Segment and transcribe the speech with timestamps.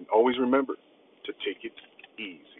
[0.00, 0.76] And always remember
[1.26, 1.74] to take it
[2.18, 2.59] easy.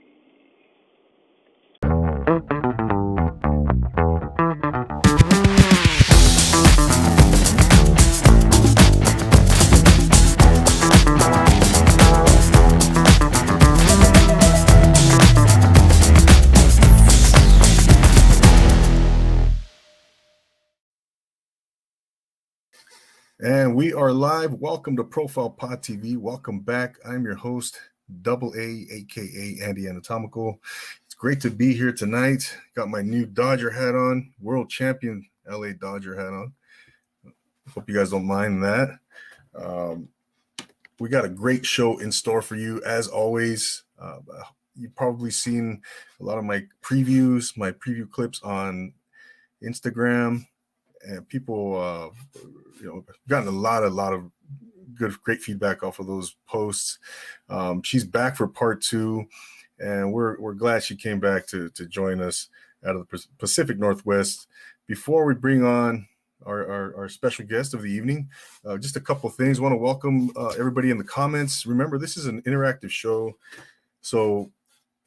[23.42, 24.52] And we are live.
[24.52, 26.18] Welcome to Profile Pod TV.
[26.18, 26.98] Welcome back.
[27.08, 27.80] I'm your host,
[28.20, 30.60] Double A, aka Andy Anatomical.
[31.06, 32.54] It's great to be here tonight.
[32.74, 36.52] Got my new Dodger hat on, world champion LA Dodger hat on.
[37.72, 38.98] Hope you guys don't mind that.
[39.54, 40.10] Um,
[40.98, 43.84] we got a great show in store for you, as always.
[43.98, 44.18] Uh,
[44.76, 45.80] you've probably seen
[46.20, 48.92] a lot of my previews, my preview clips on
[49.64, 50.44] Instagram,
[51.02, 52.40] and people, uh,
[52.80, 54.30] you know, gotten a lot, a lot of
[54.94, 56.98] good, great feedback off of those posts.
[57.48, 59.26] Um, she's back for part two,
[59.78, 62.48] and we're we're glad she came back to to join us
[62.84, 64.48] out of the Pacific Northwest.
[64.86, 66.06] Before we bring on
[66.46, 68.28] our, our, our, special guest of the evening.
[68.64, 69.60] Uh, just a couple things.
[69.60, 71.66] Want to welcome uh, everybody in the comments.
[71.66, 73.36] Remember, this is an interactive show,
[74.00, 74.50] so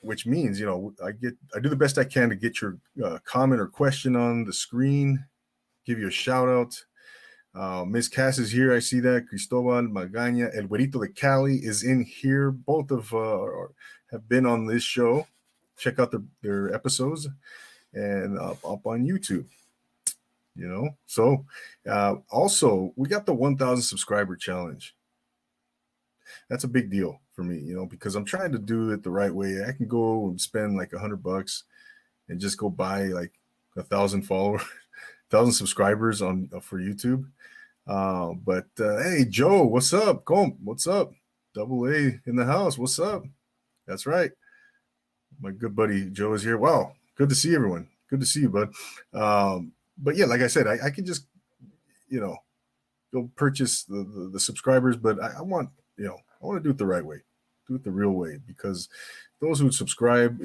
[0.02, 2.78] which means you know I get I do the best I can to get your
[3.04, 5.24] uh, comment or question on the screen
[5.86, 6.84] give you a shout out.
[7.56, 8.74] Uh, Miss Cass is here.
[8.74, 9.28] I see that.
[9.28, 12.52] Cristobal Magaña, El Güerito de Cali is in here.
[12.52, 13.46] Both of uh,
[14.12, 15.28] have been on this show.
[15.78, 17.28] Check out the, their episodes
[17.94, 19.46] and uh, up on YouTube.
[20.56, 21.46] You know, so
[21.90, 24.96] uh, also we got the 1,000 subscriber challenge.
[26.48, 29.10] That's a big deal for me, you know, because I'm trying to do it the
[29.10, 29.64] right way.
[29.68, 31.64] I can go and spend like a hundred bucks
[32.30, 33.34] and just go buy like
[33.76, 34.62] a thousand followers
[35.34, 37.26] thousand subscribers on uh, for YouTube.
[37.88, 40.24] Uh, but uh, hey, Joe, what's up?
[40.26, 41.12] Comp, what's up?
[41.56, 42.78] Double A in the house.
[42.78, 43.24] What's up?
[43.88, 44.32] That's right.
[45.42, 46.60] My good buddy Joe is here.
[46.60, 47.88] Wow, good to see everyone.
[48.10, 48.74] Good to see you, bud.
[49.12, 51.26] Um, but yeah, like I said, I, I can just
[52.08, 52.38] you know
[53.12, 56.64] go purchase the, the, the subscribers, but I, I want you know I want to
[56.64, 57.22] do it the right way,
[57.68, 58.88] do it the real way, because
[59.42, 60.40] those who subscribe,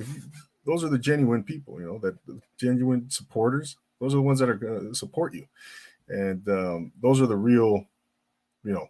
[0.64, 2.16] those are the genuine people, you know, that
[2.58, 5.46] genuine supporters those are the ones that are going to support you,
[6.08, 7.84] and um, those are the real,
[8.64, 8.88] you know,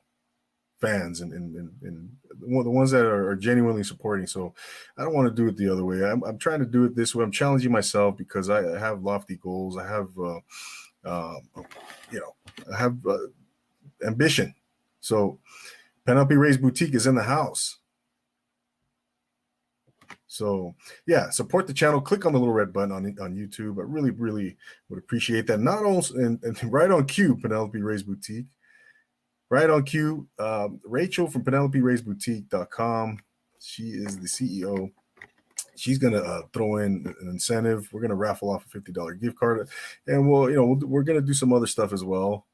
[0.81, 2.11] fans and and, and, and
[2.41, 4.27] the ones that are, are, genuinely supporting.
[4.27, 4.55] So
[4.97, 6.05] I don't want to do it the other way.
[6.05, 7.25] I'm, I'm trying to do it this way.
[7.25, 9.77] I'm challenging myself because I have lofty goals.
[9.77, 10.39] I have, uh,
[11.05, 11.35] uh,
[12.13, 12.35] you know,
[12.73, 13.19] I have uh,
[14.07, 14.55] ambition.
[15.01, 15.39] So
[16.07, 17.79] Penelope Ray's Boutique is in the house.
[20.29, 20.75] So
[21.07, 22.01] yeah, support the channel.
[22.01, 23.79] Click on the little red button on on YouTube.
[23.79, 24.57] I really, really
[24.89, 25.59] would appreciate that.
[25.59, 28.47] Not also and, and right on cue, Penelope Ray's Boutique.
[29.51, 33.19] Right on cue, um, Rachel from Penelope Ray's Boutique.com.
[33.59, 34.93] She is the CEO.
[35.75, 37.89] She's gonna uh, throw in an incentive.
[37.91, 39.67] We're gonna raffle off a fifty dollar gift card,
[40.07, 42.47] and we'll, you know, we we are gonna do some other stuff as well.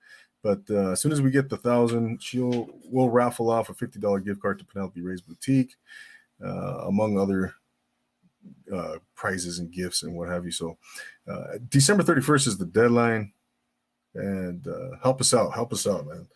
[0.45, 3.99] But uh, as soon as we get the thousand, she'll we'll raffle off a fifty
[3.99, 5.75] dollar gift card to Penelope Ray's Boutique,
[6.45, 7.55] uh, among other
[8.73, 10.51] uh, prizes and gifts and what have you.
[10.51, 10.77] So
[11.29, 13.33] uh, December 31st is the deadline.
[14.15, 15.55] And uh, help us out.
[15.55, 16.29] Help us out, man.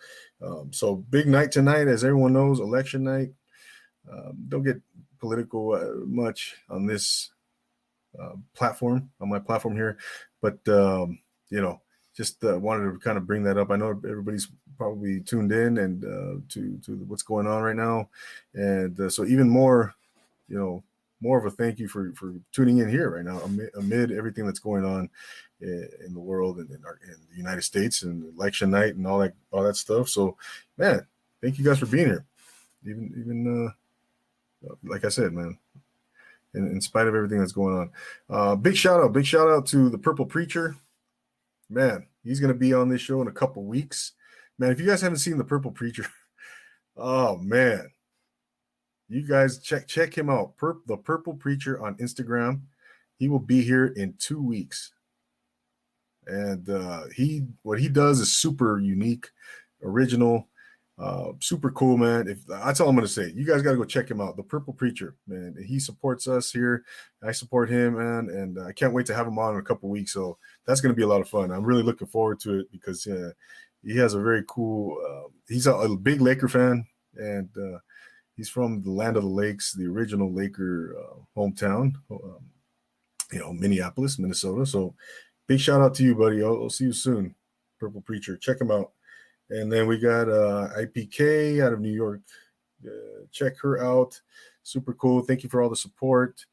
[0.42, 3.30] Um, so big night tonight, as everyone knows, election night.
[4.10, 4.80] Um, don't get
[5.20, 7.30] political uh, much on this
[8.20, 9.98] uh, platform, on my platform here,
[10.41, 11.18] but um,
[11.50, 11.80] you know,
[12.16, 13.70] just uh, wanted to kind of bring that up.
[13.70, 18.09] I know everybody's probably tuned in and uh, to to what's going on right now,
[18.54, 19.94] and uh, so even more,
[20.48, 20.83] you know,
[21.20, 24.47] more of a thank you for for tuning in here right now amid, amid everything
[24.47, 25.10] that's going on
[25.60, 29.18] in, the world and in, our, in, the United States and election night and all
[29.18, 30.09] that all that stuff.
[30.09, 30.36] So,
[30.76, 31.06] man,
[31.42, 32.24] thank you guys for being here.
[32.84, 35.59] Even even uh, like I said, man,
[36.54, 37.91] in, in spite of everything that's going on,
[38.30, 40.76] uh, big shout out, big shout out to the Purple Preacher.
[41.68, 44.12] Man, he's gonna be on this show in a couple weeks.
[44.59, 46.06] Man, if you guys haven't seen the Purple Preacher,
[46.97, 47.91] oh man,
[49.09, 50.57] you guys check check him out.
[50.57, 52.60] Pur- the Purple Preacher on Instagram.
[53.16, 54.93] He will be here in two weeks,
[56.27, 59.28] and uh, he what he does is super unique,
[59.83, 60.49] original.
[60.99, 62.27] Uh, super cool, man.
[62.27, 64.37] If that's all I'm gonna say, you guys got to go check him out.
[64.37, 65.55] The Purple Preacher, man.
[65.65, 66.84] He supports us here.
[67.22, 69.89] I support him, man, and I can't wait to have him on in a couple
[69.89, 70.13] weeks.
[70.13, 71.53] So that's gonna be a lot of fun.
[71.53, 73.31] I'm really looking forward to it because uh,
[73.84, 74.99] he has a very cool.
[75.09, 76.84] Uh, he's a, a, big Laker fan,
[77.16, 77.78] and uh,
[78.38, 81.92] he's from the land of the lakes, the original Laker uh, hometown.
[82.10, 82.38] Um,
[83.32, 84.64] you know, Minneapolis, Minnesota.
[84.64, 84.94] So
[85.46, 86.42] big shout out to you, buddy.
[86.42, 87.34] I'll, I'll see you soon,
[87.78, 88.36] Purple Preacher.
[88.38, 88.92] Check him out.
[89.50, 92.20] And then we got uh, IPK out of New York.
[92.86, 94.18] Uh, check her out.
[94.62, 95.22] Super cool.
[95.22, 96.46] Thank you for all the support.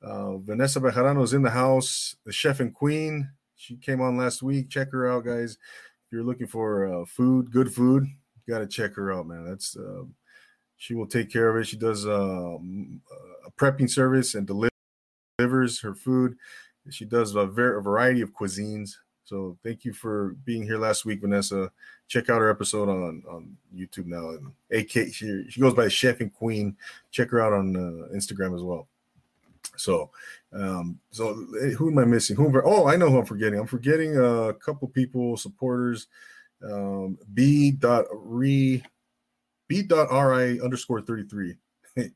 [0.00, 2.14] Uh, Vanessa Bejarano is in the house.
[2.24, 3.28] The chef and queen.
[3.56, 4.70] She came on last week.
[4.70, 5.52] Check her out, guys.
[5.52, 9.44] If you're looking for uh, food, good food, you got to check her out, man.
[9.44, 10.02] That's uh,
[10.82, 11.68] she will take care of it.
[11.68, 13.00] She does um,
[13.46, 16.36] a prepping service and delivers her food.
[16.90, 18.96] She does a, ver- a variety of cuisines.
[19.22, 21.70] So thank you for being here last week, Vanessa.
[22.08, 24.30] Check out her episode on on YouTube now.
[24.30, 26.76] And AK, she, she goes by Chef and Queen.
[27.12, 28.88] Check her out on uh, Instagram as well.
[29.76, 30.10] So,
[30.52, 32.34] um, so eh, who am I missing?
[32.34, 32.60] Who?
[32.64, 33.60] Oh, I know who I'm forgetting.
[33.60, 36.08] I'm forgetting a couple people, supporters.
[36.60, 37.78] Um, B.
[38.12, 38.82] Re
[39.72, 39.82] B.
[39.82, 41.56] Dot ri underscore thirty three
[41.96, 42.12] on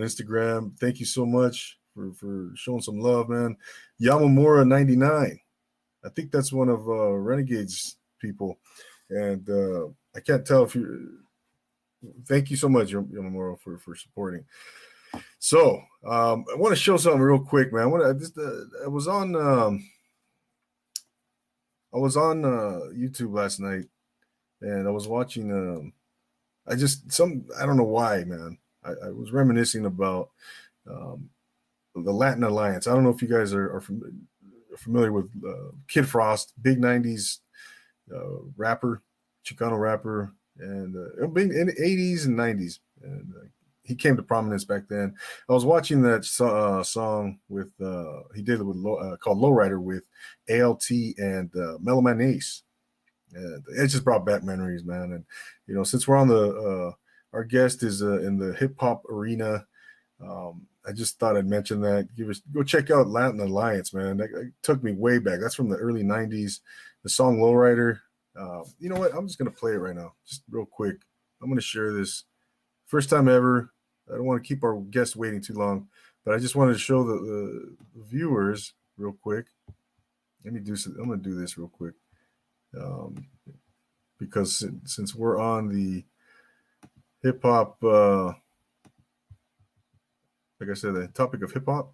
[0.00, 0.76] Instagram.
[0.80, 3.56] Thank you so much for for showing some love, man.
[4.00, 5.38] Yamamura ninety nine.
[6.04, 8.58] I think that's one of uh, Renegades people,
[9.08, 9.86] and uh,
[10.16, 11.18] I can't tell if you.
[12.26, 14.44] Thank you so much, Yamamura, for for supporting.
[15.38, 17.84] So um, I want to show something real quick, man.
[17.84, 18.14] I want to.
[18.14, 19.36] Just, uh, I was on.
[19.36, 19.88] Um,
[21.94, 23.84] I was on uh, YouTube last night,
[24.60, 25.52] and I was watching.
[25.52, 25.92] Um,
[26.68, 27.44] I just some.
[27.60, 28.58] I don't know why, man.
[28.84, 30.30] I, I was reminiscing about
[30.88, 31.28] um,
[31.94, 32.86] the Latin Alliance.
[32.86, 34.26] I don't know if you guys are, are from,
[34.76, 37.38] familiar with uh, Kid Frost, big '90s
[38.14, 39.02] uh, rapper,
[39.44, 43.46] Chicano rapper, and uh, in the '80s and '90s, and uh,
[43.82, 45.14] he came to prominence back then.
[45.48, 49.80] I was watching that uh, song with uh, he did it with uh, called Lowrider
[49.80, 50.04] with
[50.50, 52.62] ALT and Mellow Ace.
[53.36, 55.12] It just brought back memories, man.
[55.12, 55.24] And
[55.66, 56.92] you know, since we're on the uh,
[57.32, 59.66] our guest is uh, in the hip hop arena.
[60.22, 62.08] Um, I just thought I'd mention that.
[62.16, 64.16] Give us go check out Latin Alliance, man.
[64.16, 65.40] That, that, took me way back.
[65.40, 66.60] That's from the early '90s.
[67.02, 68.00] The song "Lowrider."
[68.38, 69.14] Uh, you know what?
[69.14, 70.96] I'm just gonna play it right now, just real quick.
[71.42, 72.24] I'm gonna share this.
[72.86, 73.72] First time ever.
[74.08, 75.88] I don't want to keep our guests waiting too long,
[76.24, 77.14] but I just wanted to show the,
[77.94, 79.46] the viewers real quick.
[80.44, 80.76] Let me do.
[80.76, 81.94] Some, I'm gonna do this real quick,
[82.80, 83.26] um,
[84.18, 86.04] because since we're on the
[87.22, 87.82] hip hop.
[87.82, 88.32] Uh,
[90.60, 91.92] like I said, the topic of hip hop.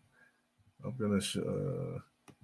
[0.85, 1.99] I'm gonna sh- uh,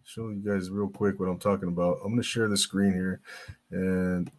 [0.04, 1.98] show you guys real quick what I'm talking about.
[2.04, 3.20] I'm gonna share the screen here,
[3.70, 4.30] and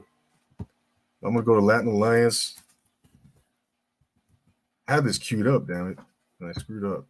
[0.60, 2.56] I'm gonna go to Latin Alliance.
[4.88, 6.00] I had this queued up, damn it,
[6.40, 7.06] and I screwed up.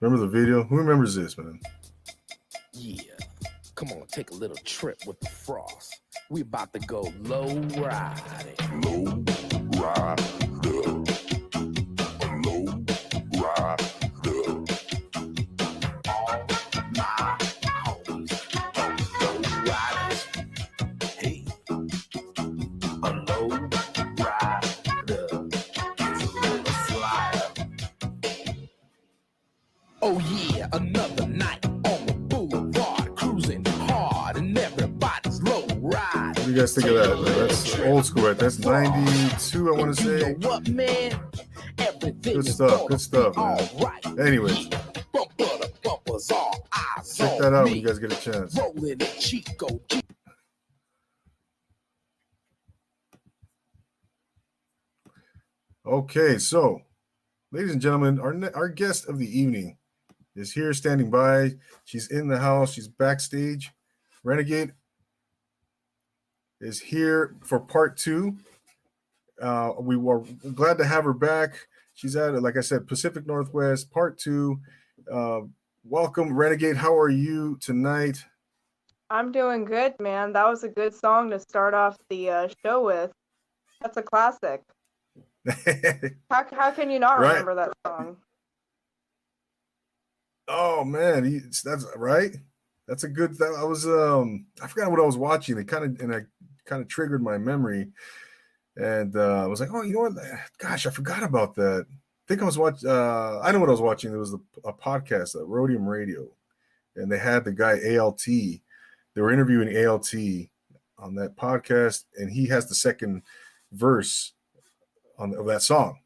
[0.00, 0.64] Remember the video?
[0.64, 1.60] Who remembers this, man?
[2.72, 3.12] Yeah,
[3.80, 6.02] come on, take a little trip with the frost.
[6.28, 7.48] We about to go low
[7.78, 8.82] riding.
[8.82, 9.24] Low
[9.80, 10.39] ride.
[36.60, 37.16] Guys think of that?
[37.38, 38.38] That's old school, right?
[38.38, 40.34] That's '92, I want to say.
[40.34, 41.18] What, man?
[42.20, 42.86] Good stuff.
[42.86, 43.58] Good stuff, man.
[44.20, 44.68] Anyways.
[44.68, 44.94] Check
[47.38, 48.58] that out when you guys get a chance.
[55.86, 56.82] Okay, so,
[57.52, 59.78] ladies and gentlemen, our our guest of the evening
[60.36, 61.52] is here standing by.
[61.86, 62.74] She's in the house.
[62.74, 63.72] She's backstage.
[64.22, 64.74] Renegade
[66.60, 68.36] is here for part two.
[69.40, 70.22] Uh, we were
[70.54, 71.54] glad to have her back.
[71.94, 74.60] She's at, like I said, Pacific Northwest, part two.
[75.10, 75.40] Uh,
[75.84, 76.76] welcome, Renegade.
[76.76, 78.24] How are you tonight?
[79.08, 80.32] I'm doing good, man.
[80.32, 83.10] That was a good song to start off the uh, show with.
[83.80, 84.62] That's a classic.
[86.30, 87.30] how, how can you not right?
[87.30, 88.16] remember that song?
[90.46, 92.36] Oh man, that's right.
[92.90, 93.38] That's a good.
[93.38, 95.56] That I was um I forgot what I was watching.
[95.56, 96.22] It kind of and I
[96.64, 97.86] kind of triggered my memory,
[98.76, 100.14] and uh, I was like, oh, you know what?
[100.58, 101.86] Gosh, I forgot about that.
[101.88, 101.94] I
[102.26, 102.90] think I was watching.
[102.90, 104.10] Uh, I know what I was watching.
[104.10, 106.26] There was a, a podcast, at Rhodium Radio,
[106.96, 108.24] and they had the guy ALT.
[108.26, 110.12] They were interviewing ALT
[110.98, 113.22] on that podcast, and he has the second
[113.70, 114.32] verse
[115.16, 116.00] on of that song.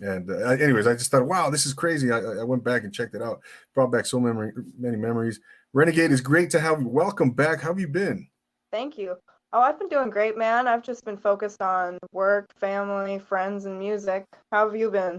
[0.00, 2.12] And uh, anyways, I just thought, wow, this is crazy.
[2.12, 3.40] I, I went back and checked it out.
[3.74, 5.40] Brought back so many many memories.
[5.76, 6.80] Renegade is great to have.
[6.80, 6.88] You.
[6.88, 7.60] Welcome back.
[7.60, 8.26] How have you been?
[8.72, 9.14] Thank you.
[9.52, 10.66] Oh, I've been doing great, man.
[10.66, 14.24] I've just been focused on work, family, friends, and music.
[14.50, 15.18] How have you been?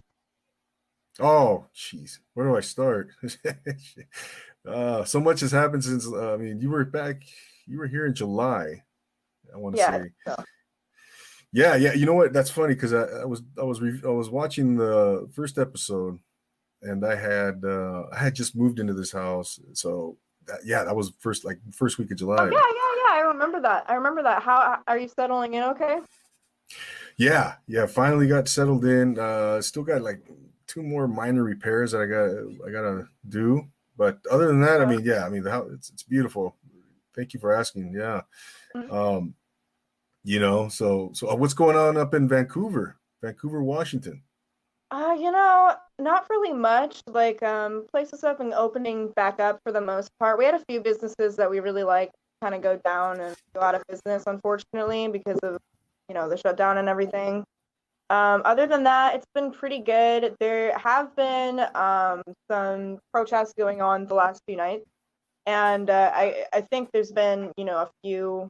[1.20, 3.12] Oh, jeez, where do I start?
[4.68, 6.08] uh, so much has happened since.
[6.08, 7.22] Uh, I mean, you were back.
[7.68, 8.82] You were here in July.
[9.54, 10.10] I want to yeah, say.
[10.26, 10.44] So.
[11.54, 11.94] Yeah, yeah.
[11.94, 12.34] You know what?
[12.34, 16.18] That's funny because I, I, was I was re- I was watching the first episode,
[16.82, 20.18] and I had uh, I had just moved into this house, so
[20.48, 22.38] that, yeah, that was first like first week of July.
[22.40, 23.14] Oh, yeah, yeah, yeah.
[23.14, 23.86] I remember that.
[23.88, 24.42] I remember that.
[24.42, 25.64] How are you settling in?
[25.64, 26.00] Okay.
[27.18, 27.86] Yeah, yeah.
[27.86, 29.20] Finally got settled in.
[29.20, 30.22] Uh, still got like
[30.68, 34.86] two more minor repairs that I got I gotta do, but other than that, I
[34.86, 36.56] mean, yeah, I mean the house it's it's beautiful.
[37.16, 37.94] Thank you for asking.
[37.94, 38.22] Yeah.
[38.76, 38.94] Mm-hmm.
[38.94, 39.34] Um,
[40.24, 44.22] you know, so so uh, what's going on up in Vancouver, Vancouver, Washington?
[44.90, 47.02] Uh, you know, not really much.
[47.08, 50.38] Like, um, places have been opening back up for the most part.
[50.38, 53.62] We had a few businesses that we really like kind of go down and go
[53.62, 55.58] out of business, unfortunately, because of
[56.08, 57.44] you know the shutdown and everything.
[58.10, 60.36] Um, other than that, it's been pretty good.
[60.40, 64.86] There have been um, some protests going on the last few nights,
[65.46, 68.48] and uh, I I think there's been you know a few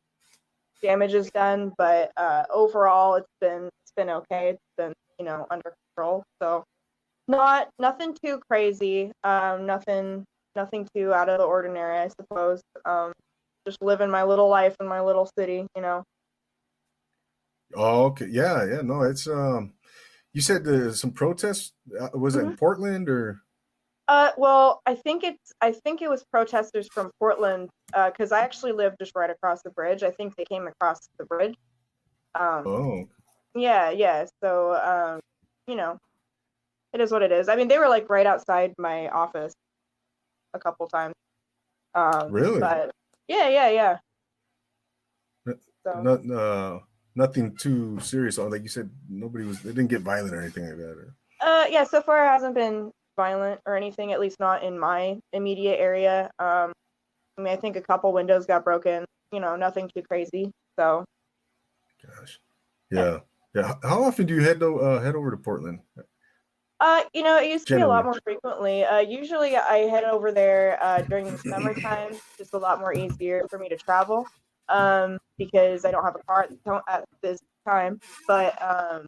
[0.84, 4.50] damages done, but uh, overall it's been it's been okay.
[4.50, 6.24] It's been you know under control.
[6.42, 6.64] So
[7.28, 9.12] not nothing too crazy.
[9.24, 12.62] Um, nothing nothing too out of the ordinary, I suppose.
[12.86, 13.14] Um,
[13.66, 16.04] just living my little life in my little city, you know.
[17.76, 18.28] Oh, okay.
[18.30, 18.82] Yeah, yeah.
[18.82, 19.74] No, it's um.
[20.34, 21.74] You said there's some protests.
[22.00, 22.40] Uh, was mm-hmm.
[22.40, 22.56] it in mm-hmm.
[22.56, 23.42] Portland or?
[24.08, 28.40] Uh, well, I think it's I think it was protesters from Portland because uh, I
[28.40, 30.04] actually live just right across the bridge.
[30.04, 31.56] I think they came across the bridge.
[32.36, 33.10] Um, oh.
[33.58, 34.26] Yeah, yeah.
[34.44, 35.20] So um,
[35.68, 35.98] you know,
[36.94, 37.50] it is what it is.
[37.50, 39.54] I mean, they were like right outside my office
[40.54, 41.14] a couple times.
[41.96, 42.60] Um, really?
[42.60, 42.92] But
[43.28, 43.98] yeah, yeah, yeah.
[45.84, 46.02] So.
[46.02, 46.80] Not, uh,
[47.16, 48.38] nothing too serious.
[48.38, 49.62] Like you said, nobody was.
[49.62, 50.98] They didn't get violent or anything like that.
[50.98, 51.16] Or...
[51.42, 51.84] Uh, yeah.
[51.84, 54.12] So far, it hasn't been violent or anything.
[54.12, 56.30] At least not in my immediate area.
[56.40, 56.74] Um,
[57.38, 59.06] I mean, I think a couple windows got broken.
[59.32, 60.52] You know, nothing too crazy.
[60.78, 61.06] So.
[62.06, 62.40] Gosh.
[62.92, 63.00] Yeah.
[63.00, 63.20] Yeah.
[63.56, 65.80] How often do you head to, uh, head over to Portland?
[66.80, 67.82] Uh, you know, it used to Generally.
[67.82, 68.84] be a lot more frequently.
[68.84, 72.14] Uh, usually I head over there uh, during the summertime.
[72.38, 74.28] Just a lot more easier for me to travel
[74.70, 76.48] um, because I don't have a car
[76.88, 78.00] at this time.
[78.28, 79.08] But um,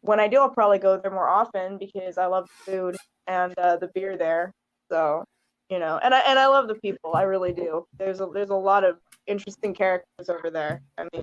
[0.00, 2.96] when I do, I'll probably go there more often because I love the food
[3.28, 4.52] and uh, the beer there.
[4.90, 5.24] So,
[5.70, 7.14] you know, and I and I love the people.
[7.14, 7.86] I really do.
[7.98, 10.82] There's a there's a lot of interesting characters over there.
[10.98, 11.22] I mean,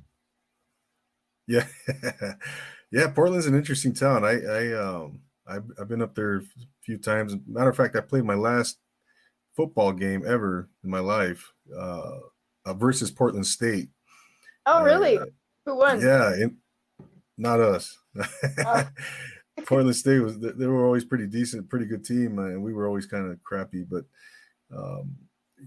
[1.50, 1.66] yeah.
[2.92, 4.26] Yeah, Portland's an interesting town.
[4.26, 6.42] I I um I've, I've been up there a
[6.84, 7.36] few times.
[7.48, 8.78] Matter of fact, I played my last
[9.56, 12.18] football game ever in my life uh,
[12.66, 13.90] uh versus Portland State.
[14.66, 15.18] Oh, really?
[15.18, 15.26] Uh,
[15.66, 16.02] Who won?
[16.02, 16.36] Yeah,
[17.38, 17.98] not us.
[18.66, 18.88] Oh.
[19.66, 23.06] Portland State was they were always pretty decent, pretty good team, and we were always
[23.06, 23.84] kind of crappy.
[23.84, 24.06] But
[24.76, 25.16] um,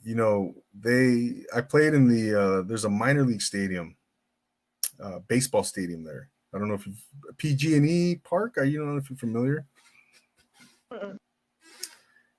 [0.03, 3.97] you know, they I played in the uh, there's a minor league stadium,
[5.03, 7.03] uh, baseball stadium there, I don't know if you've
[7.39, 8.59] PG&E Park.
[8.59, 9.67] Are you don't know if you're familiar?
[10.93, 11.17] Mm-mm.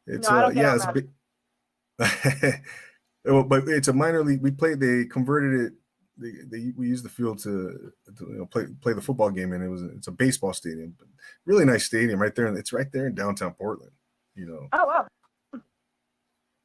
[0.05, 1.09] It's no, uh, yeah, it's big.
[1.97, 4.41] but it's a minor league.
[4.41, 4.79] We played.
[4.79, 5.73] They converted it.
[6.17, 9.53] They, they we used the field to, to you know, play play the football game,
[9.53, 10.93] and it was it's a baseball stadium.
[10.99, 11.07] But
[11.45, 13.93] really nice stadium right there, and it's right there in downtown Portland.
[14.35, 14.67] You know.
[14.73, 15.07] Oh wow.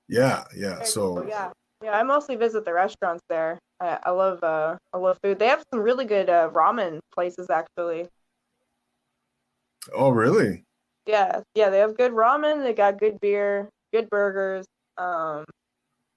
[0.08, 0.82] Yeah, yeah.
[0.82, 1.50] So yeah,
[1.82, 1.92] yeah.
[1.92, 3.58] I mostly visit the restaurants there.
[3.80, 5.38] I, I love uh I love food.
[5.38, 8.08] They have some really good uh, ramen places actually.
[9.94, 10.64] Oh really?
[11.06, 11.70] Yeah, yeah.
[11.70, 12.62] They have good ramen.
[12.62, 14.66] They got good beer, good burgers.
[14.96, 15.44] Um,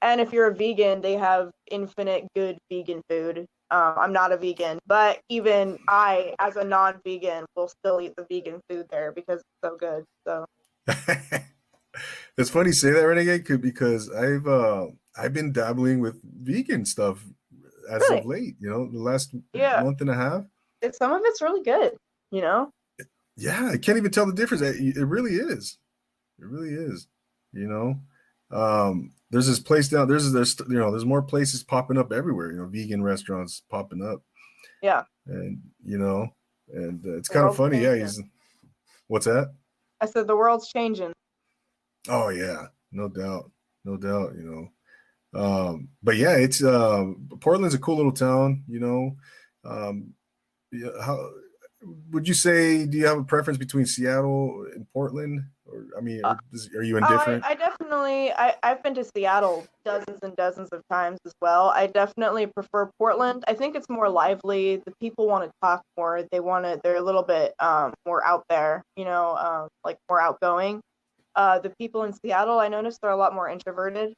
[0.01, 3.45] and if you're a vegan, they have infinite good vegan food.
[3.69, 8.25] Um, I'm not a vegan, but even I, as a non-vegan, will still eat the
[8.29, 10.03] vegan food there because it's so good.
[10.27, 10.45] So.
[12.37, 17.23] it's funny you say that, Renegade, because I've uh, I've been dabbling with vegan stuff
[17.89, 18.19] as really?
[18.19, 18.55] of late.
[18.59, 19.81] You know, the last yeah.
[19.83, 20.43] month and a half.
[20.81, 21.93] It's, some of it's really good.
[22.31, 22.73] You know.
[23.37, 24.61] Yeah, I can't even tell the difference.
[24.61, 25.77] It, it really is.
[26.39, 27.07] It really is.
[27.53, 30.07] You know, um, there's this place down.
[30.07, 32.51] There's there's you know there's more places popping up everywhere.
[32.51, 34.21] You know, vegan restaurants popping up.
[34.81, 35.03] Yeah.
[35.27, 36.27] And you know,
[36.73, 37.77] and uh, it's kind of funny.
[37.77, 37.97] Changing.
[37.97, 38.21] Yeah, he's.
[39.07, 39.53] What's that?
[39.99, 41.13] I said the world's changing.
[42.09, 43.51] Oh yeah, no doubt,
[43.85, 44.33] no doubt.
[44.35, 44.67] You know,
[45.33, 47.05] Um, but yeah, it's uh,
[47.39, 48.63] Portland's a cool little town.
[48.67, 49.15] You know,
[49.65, 50.13] um,
[50.71, 51.29] yeah, how
[52.11, 52.85] would you say?
[52.85, 55.45] Do you have a preference between Seattle and Portland?
[55.65, 56.35] Or I mean, uh,
[56.75, 57.45] are you indifferent?
[57.45, 58.31] I, I, definitely.
[58.33, 61.69] I I've been to Seattle dozens and dozens of times as well.
[61.69, 63.43] I definitely prefer Portland.
[63.47, 64.81] I think it's more lively.
[64.85, 66.23] The people want to talk more.
[66.31, 66.79] They want to.
[66.83, 68.83] They're a little bit um, more out there.
[68.95, 70.81] You know, um, like more outgoing.
[71.35, 74.13] Uh, the people in Seattle, I noticed they're a lot more introverted,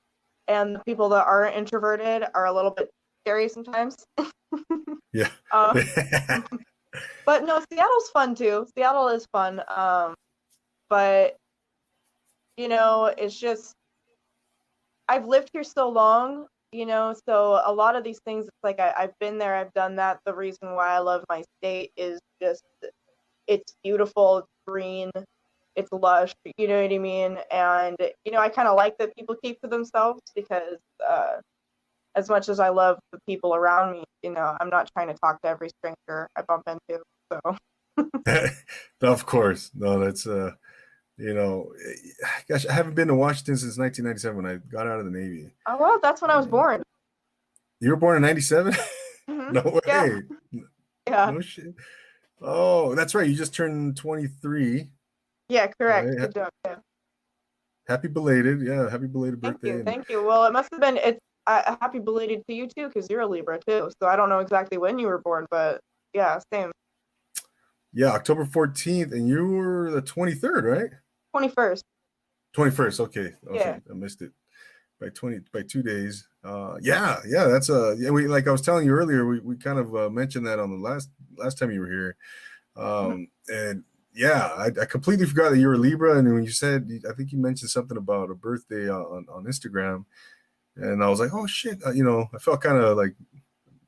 [0.47, 2.89] and the people that aren't introverted are a little bit
[3.23, 3.95] scary sometimes.
[5.13, 5.29] yeah.
[5.51, 5.77] um,
[7.25, 8.65] but no, Seattle's fun too.
[8.75, 9.61] Seattle is fun.
[9.75, 10.15] Um,
[10.89, 11.35] but
[12.57, 13.73] you know, it's just
[15.09, 18.79] I've lived here so long, you know, so a lot of these things, it's like
[18.79, 20.19] I, I've been there, I've done that.
[20.25, 22.63] The reason why I love my state is just
[23.47, 25.11] it's beautiful, it's green,
[25.75, 27.37] it's lush, you know what I mean?
[27.51, 30.77] And you know, I kind of like that people keep to themselves because
[31.07, 31.37] uh,
[32.15, 35.15] as much as I love the people around me, you know, I'm not trying to
[35.15, 37.01] talk to every stranger I bump into.
[37.31, 38.47] So,
[39.01, 40.51] of course, no, that's uh,
[41.17, 41.73] you know,
[42.47, 45.51] gosh, I haven't been to Washington since 1997 when I got out of the Navy.
[45.67, 46.83] Oh well, that's when I was born.
[47.79, 48.73] You were born in '97?
[49.29, 49.51] Mm-hmm.
[49.51, 49.79] no way.
[49.87, 50.19] Yeah.
[51.07, 51.31] yeah.
[51.31, 51.75] No shit.
[52.41, 53.27] Oh, that's right.
[53.27, 54.89] You just turned 23.
[55.53, 56.09] Yeah, correct.
[56.09, 56.17] Right?
[56.17, 56.49] Good job.
[56.65, 56.75] Yeah.
[57.87, 58.61] Happy belated.
[58.61, 59.77] Yeah, happy belated thank birthday.
[59.77, 60.25] You, thank you.
[60.25, 63.27] Well, it must have been it's uh, happy belated to you too, because you're a
[63.27, 63.91] Libra too.
[64.01, 65.79] So I don't know exactly when you were born, but
[66.13, 66.71] yeah, same.
[67.93, 70.89] Yeah, October 14th, and you were the 23rd, right?
[71.35, 71.81] 21st.
[72.57, 72.99] 21st.
[73.01, 73.33] Okay.
[73.47, 73.55] Okay.
[73.55, 73.77] Yeah.
[73.87, 74.31] I missed it
[74.99, 76.27] by 20 by two days.
[76.43, 77.45] Uh, yeah, yeah.
[77.45, 78.09] That's a uh, yeah.
[78.09, 79.27] We like I was telling you earlier.
[79.27, 82.15] We, we kind of uh, mentioned that on the last last time you were here,
[82.75, 83.53] um, mm-hmm.
[83.53, 83.83] and
[84.15, 86.17] yeah, I, I, completely forgot that you were Libra.
[86.17, 90.05] And when you said, I think you mentioned something about a birthday on on Instagram,
[90.75, 93.15] and I was like, oh shit, uh, you know, I felt kind of like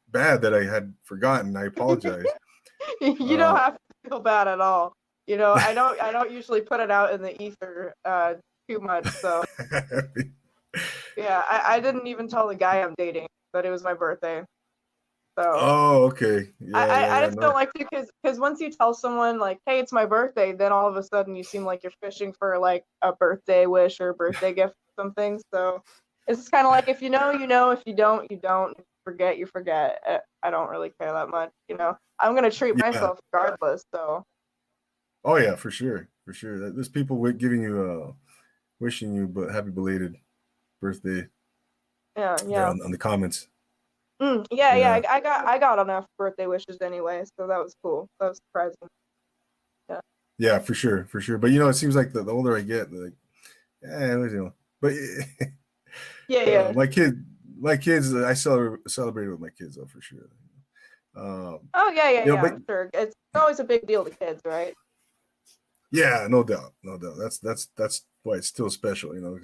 [0.09, 1.55] bad that I had forgotten.
[1.55, 2.25] I apologize.
[3.01, 4.93] you don't uh, have to feel bad at all.
[5.27, 8.35] You know, I don't I don't usually put it out in the ether uh,
[8.69, 9.07] too much.
[9.07, 9.43] So
[11.17, 14.43] yeah, I, I didn't even tell the guy I'm dating that it was my birthday.
[15.37, 16.49] So oh, okay.
[16.59, 17.47] Yeah, I, yeah, I just no.
[17.47, 20.71] don't like to because because once you tell someone like, hey, it's my birthday, then
[20.71, 24.13] all of a sudden you seem like you're fishing for like a birthday wish or
[24.13, 25.41] birthday gift or something.
[25.53, 25.83] So
[26.27, 27.71] it's just kind of like if you know, you know.
[27.71, 28.75] If you don't, you don't.
[29.03, 30.01] Forget, you forget.
[30.41, 31.51] I don't really care that much.
[31.67, 32.89] You know, I'm gonna treat yeah.
[32.89, 33.83] myself regardless.
[33.93, 34.23] So.
[35.23, 36.71] Oh yeah, for sure, for sure.
[36.71, 38.13] There's people giving you, uh,
[38.79, 40.15] wishing you, but happy belated
[40.81, 41.27] birthday.
[42.17, 42.69] Yeah, yeah.
[42.69, 43.47] On, on the comments.
[44.21, 45.09] Mm, yeah, yeah, yeah.
[45.09, 48.07] I, I got I got enough birthday wishes anyway, so that was cool.
[48.19, 48.87] That was surprising.
[49.89, 49.99] Yeah.
[50.37, 51.37] Yeah, for sure, for sure.
[51.37, 53.13] But you know, it seems like the, the older I get, like,
[53.81, 54.93] yeah, you know, but
[56.29, 56.59] yeah, yeah.
[56.59, 57.25] Uh, my kid,
[57.59, 60.29] my kids, I celebrate celebrate with my kids though for sure.
[61.17, 62.35] Um, oh yeah, yeah, yeah.
[62.35, 62.89] Know, but, sure.
[62.93, 64.73] It's always a big deal to kids, right?
[65.91, 67.15] Yeah, no doubt, no doubt.
[67.17, 69.37] That's that's that's why it's still special, you know.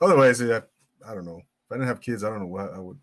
[0.00, 0.62] Otherwise, I,
[1.06, 1.38] I don't know.
[1.38, 2.98] If I didn't have kids, I don't know what I would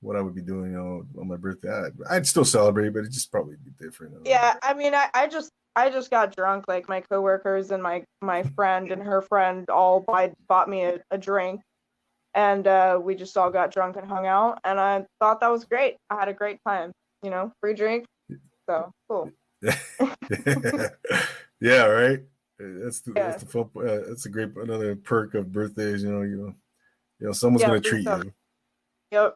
[0.00, 1.70] what I would be doing, you know, on my birthday.
[1.70, 4.14] I'd, I'd still celebrate, but it just probably be different.
[4.24, 6.66] Yeah, I mean, I, I just I just got drunk.
[6.68, 11.00] Like my coworkers and my my friend and her friend all buy, bought me a,
[11.10, 11.60] a drink,
[12.34, 14.58] and uh, we just all got drunk and hung out.
[14.64, 15.96] And I thought that was great.
[16.10, 16.92] I had a great time.
[17.22, 18.06] You know, free drink.
[18.68, 19.30] So cool.
[21.60, 22.20] yeah, right.
[22.58, 23.28] That's the, yeah.
[23.28, 23.68] that's the fun.
[23.76, 26.02] Uh, that's a great another perk of birthdays.
[26.02, 26.54] You know, you know,
[27.20, 28.16] you know, someone's yeah, gonna treat so.
[28.16, 28.32] you.
[29.12, 29.34] Yep.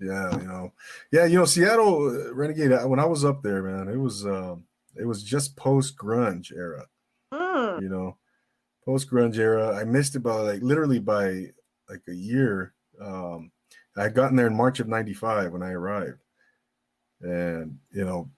[0.00, 0.72] Yeah, you know,
[1.12, 2.72] yeah, you know, Seattle uh, Renegade.
[2.86, 4.64] When I was up there, man, it was um,
[4.96, 6.86] it was just post grunge era.
[7.32, 7.82] Mm.
[7.82, 8.16] You know,
[8.84, 9.76] post grunge era.
[9.76, 11.46] I missed it by like literally by
[11.88, 12.74] like a year.
[13.00, 13.52] Um,
[13.96, 16.22] I had gotten there in March of '95 when I arrived,
[17.20, 18.30] and you know,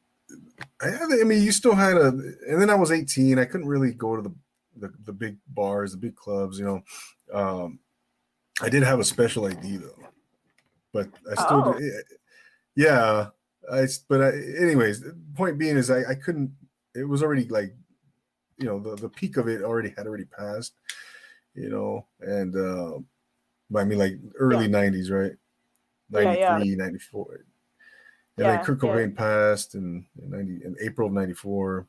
[0.81, 0.88] I,
[1.21, 3.38] I mean, you still had a, and then I was 18.
[3.38, 4.35] I couldn't really go to the
[4.79, 6.59] the, the big bars, the big clubs.
[6.59, 6.83] You know,
[7.33, 7.79] um,
[8.61, 10.06] I did have a special ID though,
[10.96, 11.78] but I still, oh.
[11.78, 11.92] did,
[12.74, 13.28] yeah.
[13.70, 14.30] I but I,
[14.61, 15.04] anyways,
[15.35, 16.52] point being is I, I couldn't.
[16.94, 17.74] It was already like,
[18.59, 20.74] you know, the the peak of it already had already passed,
[21.54, 22.98] you know, and uh,
[23.78, 24.90] I mean like early yeah.
[24.90, 25.37] 90s, right?
[26.11, 26.76] 93, yeah, yeah.
[26.76, 27.44] 94.
[28.38, 31.87] Yeah, like Kurt Cobain passed in, in 90 in April of 94.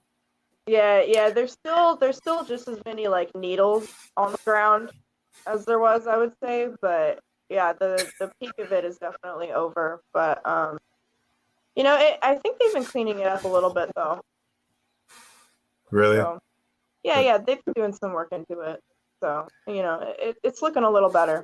[0.66, 4.92] Yeah, yeah, there's still there's still just as many like needles on the ground
[5.46, 9.52] as there was, I would say, but yeah, the the peak of it is definitely
[9.52, 10.02] over.
[10.14, 10.78] But um,
[11.76, 14.22] you know, it, I think they've been cleaning it up a little bit though.
[15.92, 16.18] Really?
[16.18, 16.40] So,
[17.04, 18.82] yeah, yeah, they've been doing some work into it.
[19.22, 21.44] So you know, it, it's looking a little better.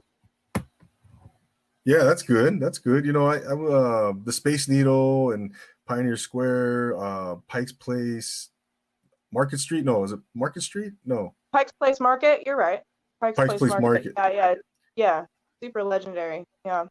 [1.85, 2.59] Yeah, that's good.
[2.59, 3.05] That's good.
[3.05, 5.53] You know, I, I uh the Space Needle and
[5.85, 8.49] Pioneer Square, uh Pike's Place,
[9.31, 9.83] Market Street.
[9.85, 10.93] No, is it Market Street?
[11.05, 11.33] No.
[11.51, 12.43] Pike's Place Market.
[12.45, 12.81] You're right.
[13.21, 13.83] Pike's, Pike's Place, Place Market.
[13.83, 14.13] Market.
[14.17, 14.55] Yeah, yeah,
[14.95, 15.25] yeah.
[15.63, 16.43] Super legendary.
[16.65, 16.85] Yeah.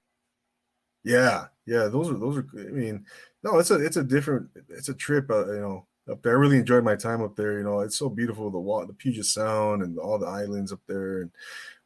[1.05, 1.89] Yeah, yeah.
[1.89, 2.47] Those are those are.
[2.59, 3.05] I mean,
[3.43, 4.49] no, it's a it's a different.
[4.71, 5.31] It's a trip.
[5.31, 6.33] Uh, you know, up there.
[6.33, 7.59] I really enjoyed my time up there.
[7.59, 8.51] You know, it's so beautiful.
[8.51, 11.31] The wall, the Puget Sound, and all the islands up there, and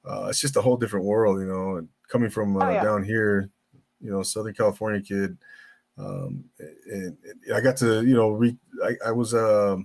[0.04, 1.40] uh, it's just a whole different world.
[1.40, 2.84] You know, and coming from uh, oh, yeah.
[2.84, 3.50] down here,
[4.00, 5.36] you know, Southern California kid,
[5.98, 9.76] um, and, and, I got to, you know, re- I, I was, uh,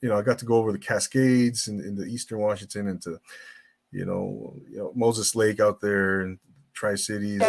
[0.00, 3.02] you know, I got to go over the Cascades in, in the Eastern Washington and
[3.02, 3.20] to,
[3.92, 6.38] you know, you know Moses Lake out there and
[6.72, 7.42] Tri Cities.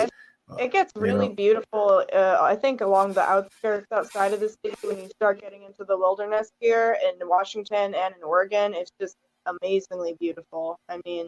[0.59, 1.35] It gets really you know?
[1.35, 2.05] beautiful.
[2.13, 5.85] Uh, I think along the outskirts outside of the city, when you start getting into
[5.85, 10.79] the wilderness here in Washington and in Oregon, it's just amazingly beautiful.
[10.89, 11.27] I mean,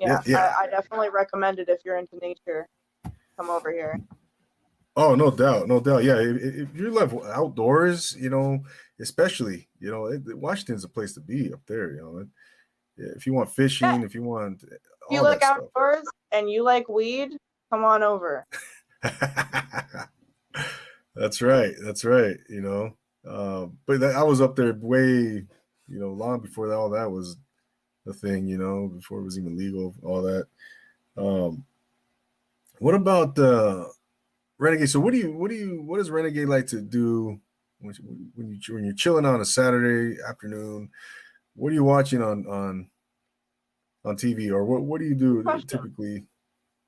[0.00, 0.54] yeah, yeah.
[0.58, 2.68] I, I, definitely recommend it if you're into nature.
[3.36, 4.00] Come over here.
[4.96, 6.04] Oh, no doubt, no doubt.
[6.04, 8.60] Yeah, if, if you love outdoors, you know,
[9.00, 11.94] especially, you know, it, Washington's a place to be up there.
[11.94, 12.26] You know,
[12.98, 14.04] yeah, if you want fishing, yeah.
[14.04, 14.78] if you want, if
[15.10, 16.14] you like outdoors stuff.
[16.32, 17.36] and you like weed,
[17.70, 18.44] come on over.
[21.14, 21.74] that's right.
[21.82, 22.36] That's right.
[22.48, 22.96] You know,
[23.28, 25.46] uh, but that, I was up there way, you
[25.88, 27.36] know, long before all that was
[28.06, 30.46] a thing, you know, before it was even legal, all that.
[31.16, 31.64] Um,
[32.78, 33.84] what about uh,
[34.58, 34.90] Renegade?
[34.90, 37.40] So what do you, what do you, what does Renegade like to do
[37.80, 37.94] when,
[38.34, 40.90] when you when you're chilling on a Saturday afternoon?
[41.58, 42.88] What are you watching on on
[44.04, 46.24] on TV, or what what do you do typically?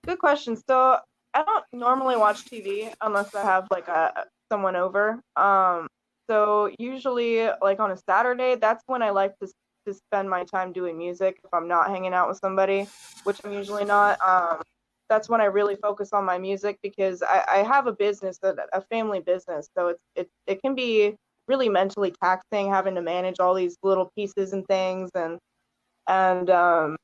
[0.07, 0.57] Good question.
[0.57, 0.97] So
[1.35, 5.21] I don't normally watch TV unless I have like a someone over.
[5.35, 5.89] Um,
[6.29, 9.49] so usually like on a Saturday, that's when I like to
[9.87, 12.87] to spend my time doing music if I'm not hanging out with somebody,
[13.25, 14.21] which I'm usually not.
[14.21, 14.63] Um,
[15.09, 18.55] that's when I really focus on my music because I, I have a business, a,
[18.73, 21.17] a family business, so it's it it can be
[21.51, 25.11] really mentally taxing having to manage all these little pieces and things.
[25.17, 25.37] And
[26.07, 26.97] and um,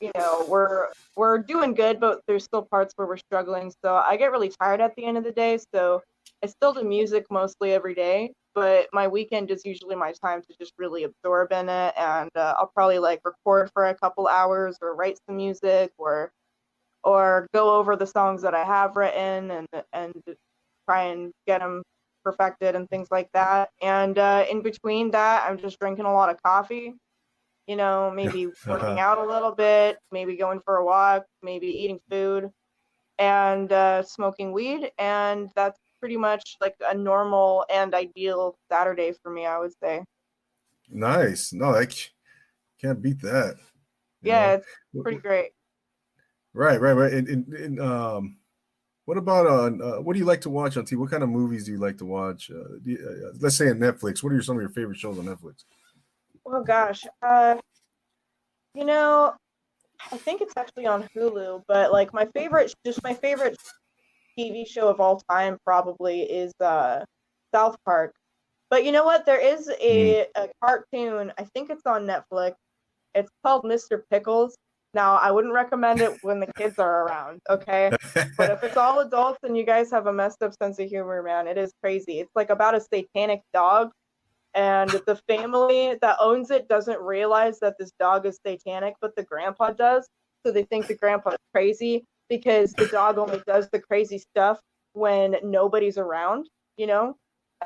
[0.00, 3.72] you know we're we're doing good but there's still parts where we're struggling.
[3.84, 5.58] So i get really tired at the end of the day.
[5.74, 6.02] So
[6.42, 10.54] i still do music mostly every day but my weekend is usually my time to
[10.60, 11.92] just really absorb in it.
[11.96, 16.30] And uh, i'll probably like record for a couple hours or write some music or
[17.02, 20.14] or go over the songs that i have written and and
[20.88, 21.82] try and get them
[22.24, 26.30] perfected and things like that and uh, in between that i'm just drinking a lot
[26.30, 26.94] of coffee
[27.66, 32.00] you know maybe working out a little bit maybe going for a walk maybe eating
[32.10, 32.50] food
[33.18, 39.32] and uh, smoking weed and that's pretty much like a normal and ideal Saturday for
[39.32, 40.04] me, I would say.
[40.90, 41.54] Nice.
[41.54, 41.86] No, I
[42.78, 43.54] can't beat that.
[44.20, 44.52] Yeah, know?
[44.52, 44.66] it's
[45.02, 45.52] pretty great.
[46.52, 47.10] Right, right, right.
[47.10, 48.36] And, and, and um,
[49.06, 49.82] what about on?
[49.82, 50.96] Uh, what do you like to watch on TV?
[50.96, 52.50] What kind of movies do you like to watch?
[52.50, 54.22] Uh, you, uh, let's say on Netflix.
[54.22, 55.64] What are some of your favorite shows on Netflix?
[56.46, 57.56] Oh gosh, uh,
[58.74, 59.34] you know,
[60.12, 61.62] I think it's actually on Hulu.
[61.68, 63.56] But like my favorite, just my favorite
[64.38, 67.04] TV show of all time probably is uh,
[67.54, 68.14] South Park.
[68.70, 69.26] But you know what?
[69.26, 70.44] There is a, mm.
[70.44, 71.32] a cartoon.
[71.38, 72.54] I think it's on Netflix.
[73.14, 74.02] It's called Mr.
[74.10, 74.56] Pickles.
[74.94, 77.90] Now, I wouldn't recommend it when the kids are around, okay?
[78.36, 81.22] but if it's all adults and you guys have a messed up sense of humor,
[81.22, 82.20] man, it is crazy.
[82.20, 83.90] It's like about a satanic dog,
[84.54, 89.24] and the family that owns it doesn't realize that this dog is satanic, but the
[89.24, 90.08] grandpa does.
[90.46, 94.60] So they think the grandpa's crazy because the dog only does the crazy stuff
[94.92, 97.16] when nobody's around, you know?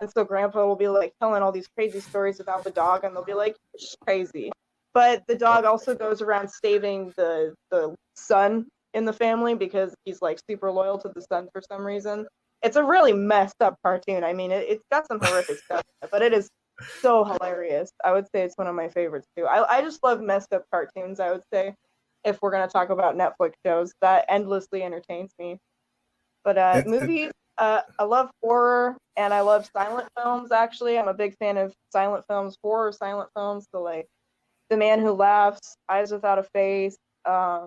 [0.01, 3.15] And so grandpa will be like telling all these crazy stories about the dog and
[3.15, 3.57] they'll be like,
[4.05, 4.51] crazy.
[4.95, 10.23] But the dog also goes around saving the the son in the family because he's
[10.23, 12.27] like super loyal to the son for some reason.
[12.63, 14.25] It's a really messed up cartoon.
[14.25, 16.49] I mean, it, has got some horrific stuff, but it is
[17.01, 17.91] so hilarious.
[18.05, 19.45] I would say it's one of my favorites too.
[19.47, 21.75] I, I just love messed up cartoons, I would say
[22.25, 23.93] if we're going to talk about Netflix shows.
[24.01, 25.59] That endlessly entertains me.
[26.45, 30.53] But uh, movies, uh, I love horror and I love silent films.
[30.53, 33.67] Actually, I'm a big fan of silent films, horror silent films.
[33.73, 34.07] So like,
[34.71, 37.67] The Man Who Laughs, Eyes Without a Face, uh,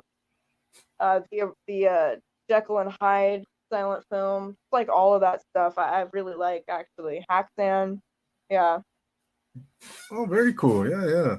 [1.00, 2.16] uh, the the uh,
[2.50, 5.78] Jekyll and Hyde silent film, like all of that stuff.
[5.78, 7.26] I, I really like actually.
[7.30, 8.00] Häxan,
[8.50, 8.80] yeah.
[10.12, 10.90] Oh, very cool.
[10.90, 11.36] Yeah, yeah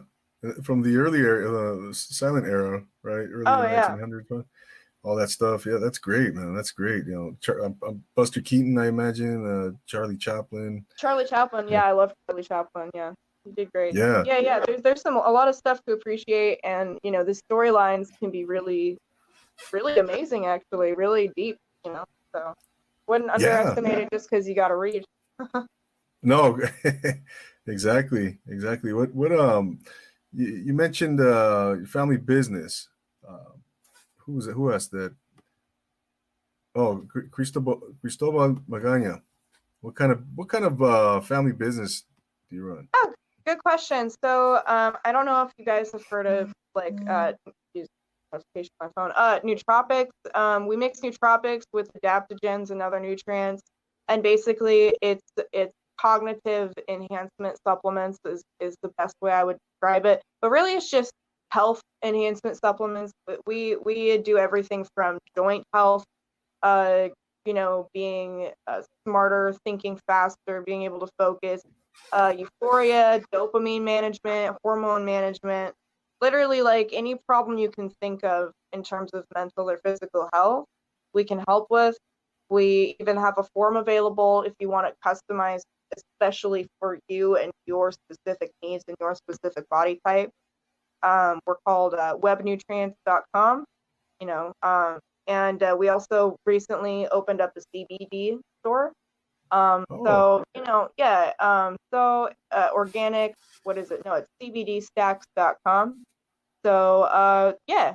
[0.63, 3.27] from the earlier uh, silent era, right?
[3.31, 3.97] Early oh, yeah.
[3.97, 4.45] 1900s,
[5.03, 5.67] all that stuff.
[5.67, 6.55] Yeah, that's great, man.
[6.55, 7.07] That's great.
[7.07, 10.85] You know, Char- um, um, Buster Keaton, I imagine, uh, Charlie Chaplin.
[10.99, 12.91] Charlie Chaplin, yeah, I love Charlie Chaplin.
[12.95, 13.13] Yeah,
[13.45, 13.95] he did great.
[13.95, 14.61] Yeah, yeah, yeah.
[14.65, 18.31] There's there's some a lot of stuff to appreciate, and you know, the storylines can
[18.31, 18.99] be really
[19.73, 21.57] really amazing, actually, really deep.
[21.85, 22.55] You know, so
[23.09, 23.35] wouldn't Yeah.
[23.35, 25.05] underestimate it just because you got to read.
[26.23, 26.57] No,
[27.67, 28.93] exactly, exactly.
[28.93, 29.81] What what um
[30.33, 32.89] you, you mentioned uh your family business.
[33.29, 33.59] Uh,
[34.19, 34.53] who was it?
[34.53, 35.15] Who asked that?
[36.75, 39.23] Oh, Cristobal Cristobal Magana.
[39.81, 42.05] What kind of what kind of uh family business
[42.49, 42.89] do you run?
[43.47, 44.11] Good question.
[44.23, 47.33] So um, I don't know if you guys have heard of like uh,
[47.75, 47.89] use
[48.33, 49.13] notification on my phone.
[49.17, 50.11] Uh, nootropics.
[50.35, 53.63] Um, we mix nootropics with adaptogens and other nutrients,
[54.09, 60.07] and basically it's it's cognitive enhancement supplements is is the best way I would describe
[60.07, 60.23] it.
[60.41, 61.13] But really, it's just
[61.51, 63.13] health enhancement supplements.
[63.27, 66.05] But we we do everything from joint health,
[66.63, 67.09] uh,
[67.45, 71.63] you know, being uh, smarter, thinking faster, being able to focus
[72.13, 75.75] uh, euphoria, dopamine management, hormone management,
[76.21, 80.65] literally like any problem you can think of in terms of mental or physical health,
[81.13, 81.97] we can help with.
[82.49, 85.63] We even have a form available if you want it customized,
[85.97, 90.31] especially for you and your specific needs and your specific body type.
[91.03, 93.65] Um, we're called uh, webnutrients.com,
[94.21, 98.93] you know, um, and uh, we also recently opened up a CBD store.
[99.53, 100.05] Um, Oh.
[100.05, 101.33] so you know, yeah.
[101.39, 103.35] Um, so uh, organic,
[103.65, 104.03] what is it?
[104.05, 106.03] No, it's cbdstacks.com.
[106.65, 107.95] So uh, yeah,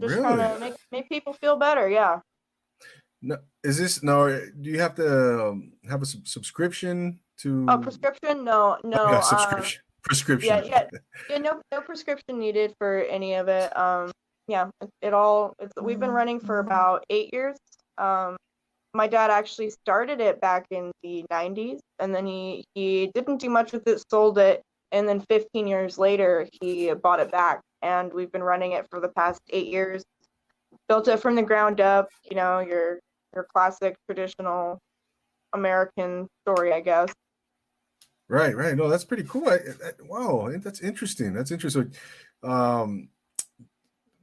[0.00, 0.40] just Really?
[0.42, 1.88] of make make people feel better.
[1.88, 2.20] Yeah.
[3.22, 4.28] No, is this no?
[4.28, 7.66] Do you have to um, have a sub- subscription to?
[7.68, 8.44] A prescription?
[8.44, 9.10] No, no.
[9.10, 9.82] yeah, um, subscription.
[10.02, 10.48] prescription.
[10.48, 10.84] yeah, yeah.
[11.28, 13.76] yeah, no, no prescription needed for any of it.
[13.76, 14.12] Um,
[14.46, 15.54] yeah, it, it all.
[15.58, 17.56] It's we've been running for about eight years.
[17.98, 18.36] Um,
[18.94, 23.50] my dad actually started it back in the 90s, and then he he didn't do
[23.50, 28.12] much with it, sold it, and then 15 years later he bought it back, and
[28.12, 30.02] we've been running it for the past eight years.
[30.88, 32.08] Built it from the ground up.
[32.30, 33.00] You know, your
[33.34, 34.78] your classic traditional
[35.54, 37.12] American story, I guess.
[38.28, 38.76] Right, right.
[38.76, 39.48] No, that's pretty cool.
[39.48, 41.32] I, I, wow, that's interesting.
[41.32, 41.94] That's interesting.
[42.42, 43.08] Um,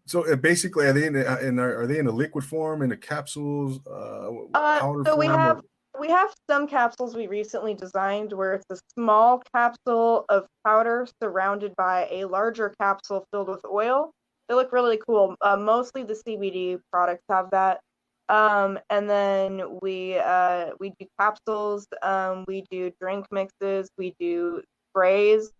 [0.08, 2.92] so uh, basically, are they in, a, in are, they in a liquid form, in
[2.92, 5.62] a capsules, uh, Uh, so we form, or- have
[6.00, 11.74] we have some capsules we recently designed where it's a small capsule of powder surrounded
[11.76, 14.12] by a larger capsule filled with oil.
[14.48, 15.36] They look really cool.
[15.42, 17.80] Uh, mostly the CBD products have that.
[18.28, 21.88] Um, and then we uh, we do capsules.
[22.02, 23.90] Um, we do drink mixes.
[23.98, 25.52] We do sprays.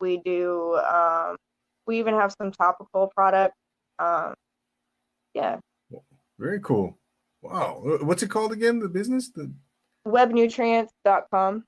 [0.00, 0.76] We do.
[0.76, 1.36] Um,
[1.86, 3.56] we even have some topical products.
[3.98, 4.34] Um,
[5.34, 5.58] yeah.
[6.38, 6.98] very cool.
[7.42, 8.78] Wow, what's it called again?
[8.78, 9.30] The business?
[9.30, 9.52] The
[10.06, 11.64] Webnutrients.com.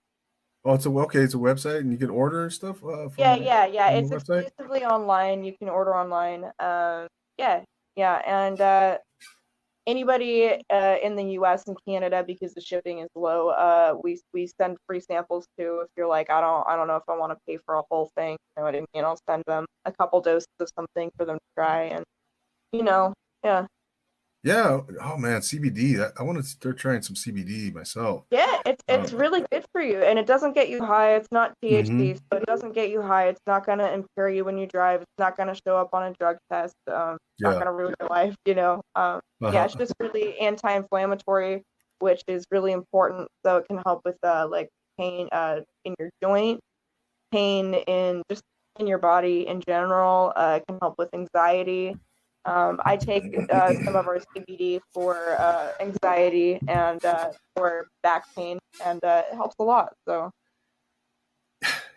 [0.64, 1.20] oh, it's a okay.
[1.20, 2.76] It's a website, and you can order stuff.
[2.84, 3.90] Uh, from, Yeah, yeah, yeah.
[3.90, 5.44] It's exclusively online.
[5.44, 6.44] You can order online.
[6.58, 7.08] Um,
[7.38, 7.62] yeah,
[7.96, 8.98] yeah, and uh,
[9.86, 11.64] anybody uh, in the U.S.
[11.66, 15.80] and Canada, because the shipping is low, uh, we we send free samples too.
[15.82, 17.82] If you're like, I don't, I don't know if I want to pay for a
[17.90, 18.32] whole thing.
[18.56, 19.04] You know what I mean?
[19.04, 22.04] I'll send them a couple doses of something for them to try, and
[22.74, 23.66] you know, yeah,
[24.42, 24.80] Yeah.
[25.00, 26.00] Oh man, CBD.
[26.04, 28.24] I, I want to start trying some CBD myself.
[28.30, 28.60] yeah.
[28.66, 31.14] It's it's Um, really good for you, and it doesn't get you high.
[31.14, 32.16] It's not THC, Mhm.
[32.32, 33.28] so it doesn't get you high.
[33.28, 35.02] It's not gonna impair you when you drive.
[35.02, 36.74] It's not gonna show up on a drug test.
[36.88, 37.58] Um, not Yeah.
[37.60, 38.82] gonna ruin your life, you know.
[38.96, 39.52] Um, Uh-huh.
[39.52, 41.62] yeah, it's just really anti-inflammatory,
[42.00, 43.28] which is really important.
[43.46, 46.60] So it can help with uh, like pain uh, in your joint,
[47.32, 48.42] pain in just
[48.78, 50.32] in your body in general.
[50.36, 51.96] Uh, it can help with anxiety.
[52.46, 58.24] Um, I take uh, some of our CBD for uh, anxiety and uh, for back
[58.34, 59.94] pain, and uh, it helps a lot.
[60.06, 60.30] So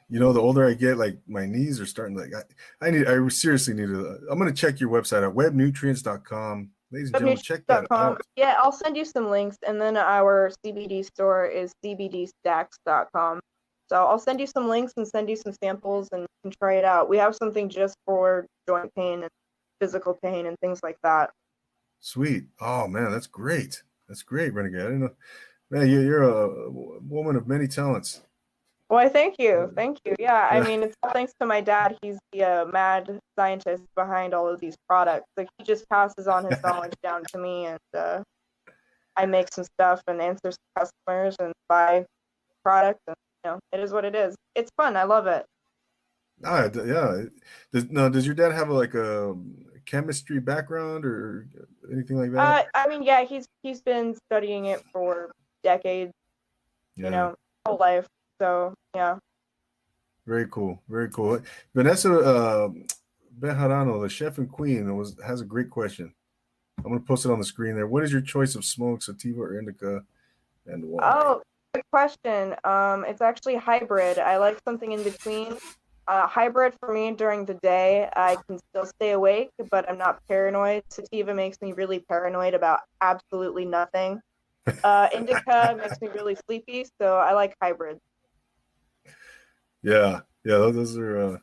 [0.10, 2.92] you know, the older I get, like my knees are starting to like I, I
[2.92, 6.70] need I seriously need to I'm gonna check your website at webnutrients.com.
[6.90, 8.22] Ladies and gentlemen, check that out.
[8.38, 13.42] Yeah, I'll send you some links, and then our CBD store is cbdstacks.com.
[13.90, 16.76] So I'll send you some links and send you some samples, and you can try
[16.76, 17.10] it out.
[17.10, 19.32] We have something just for joint pain and
[19.80, 21.32] physical pain and things like that.
[22.00, 22.46] Sweet.
[22.62, 23.82] Oh man, that's great.
[24.08, 24.82] That's great, Renegade.
[24.82, 25.16] I didn't know.
[25.70, 28.22] Man, you, you're a woman of many talents.
[28.90, 30.16] Well, I thank you, thank you.
[30.18, 31.98] Yeah, I mean, it's all thanks to my dad.
[32.02, 35.26] He's the uh, mad scientist behind all of these products.
[35.36, 38.24] Like he just passes on his knowledge down to me, and uh,
[39.18, 42.06] I make some stuff and answer some customers and buy
[42.64, 44.36] products, and you know, it is what it is.
[44.56, 44.96] It's fun.
[44.96, 45.46] I love it.
[46.46, 47.24] Ah, yeah.
[47.74, 49.36] Does, now, does your dad have like a
[49.88, 51.48] chemistry background or
[51.92, 52.68] anything like Uh, that?
[52.76, 55.32] I mean, yeah, he's he's been studying it for
[55.64, 56.14] decades,
[56.96, 57.06] yeah.
[57.06, 58.06] you know, whole life.
[58.40, 59.18] So yeah.
[60.28, 60.80] Very cool.
[60.90, 61.42] Very cool.
[61.74, 62.70] Vanessa uh,
[63.40, 66.14] Bejarano, the chef and queen, was has a great question.
[66.80, 67.88] I'm gonna post it on the screen there.
[67.88, 70.04] What is your choice of smoke, sativa or indica,
[70.68, 71.00] and why?
[71.04, 71.42] Oh,
[71.74, 72.56] good question.
[72.66, 74.20] Um, it's actually hybrid.
[74.20, 75.58] I like something in between.
[76.08, 80.26] Uh, hybrid for me during the day, I can still stay awake, but I'm not
[80.28, 80.84] paranoid.
[80.90, 84.22] Sativa makes me really paranoid about absolutely nothing.
[84.86, 88.00] Uh, indica makes me really sleepy, so I like hybrid.
[89.84, 91.38] Yeah, yeah, those are uh,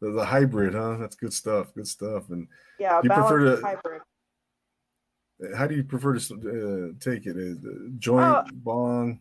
[0.00, 0.96] the, the hybrid, huh?
[0.98, 1.72] That's good stuff.
[1.74, 2.30] Good stuff.
[2.30, 2.48] And
[2.80, 4.02] yeah, you prefer to hybrid.
[5.56, 7.36] How do you prefer to uh, take it?
[7.36, 7.58] Is
[7.98, 9.20] joint, oh, bong?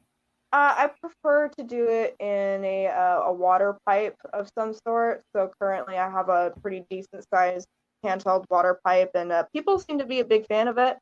[0.52, 5.22] Uh, I prefer to do it in a uh, a water pipe of some sort.
[5.36, 7.68] So currently, I have a pretty decent sized
[8.04, 10.98] handheld water pipe, and uh, people seem to be a big fan of it.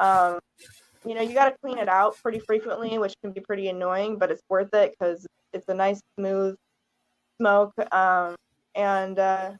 [0.00, 0.40] Um,
[1.06, 4.18] you know, you got to clean it out pretty frequently, which can be pretty annoying,
[4.18, 6.56] but it's worth it because it's a nice smooth
[7.40, 7.72] smoke.
[7.92, 8.34] Um,
[8.74, 9.52] and uh,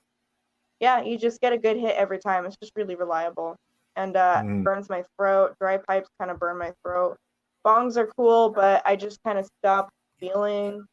[0.80, 2.44] yeah, you just get a good hit every time.
[2.44, 3.56] It's just really reliable
[3.96, 4.64] and uh, mm.
[4.64, 5.56] burns my throat.
[5.60, 7.16] Dry pipes kind of burn my throat.
[7.64, 10.84] Bongs are cool, but I just kind of stopped feeling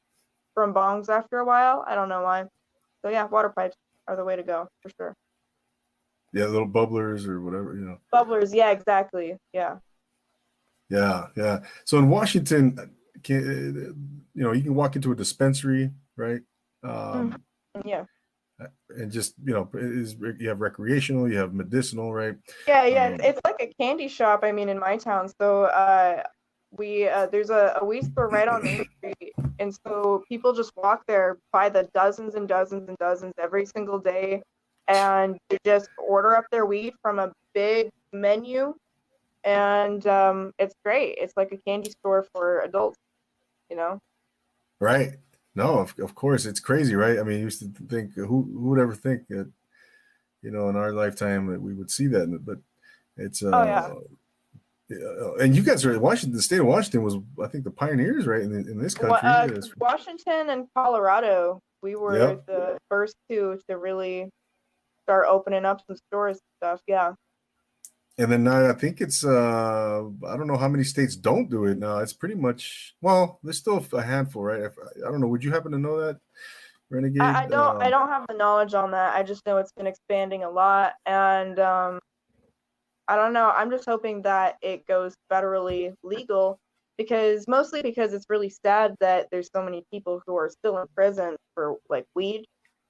[0.54, 1.84] from bongs after a while.
[1.88, 2.46] I don't know why.
[3.04, 3.76] So yeah, water pipes
[4.08, 5.16] are the way to go for sure.
[6.34, 7.98] Yeah, little bubblers or whatever, you know.
[8.14, 9.38] Bubblers, yeah, exactly.
[9.54, 9.78] Yeah.
[10.90, 11.60] Yeah, yeah.
[11.86, 12.78] So in Washington,
[13.24, 16.42] can, you know, you can walk into a dispensary, right?
[16.84, 17.36] Um,
[17.78, 17.88] mm-hmm.
[17.88, 18.04] Yeah
[18.90, 22.36] and just you know is you have recreational you have medicinal right
[22.68, 26.24] yeah yeah um, it's like a candy shop i mean in my town so uh
[26.78, 31.04] we uh, there's a, a store right on main street and so people just walk
[31.08, 34.42] there buy the dozens and dozens and dozens every single day
[34.88, 38.74] and they just order up their weed from a big menu
[39.44, 42.98] and um, it's great it's like a candy store for adults
[43.70, 44.00] you know
[44.80, 45.16] right
[45.56, 47.18] no, of, of course it's crazy, right?
[47.18, 49.50] I mean, you used to think who who would ever think that,
[50.42, 52.58] you know, in our lifetime that we would see that, but
[53.16, 53.94] it's uh, oh, yeah.
[54.92, 56.36] Uh, and you guys are Washington.
[56.36, 59.18] The state of Washington was, I think, the pioneers, right, in, in this country.
[59.24, 62.46] Uh, Washington and Colorado, we were yep.
[62.46, 64.30] the first two to really
[65.04, 66.82] start opening up some stores and stuff.
[66.88, 67.14] Yeah
[68.18, 71.66] and then now I think it's uh I don't know how many states don't do
[71.66, 72.00] it now.
[72.00, 74.72] It's pretty much well, there's still a handful, right?
[75.06, 75.28] I don't know.
[75.28, 76.20] Would you happen to know that,
[76.90, 77.22] Renegade?
[77.22, 77.76] I, I don't.
[77.78, 79.16] Um, I don't have the knowledge on that.
[79.16, 82.00] I just know it's been expanding a lot, and um,
[83.08, 83.52] I don't know.
[83.56, 86.58] I'm just hoping that it goes federally legal
[86.98, 90.88] because mostly because it's really sad that there's so many people who are still in
[90.96, 92.46] prison for like weed.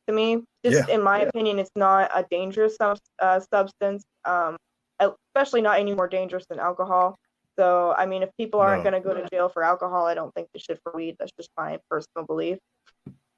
[0.08, 0.94] To me, just yeah.
[0.94, 1.30] in my yeah.
[1.30, 4.04] opinion, it's not a dangerous sub- uh, substance.
[4.24, 4.58] Um,
[5.00, 7.18] especially not any more dangerous than alcohol.
[7.58, 8.92] So, I mean, if people aren't no.
[8.92, 11.16] going to go to jail for alcohol, I don't think they should for weed.
[11.20, 12.58] That's just my personal belief.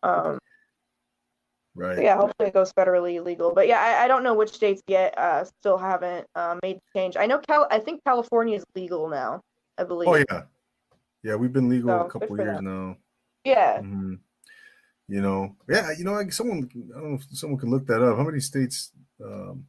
[0.04, 0.40] Um,
[1.78, 2.02] right.
[2.02, 3.54] Yeah, hopefully it goes federally legal.
[3.54, 7.00] But yeah, I, I don't know which states yet uh, still haven't uh, made the
[7.00, 7.16] change.
[7.16, 7.68] I know Cal.
[7.72, 9.42] I think California is legal now.
[9.78, 10.10] I believe.
[10.10, 10.42] Oh yeah,
[11.24, 11.36] yeah.
[11.36, 12.98] We've been legal so, a couple years now.
[13.46, 13.80] Yeah.
[13.80, 14.16] Mm-hmm.
[15.08, 15.92] You know, yeah.
[15.98, 16.70] You know, like someone.
[16.74, 18.18] I don't know if someone can look that up.
[18.18, 18.92] How many states?
[19.24, 19.66] Um,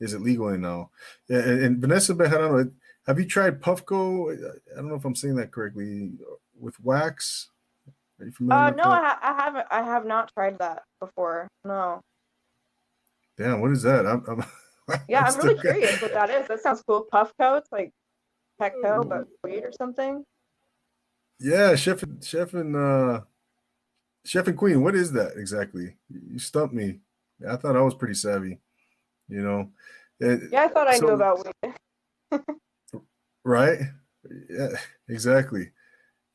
[0.00, 0.90] is it legal now?
[1.28, 2.72] Yeah, and, and Vanessa Bejarano,
[3.06, 4.32] have you tried Puffco?
[4.72, 6.10] I don't know if I'm saying that correctly.
[6.58, 7.50] With wax?
[8.22, 8.62] Are you familiar?
[8.62, 9.66] Uh, no, I, ha- I, haven't.
[9.70, 11.48] I have not tried that before.
[11.64, 12.00] No.
[13.36, 14.06] Damn, what is that?
[14.06, 14.24] I'm.
[14.28, 14.44] I'm
[15.08, 16.46] yeah, I'm, I'm really curious what that is.
[16.46, 17.06] That sounds cool.
[17.12, 17.90] Puffco, it's like
[18.60, 20.24] Petco, but weed or something.
[21.40, 23.20] Yeah, chef, chef, and uh,
[24.24, 24.82] chef and queen.
[24.82, 25.96] What is that exactly?
[26.08, 27.00] You stumped me.
[27.48, 28.58] I thought I was pretty savvy.
[29.28, 29.70] You know,
[30.20, 32.42] yeah, I thought I so, knew about weed.
[33.44, 33.80] right?
[34.48, 34.68] Yeah,
[35.08, 35.72] exactly,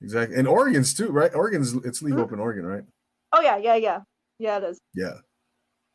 [0.02, 0.38] exactly.
[0.38, 1.34] And Oregon's too, right?
[1.34, 2.26] Oregon's it's legal mm-hmm.
[2.26, 2.84] up in Oregon, right?
[3.34, 4.00] Oh yeah, yeah, yeah,
[4.40, 4.58] yeah.
[4.58, 4.80] It is.
[4.94, 5.18] Yeah,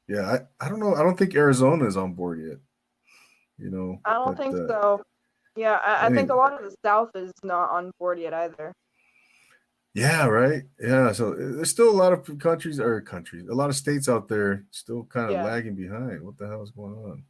[0.08, 0.38] yeah.
[0.60, 0.94] I, I don't know.
[0.94, 2.58] I don't think Arizona is on board yet.
[3.58, 5.02] You know, I don't but, think uh, so.
[5.56, 8.72] Yeah, I, I think a lot of the South is not on board yet either.
[9.94, 10.62] Yeah, right.
[10.80, 14.08] Yeah, so uh, there's still a lot of countries or countries, a lot of states
[14.08, 15.44] out there still kind of yeah.
[15.44, 16.22] lagging behind.
[16.22, 17.24] What the hell is going on?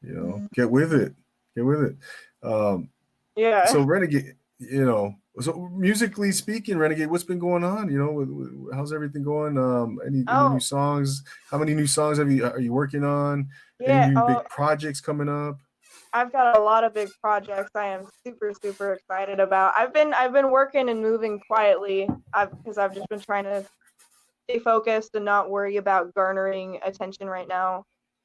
[0.00, 0.46] You know, mm-hmm.
[0.54, 1.14] get with it.
[1.54, 1.96] Get with it.
[2.42, 2.88] Um,
[3.36, 3.66] yeah.
[3.66, 7.90] So Renegade, you know, so musically speaking, Renegade, what's been going on?
[7.90, 9.58] You know, with, with, how's everything going?
[9.58, 10.46] Um, any, oh.
[10.46, 11.24] any, new songs?
[11.50, 13.48] How many new songs have you are you working on?
[13.80, 14.44] Yeah, any new big oh.
[14.48, 15.58] projects coming up?
[16.12, 19.72] I've got a lot of big projects I am super super excited about.
[19.76, 23.44] I've been I've been working and moving quietly because I've, because I've just been trying
[23.44, 23.66] to
[24.48, 27.84] stay focused and not worry about garnering attention right now.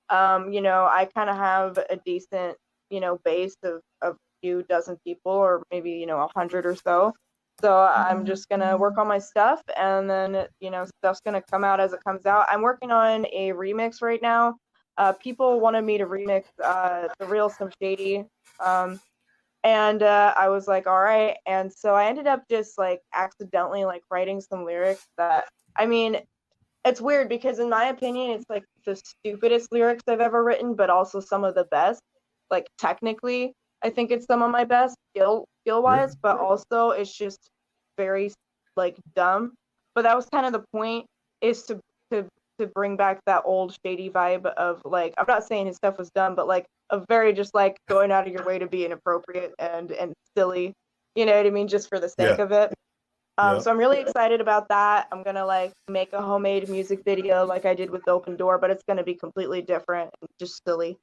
[0.09, 2.55] Um, you know, I kind of have a decent
[2.91, 6.75] you know base of of few dozen people or maybe you know a hundred or
[6.75, 7.13] so.
[7.61, 11.63] So I'm just gonna work on my stuff and then you know stuff's gonna come
[11.63, 12.45] out as it comes out.
[12.49, 14.55] I'm working on a remix right now
[14.99, 18.25] uh, people wanted me to remix uh, the real Slim Shady.
[18.59, 18.99] Um,
[19.63, 21.37] and uh, I was like, all right.
[21.47, 26.17] And so I ended up just like accidentally like writing some lyrics that I mean,
[26.83, 30.89] it's weird because in my opinion, it's like the stupidest lyrics I've ever written, but
[30.89, 32.01] also some of the best.
[32.51, 33.53] Like technically,
[33.83, 37.49] I think it's some of my best skill skill wise, but also it's just
[37.97, 38.31] very
[38.75, 39.53] like dumb.
[39.95, 41.05] But that was kind of the point
[41.41, 41.79] is to
[42.11, 42.25] to
[42.59, 46.09] to bring back that old shady vibe of like I'm not saying his stuff was
[46.11, 49.53] dumb, but like a very just like going out of your way to be inappropriate
[49.59, 50.73] and and silly.
[51.15, 51.67] You know what I mean?
[51.67, 52.43] Just for the sake yeah.
[52.43, 52.73] of it.
[53.37, 53.61] Um, yeah.
[53.61, 55.07] So I'm really excited about that.
[55.11, 58.69] I'm gonna like make a homemade music video like I did with Open Door, but
[58.69, 60.97] it's gonna be completely different and just silly.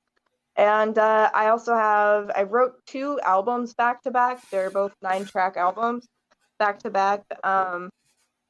[0.56, 4.42] And uh, I also have I wrote two albums back to back.
[4.50, 6.06] They're both nine track albums
[6.58, 7.22] back to back.
[7.44, 7.90] Um,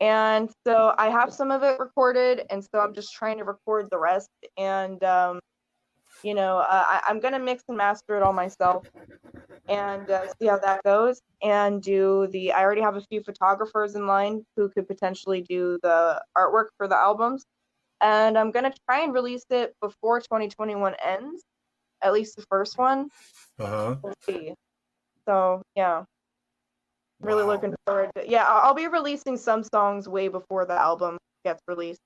[0.00, 3.88] and so I have some of it recorded, and so I'm just trying to record
[3.90, 4.28] the rest.
[4.56, 5.40] And um,
[6.22, 8.86] you know, uh, I, am gonna mix and master it all myself,
[9.68, 11.20] and uh, see how that goes.
[11.42, 15.78] And do the I already have a few photographers in line who could potentially do
[15.82, 17.44] the artwork for the albums,
[18.00, 21.42] and I'm gonna try and release it before 2021 ends,
[22.02, 23.08] at least the first one.
[23.58, 23.96] Uh huh.
[24.02, 24.54] We'll.
[25.26, 26.04] So yeah
[27.20, 27.50] really wow.
[27.50, 32.00] looking forward to yeah i'll be releasing some songs way before the album gets released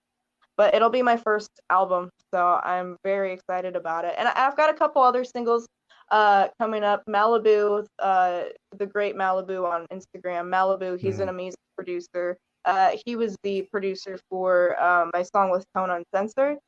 [0.56, 4.70] but it'll be my first album so i'm very excited about it and i've got
[4.70, 5.66] a couple other singles
[6.10, 8.42] uh, coming up malibu uh,
[8.78, 11.22] the great malibu on instagram malibu he's mm-hmm.
[11.22, 16.58] an amazing producer uh, he was the producer for um, my song with tone uncensored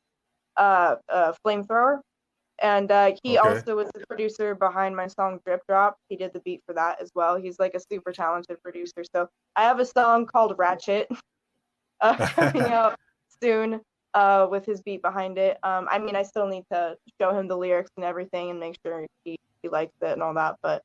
[0.57, 1.99] uh, uh, flamethrower
[2.63, 3.49] and uh, he okay.
[3.49, 5.97] also was the producer behind my song Drip Drop.
[6.07, 7.35] He did the beat for that as well.
[7.35, 9.03] He's like a super talented producer.
[9.13, 11.11] So I have a song called Ratchet
[12.01, 12.97] uh, coming out
[13.41, 13.81] soon
[14.13, 15.57] uh, with his beat behind it.
[15.61, 18.77] Um, I mean, I still need to show him the lyrics and everything and make
[18.85, 20.55] sure he, he likes it and all that.
[20.63, 20.83] But,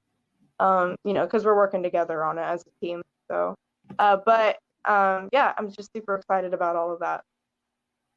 [0.58, 3.02] um, you know, because we're working together on it as a team.
[3.30, 3.54] So,
[4.00, 7.22] uh, but um, yeah, I'm just super excited about all of that.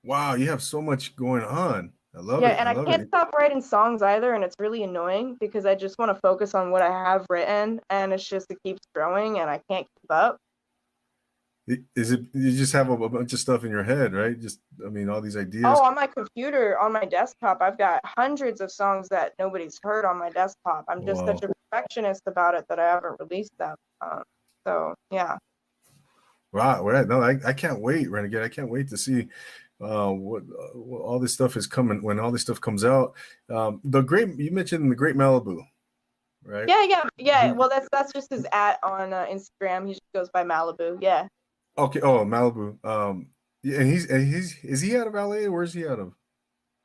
[0.04, 1.94] Wow, you have so much going on.
[2.16, 2.60] I love yeah, it.
[2.60, 3.08] and I, I can't it.
[3.08, 6.72] stop writing songs either, and it's really annoying because I just want to focus on
[6.72, 10.38] what I have written, and it's just it keeps growing, and I can't keep up.
[11.96, 14.38] Is it you just have a, a bunch of stuff in your head, right?
[14.38, 15.64] Just I mean, all these ideas.
[15.66, 20.04] Oh, on my computer, on my desktop, I've got hundreds of songs that nobody's heard
[20.04, 20.84] on my desktop.
[20.90, 23.76] I'm just such a perfectionist about it that I haven't released them.
[24.02, 24.24] Um,
[24.68, 25.38] so yeah.
[26.52, 27.08] Wow, right.
[27.08, 28.42] No, I, I can't wait, Renegade.
[28.42, 29.30] I can't wait to see
[29.82, 33.16] uh, what, uh, what, all this stuff is coming when all this stuff comes out.
[33.50, 35.62] Um, the great you mentioned the Great Malibu,
[36.44, 36.68] right?
[36.68, 37.52] Yeah, yeah, yeah.
[37.52, 39.88] Well, that's that's just his at on uh, Instagram.
[39.88, 40.98] He just goes by Malibu.
[41.02, 41.28] Yeah.
[41.78, 42.02] Okay.
[42.02, 42.84] Oh, Malibu.
[42.86, 43.28] Um,
[43.64, 45.50] yeah, and he's and he's is he out of LA?
[45.50, 46.14] Where's he out of?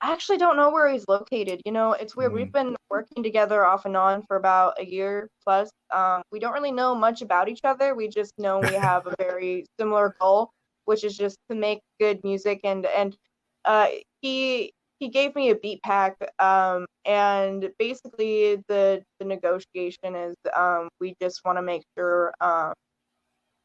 [0.02, 1.62] I actually don't know where he's located.
[1.64, 2.32] You know, it's weird.
[2.32, 2.34] Mm.
[2.34, 5.70] We've been working together off and on for about a year plus.
[5.90, 7.94] Um, we don't really know much about each other.
[7.94, 10.50] We just know we have a very similar goal
[10.86, 13.16] which is just to make good music and and
[13.64, 13.88] uh,
[14.20, 20.88] he he gave me a beat pack um, and basically the the negotiation is um,
[21.00, 22.72] we just want to make sure um,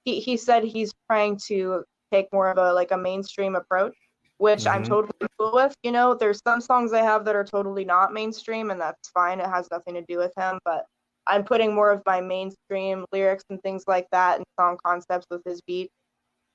[0.04, 3.96] he, he said he's trying to take more of a like a mainstream approach
[4.38, 4.76] which mm-hmm.
[4.76, 8.14] i'm totally cool with you know there's some songs i have that are totally not
[8.14, 10.86] mainstream and that's fine it has nothing to do with him but
[11.28, 15.42] i'm putting more of my mainstream lyrics and things like that and song concepts with
[15.46, 15.90] his beat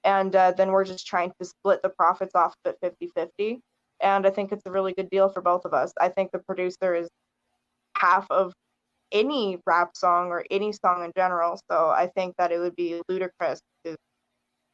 [0.07, 3.61] and uh, then we're just trying to split the profits off at 50 50
[4.00, 5.92] and i think it's a really good deal for both of us.
[6.00, 7.09] I think the producer is
[7.98, 8.52] half of
[9.12, 13.00] any rap song or any song in general so i think that it would be
[13.09, 13.96] ludicrous to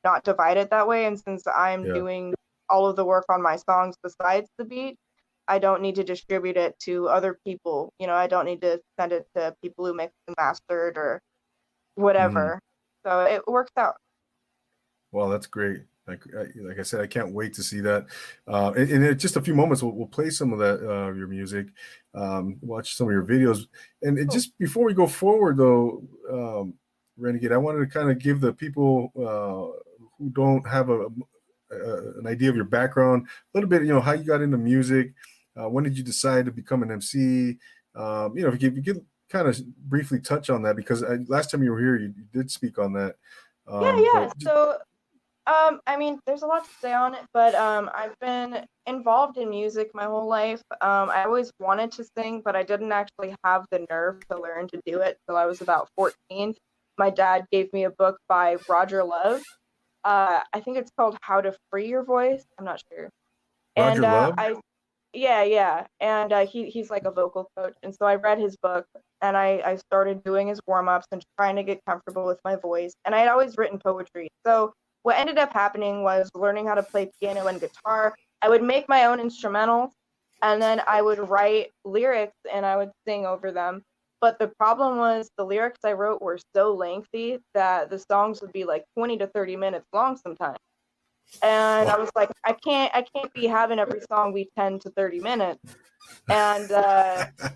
[0.04, 1.06] not divide it that way.
[1.06, 1.94] And since i'm yeah.
[1.94, 2.34] doing
[2.68, 4.96] all of the work on my songs besides the beat
[5.48, 7.90] i don't need to distribute it to other people.
[7.98, 11.20] You know i don't need to send it to people who mix and mastered or
[11.94, 12.58] whatever.
[12.58, 13.08] Mm.
[13.08, 13.96] so it works out
[15.12, 15.82] well, that's great.
[16.08, 16.24] Like,
[16.56, 18.06] like I said, I can't wait to see that.
[18.48, 21.28] Uh, and, in just a few moments, we'll, we'll play some of that uh, your
[21.28, 21.68] music,
[22.14, 23.66] um, watch some of your videos,
[24.02, 26.74] and, and, just before we go forward, though, um,
[27.16, 29.78] Renegade, I wanted to kind of give the people uh,
[30.18, 31.06] who don't have a,
[31.70, 33.82] a, an idea of your background a little bit.
[33.82, 35.12] You know how you got into music.
[35.56, 37.58] Uh, when did you decide to become an MC?
[37.94, 41.04] Um, you know, if you, if you could kind of briefly touch on that, because
[41.04, 43.16] I, last time you were here, you, you did speak on that.
[43.68, 44.30] Um, yeah, yeah.
[44.38, 44.78] So
[45.46, 49.38] um, I mean, there's a lot to say on it, but um, I've been involved
[49.38, 50.62] in music my whole life.
[50.80, 54.68] Um, I always wanted to sing, but I didn't actually have the nerve to learn
[54.68, 56.54] to do it till I was about 14.
[56.98, 59.42] My dad gave me a book by Roger Love.
[60.04, 62.44] Uh, I think it's called How to Free Your Voice.
[62.58, 63.08] I'm not sure.
[63.76, 64.34] Roger and uh, Love?
[64.38, 64.54] I,
[65.12, 68.56] Yeah, yeah, and uh, he he's like a vocal coach, and so I read his
[68.56, 68.86] book,
[69.20, 72.56] and I I started doing his warm ups and trying to get comfortable with my
[72.56, 74.28] voice, and I had always written poetry.
[74.46, 74.72] So
[75.02, 78.14] what ended up happening was learning how to play piano and guitar.
[78.40, 79.90] I would make my own instrumentals,
[80.42, 83.82] and then I would write lyrics and I would sing over them.
[84.20, 88.52] But the problem was the lyrics I wrote were so lengthy that the songs would
[88.52, 90.58] be like 20 to 30 minutes long sometimes
[91.42, 94.90] and I was like, I can't, I can't be having every song be ten to
[94.90, 95.60] thirty minutes,
[96.28, 97.26] and uh,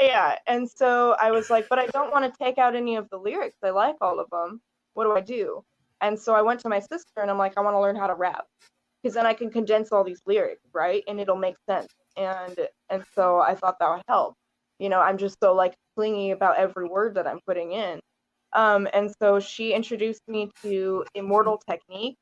[0.00, 3.08] yeah, and so I was like, but I don't want to take out any of
[3.10, 3.56] the lyrics.
[3.62, 4.60] I like all of them.
[4.94, 5.64] What do I do?
[6.02, 8.08] And so I went to my sister and I'm like, I want to learn how
[8.08, 8.44] to rap,
[9.02, 11.88] because then I can condense all these lyrics, right, and it'll make sense.
[12.16, 12.56] And
[12.90, 14.34] and so I thought that would help.
[14.78, 18.00] You know, I'm just so like clingy about every word that I'm putting in.
[18.52, 22.16] Um, and so she introduced me to Immortal Technique,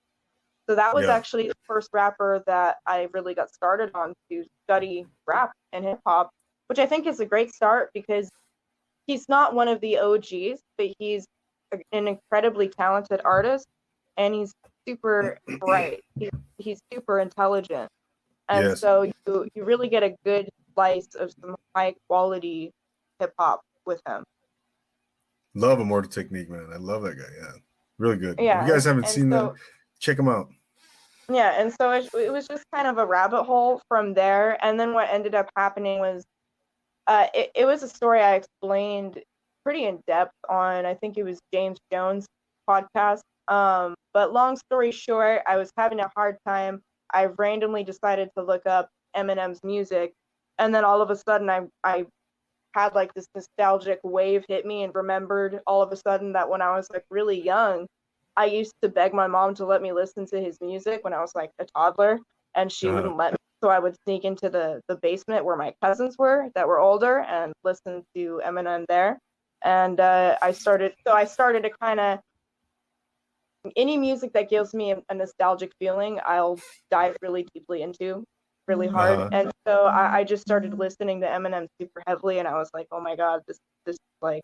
[0.71, 1.17] so that was yeah.
[1.17, 5.99] actually the first rapper that I really got started on to study rap and hip
[6.07, 6.31] hop,
[6.69, 8.29] which I think is a great start because
[9.09, 11.27] he's not one of the OGs, but he's
[11.93, 13.67] an incredibly talented artist
[14.17, 14.55] and he's
[14.87, 16.03] super bright.
[16.19, 17.91] He's, he's super intelligent.
[18.49, 18.81] And yes.
[18.81, 22.73] so you, you really get a good slice of some high quality
[23.19, 24.25] hip hop with him.
[25.55, 26.69] Love Immortal Technique, man.
[26.73, 27.25] I love that guy.
[27.41, 27.53] Yeah.
[27.99, 28.39] Really good.
[28.41, 28.63] Yeah.
[28.63, 29.55] If you guys haven't seen so, that,
[30.01, 30.49] check him out
[31.33, 34.79] yeah and so it, it was just kind of a rabbit hole from there and
[34.79, 36.25] then what ended up happening was
[37.07, 39.19] uh, it, it was a story i explained
[39.65, 42.27] pretty in depth on i think it was james jones
[42.69, 46.81] podcast um, but long story short i was having a hard time
[47.13, 50.13] i randomly decided to look up eminem's music
[50.59, 52.05] and then all of a sudden i i
[52.75, 56.63] had like this nostalgic wave hit me and remembered all of a sudden that when
[56.63, 57.87] i was like really young
[58.37, 61.21] I used to beg my mom to let me listen to his music when I
[61.21, 62.21] was like a toddler,
[62.55, 63.37] and she uh wouldn't let me.
[63.63, 67.21] So I would sneak into the the basement where my cousins were that were older
[67.21, 69.19] and listen to Eminem there.
[69.63, 70.95] And uh, I started.
[71.07, 72.21] So I started to kind of
[73.77, 76.59] any music that gives me a, a, nostalgic feeling, I'll
[76.91, 78.25] dive really deeply into
[78.67, 79.19] really hard.
[79.19, 79.29] Uh-huh.
[79.33, 82.87] And so I, I, just started listening to Eminem super heavily, and I was like,
[82.93, 84.43] oh my god, this this like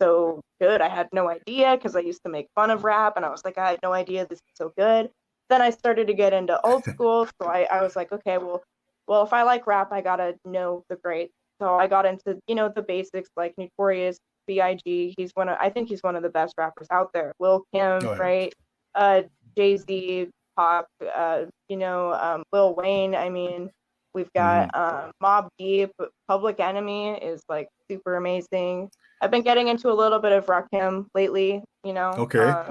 [0.00, 0.80] so good.
[0.80, 3.44] I had no idea because I used to make fun of rap and I was
[3.44, 5.10] like, I had no idea this is so good.
[5.48, 7.28] Then I started to get into old school.
[7.40, 8.62] So I, I was like, okay, well,
[9.06, 11.30] well, if I like rap, I gotta know the great.
[11.60, 15.14] So I got into, you know, the basics like Notorious, B.I.G.
[15.16, 17.32] He's one of, I think he's one of the best rappers out there.
[17.38, 18.16] Lil Kim, oh, yeah.
[18.16, 18.54] right?
[18.94, 19.22] Uh,
[19.56, 23.14] Jay Z, Pop, uh, you know, um, Lil Wayne.
[23.14, 23.70] I mean,
[24.14, 25.04] we've got mm.
[25.04, 25.90] um, Mobb Deep.
[26.28, 28.88] Public Enemy is like super amazing.
[29.20, 32.10] I've been getting into a little bit of Rakim lately, you know.
[32.10, 32.48] Okay.
[32.48, 32.68] Uh,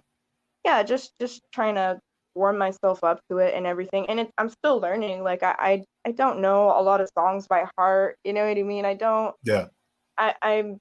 [0.66, 2.00] yeah, just just trying to
[2.36, 4.06] warm myself up to it and everything.
[4.10, 5.24] And it, I'm still learning.
[5.24, 8.18] Like I, I I don't know a lot of songs by heart.
[8.24, 8.86] You know what I mean?
[8.86, 9.36] I don't.
[9.44, 9.68] Yeah.
[10.18, 10.78] I I'm.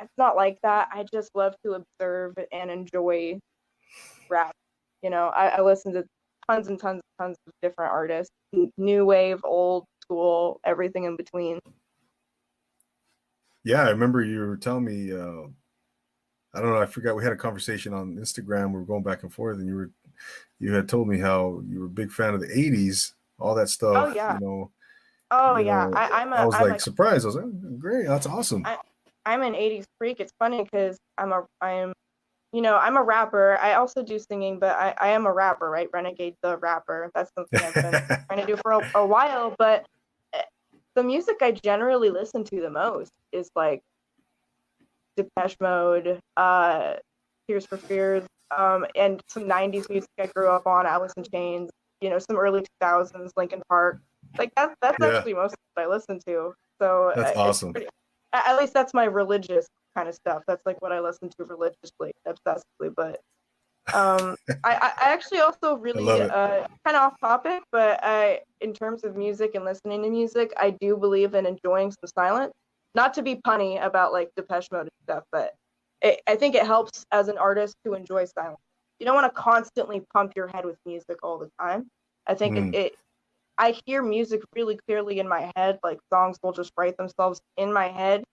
[0.00, 0.88] It's not like that.
[0.92, 3.38] I just love to observe and enjoy
[4.28, 4.52] rap.
[5.02, 6.04] You know, I, I listen to
[6.48, 8.32] tons and tons and tons of different artists,
[8.76, 11.58] new wave, old school, everything in between.
[13.64, 15.12] Yeah, I remember you were telling me.
[15.12, 15.48] Uh,
[16.54, 16.82] I don't know.
[16.82, 18.72] I forgot we had a conversation on Instagram.
[18.72, 19.90] We were going back and forth, and you were
[20.58, 23.68] you had told me how you were a big fan of the '80s, all that
[23.68, 23.96] stuff.
[23.96, 24.34] Oh yeah.
[24.34, 24.70] You know.
[25.30, 25.86] Oh you yeah.
[25.86, 27.24] Know, I, am I was I'm like a, surprised.
[27.24, 28.06] I was like, great.
[28.06, 28.66] That's awesome.
[28.66, 28.76] I,
[29.24, 30.20] I'm an '80s freak.
[30.20, 31.92] It's funny because I'm a I'm,
[32.52, 33.58] you know, I'm a rapper.
[33.60, 35.88] I also do singing, but I I am a rapper, right?
[35.92, 37.10] Renegade the rapper.
[37.14, 37.92] That's something I've been
[38.28, 39.86] trying to do for a, a while, but
[40.94, 43.82] the music I generally listen to the most is like
[45.16, 46.94] Depeche Mode, uh,
[47.46, 48.24] Tears for Fears,
[48.56, 51.70] um, and some '90s music I grew up on, Alice in Chains,
[52.00, 54.00] you know, some early 2000s, Linkin Park.
[54.38, 55.16] Like that's that's yeah.
[55.16, 56.54] actually most of what I listen to.
[56.80, 57.72] So that's awesome.
[57.72, 57.88] Pretty,
[58.32, 60.42] at least that's my religious kind of stuff.
[60.46, 62.94] That's like what I listen to religiously, obsessively.
[62.96, 63.20] But
[63.92, 69.04] um, I, I actually also really uh, kind of off topic, but I, in terms
[69.04, 72.52] of music and listening to music, I do believe in enjoying some silence.
[72.94, 75.54] Not to be punny about like Depeche Mode and stuff, but
[76.02, 78.60] it, I think it helps as an artist to enjoy silence.
[78.98, 81.88] You don't want to constantly pump your head with music all the time.
[82.26, 82.68] I think mm.
[82.68, 82.96] it, it,
[83.58, 85.78] I hear music really clearly in my head.
[85.82, 88.24] Like songs will just write themselves in my head,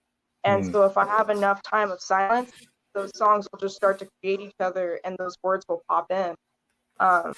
[0.44, 0.72] and mm.
[0.72, 2.50] so if I have enough time of silence,
[2.94, 6.34] those songs will just start to create each other and those words will pop in.
[6.98, 7.32] Um,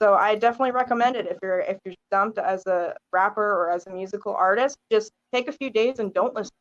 [0.00, 3.86] so I definitely recommend it if you're if you're stumped as a rapper or as
[3.86, 6.52] a musical artist, just take a few days and don't listen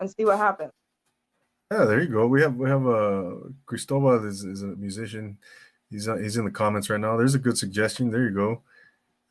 [0.00, 0.72] and see what happens.
[1.72, 2.26] Yeah, there you go.
[2.26, 3.34] We have we have a uh,
[3.66, 5.38] Cristobal is, is a musician.
[5.90, 7.16] He's uh, he's in the comments right now.
[7.16, 8.10] There's a good suggestion.
[8.10, 8.62] There you go.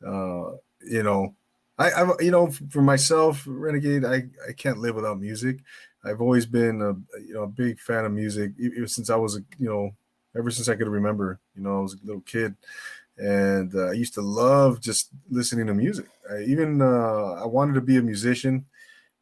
[0.06, 1.34] Uh, you know,
[1.78, 5.58] I, I, you know, for myself, Renegade, I, I can't live without music.
[6.04, 9.36] I've always been a, you know, a big fan of music even since I was,
[9.36, 9.90] a, you know,
[10.36, 11.40] ever since I could remember.
[11.56, 12.54] You know, I was a little kid,
[13.16, 16.06] and uh, I used to love just listening to music.
[16.30, 18.66] I even uh, I wanted to be a musician.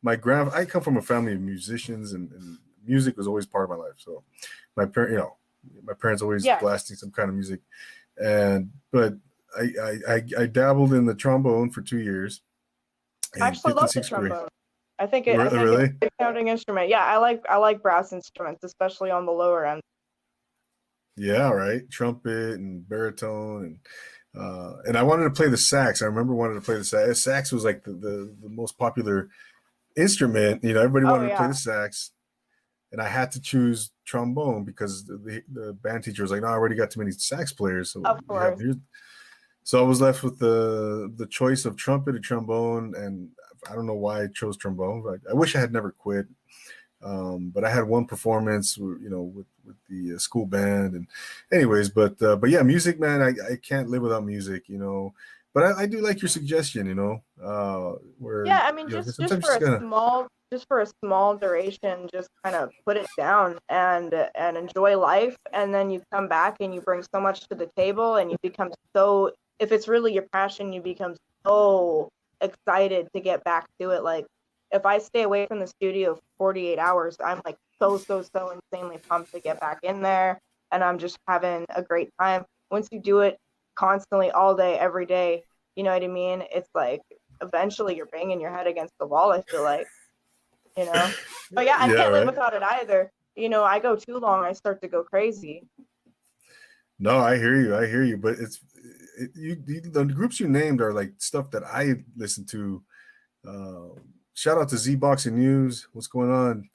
[0.03, 3.64] My grand, I come from a family of musicians, and, and music was always part
[3.64, 3.97] of my life.
[3.99, 4.22] So,
[4.77, 5.37] my parent, you know,
[5.85, 6.61] my parents always yeah.
[6.61, 7.61] blasting some kind of music,
[8.16, 9.14] and but
[9.59, 12.43] I, I I, dabbled in the trombone for two years.
[13.41, 14.31] I actually love the trombone.
[14.31, 14.49] Grade.
[14.99, 15.47] I think it, really?
[15.47, 15.85] I think really?
[16.03, 16.89] it's a sounding instrument.
[16.89, 19.83] Yeah, I like I like brass instruments, especially on the lower end.
[21.17, 21.89] Yeah, right.
[21.91, 23.79] Trumpet and baritone and
[24.39, 26.03] uh, and I wanted to play the sax.
[26.03, 27.23] I remember wanting to play the sax.
[27.23, 29.31] Sax was like the, the, the most popular
[29.97, 30.63] instrument.
[30.63, 31.35] You know, everybody oh, wanted oh, yeah.
[31.35, 32.11] to play the sax,
[32.93, 36.53] and I had to choose trombone because the, the band teacher was like, "No, I
[36.53, 38.61] already got too many sax players." So of course.
[39.67, 43.29] So I was left with the the choice of trumpet or trombone, and
[43.69, 45.03] I don't know why I chose trombone.
[45.03, 46.27] But I wish I had never quit.
[47.03, 51.09] Um, but I had one performance, you know, with, with the uh, school band, and
[51.53, 55.12] anyways, but uh, but yeah, music, man, I, I can't live without music, you know.
[55.53, 59.19] But I, I do like your suggestion, you know, uh, where yeah, I mean, just
[59.19, 59.81] know, just for a gonna...
[59.81, 64.97] small, just for a small duration, just kind of put it down and and enjoy
[64.97, 68.31] life, and then you come back and you bring so much to the table, and
[68.31, 69.33] you become so.
[69.59, 71.15] If it's really your passion, you become
[71.47, 74.03] so excited to get back to it.
[74.03, 74.27] Like
[74.71, 78.51] if I stay away from the studio for 48 hours, I'm like so, so, so
[78.73, 80.39] insanely pumped to get back in there.
[80.73, 82.45] And I'm just having a great time.
[82.71, 83.39] Once you do it
[83.77, 85.45] constantly all day, every day,
[85.77, 86.43] you know what I mean?
[86.53, 87.03] It's like
[87.41, 89.87] eventually you're banging your head against the wall, I feel like,
[90.77, 91.13] you know?
[91.53, 92.13] But yeah, I yeah, can't right?
[92.13, 93.11] live without it either.
[93.37, 95.63] You know, I go too long, I start to go crazy.
[96.99, 97.77] No, I hear you.
[97.77, 98.17] I hear you.
[98.17, 98.59] But it's,
[99.17, 102.83] it, you, the groups you named are like stuff that I listen to.
[103.47, 104.01] Uh,
[104.35, 105.89] shout out to Z Boxing News.
[105.93, 106.69] What's going on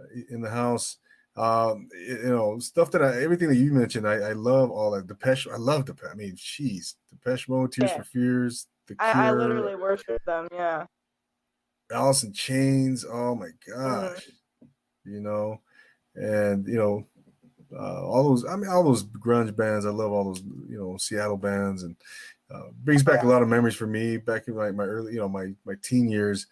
[0.00, 0.98] uh, in the house?
[1.36, 5.06] Um, you know, stuff that I, everything that you mentioned, I, I love all that.
[5.06, 6.10] Depeche, I love Depeche.
[6.10, 7.96] I mean, jeez, Depeche Mode, Tears yeah.
[7.98, 9.08] for Fears, The Cure.
[9.08, 10.48] I, I, literally worship them.
[10.52, 10.86] Yeah.
[11.92, 13.04] Alice in Chains.
[13.08, 15.12] Oh my gosh, mm-hmm.
[15.12, 15.60] you know,
[16.16, 17.06] and you know,
[17.76, 18.44] uh, all those.
[18.44, 19.86] I mean, all those grunge bands.
[19.86, 20.42] I love all those.
[20.68, 21.96] You know, Seattle bands, and
[22.50, 23.28] uh, brings back yeah.
[23.28, 25.74] a lot of memories for me back in my, my early, you know, my my
[25.82, 26.46] teen years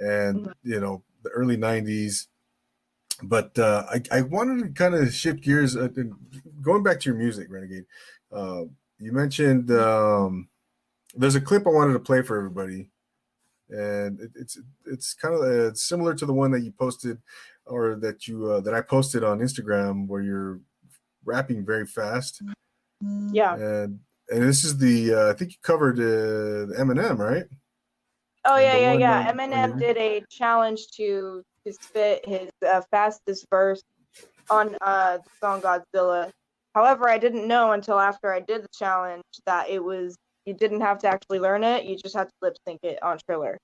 [0.00, 0.50] and mm-hmm.
[0.64, 2.26] you know the early 90s
[3.22, 5.88] but uh, I, I wanted to kind of shift gears uh,
[6.62, 7.84] going back to your music renegade
[8.32, 8.62] uh,
[8.98, 10.48] you mentioned um,
[11.14, 12.88] there's a clip i wanted to play for everybody
[13.68, 17.18] and it, it's it's kind of uh, similar to the one that you posted
[17.70, 20.60] or that you uh, that i posted on instagram where you're
[21.24, 22.42] rapping very fast
[23.32, 23.98] yeah and
[24.28, 27.44] and this is the uh, i think you covered eminem right
[28.44, 29.32] Oh yeah, yeah, yeah.
[29.32, 33.82] Eminem did a challenge to to spit his uh, fastest verse
[34.48, 36.30] on uh, the song Godzilla.
[36.74, 40.16] However, I didn't know until after I did the challenge that it was
[40.46, 43.18] you didn't have to actually learn it; you just had to lip sync it on
[43.26, 43.58] Triller.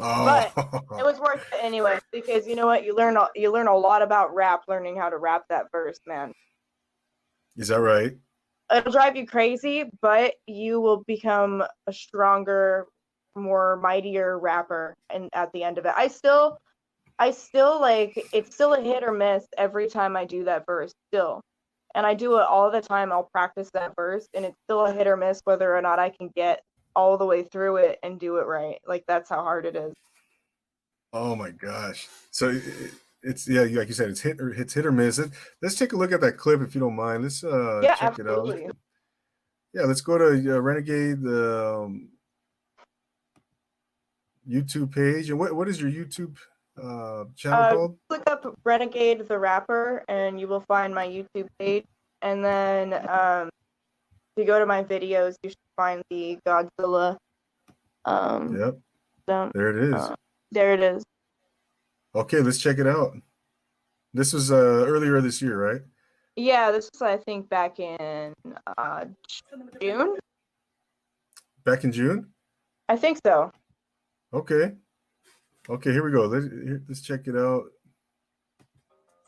[0.00, 0.24] Oh.
[0.24, 3.76] But it was worth it anyway because you know what you learn you learn a
[3.76, 6.32] lot about rap learning how to rap that verse, man.
[7.56, 8.16] Is that right?
[8.74, 12.86] It'll drive you crazy, but you will become a stronger,
[13.36, 15.92] more mightier rapper and at the end of it.
[15.96, 16.58] I still
[17.18, 20.92] I still like it's still a hit or miss every time I do that verse
[21.08, 21.40] still.
[21.94, 23.12] And I do it all the time.
[23.12, 26.10] I'll practice that verse and it's still a hit or miss whether or not I
[26.10, 26.60] can get
[26.96, 28.80] all the way through it and do it right.
[28.86, 29.94] Like that's how hard it is.
[31.12, 32.08] Oh my gosh.
[32.30, 32.60] So
[33.22, 35.18] it's yeah, like you said, it's hit or it's hit or miss.
[35.18, 35.30] It
[35.62, 37.22] let's take a look at that clip if you don't mind.
[37.22, 38.64] Let's uh yeah, check absolutely.
[38.64, 38.76] it out.
[39.74, 42.10] Yeah, let's go to uh, Renegade um,
[44.48, 45.30] YouTube page.
[45.30, 46.36] And what, what is your YouTube
[46.80, 47.98] uh, channel uh, called?
[48.08, 51.84] Look up Renegade the Rapper and you will find my YouTube page.
[52.22, 53.50] And then um,
[54.36, 57.16] you go to my videos, you should find the Godzilla.
[58.04, 58.78] Um, yep.
[59.26, 59.94] There it is.
[59.94, 60.14] Uh,
[60.52, 61.02] there it is.
[62.14, 63.16] Okay, let's check it out.
[64.12, 65.82] This was uh, earlier this year, right?
[66.36, 68.32] Yeah, this was I think back in
[68.78, 69.04] uh,
[69.80, 70.16] June.
[71.64, 72.28] Back in June.
[72.88, 73.50] I think so.
[74.32, 74.72] Okay.
[75.68, 76.26] Okay, here we go.
[76.26, 76.46] Let's,
[76.88, 77.64] let's check it out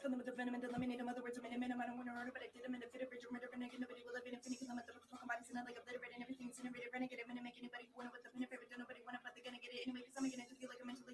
[0.07, 1.11] fill them with the venom and eliminate them.
[1.11, 2.81] Other words, I'm a minute, I don't want to order, but I did them in
[2.87, 3.83] a fit of rage, murder, renegade.
[3.83, 6.71] Nobody will live in infinity because I'm a third a of and everything's in a
[6.71, 7.19] rated renegade.
[7.19, 8.47] I'm going to make anybody who want it with the pen.
[8.47, 10.55] Don't nobody want it, but they're going to get it anyway because I'm going to
[10.63, 11.07] feel like I'm mentally.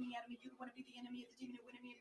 [0.00, 1.92] You want to be the enemy of the demon who went me.
[1.92, 2.00] You're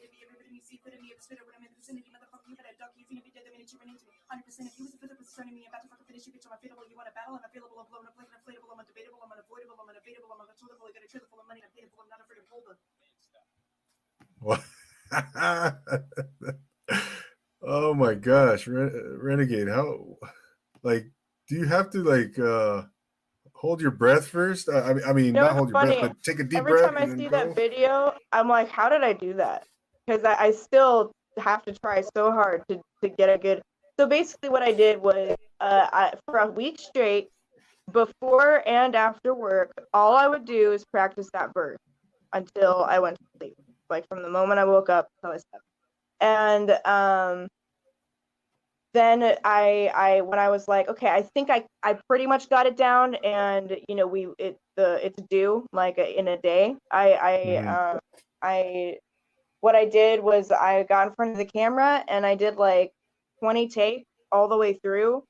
[0.00, 0.16] enemy.
[0.24, 1.12] Everybody see me.
[1.20, 2.96] Spitter when I'm in the vicinity, motherfucker, you better duck.
[2.96, 4.16] You're gonna be dead the minute you run into me.
[4.32, 4.48] 100%
[4.80, 5.28] you a physical
[5.60, 6.48] me, I'm about to fucking finish you, bitch.
[6.48, 6.88] I'm.
[6.88, 7.36] You want a battle?
[7.36, 7.84] I'm available.
[7.84, 8.08] I'm blown.
[8.08, 8.72] I'm inflatable.
[8.72, 9.20] I'm undebatable.
[9.20, 9.76] I'm unavoidable.
[9.76, 9.92] I'm.
[9.92, 10.00] I'm.
[10.00, 10.08] I
[11.28, 11.60] full of money.
[11.60, 11.68] I'm.
[12.00, 12.48] I'm not afraid of
[14.40, 14.64] What?
[17.62, 19.68] oh my gosh, Ren- Renegade!
[19.68, 20.16] How,
[20.82, 21.12] like,
[21.48, 22.40] do you have to like?
[22.40, 22.84] uh
[23.64, 24.68] hold your breath first?
[24.68, 25.98] I mean, I mean, You know not hold your funny?
[25.98, 26.84] breath, but take a deep Every breath.
[26.84, 27.30] time I see go?
[27.30, 29.66] that video, I'm like, how did I do that?
[30.06, 33.62] Because I, I still have to try so hard to, to get a good.
[33.98, 37.28] So basically, what I did was uh, I, for a week straight,
[37.90, 41.78] before and after work, all I would do is practice that verse
[42.34, 43.54] until I went to sleep.
[43.88, 45.64] Like from the moment I woke up until I slept.
[46.20, 47.48] And um,
[48.94, 52.66] then I I when I was like, okay, I think I I pretty much got
[52.66, 56.76] it down, and you know we it the it's due like in a day.
[56.90, 57.76] I I Mhm.
[57.96, 57.98] uh,
[58.42, 58.98] I
[59.60, 62.92] what I did was I got in front of the camera and I did like
[63.40, 65.24] 20 takes all the way through,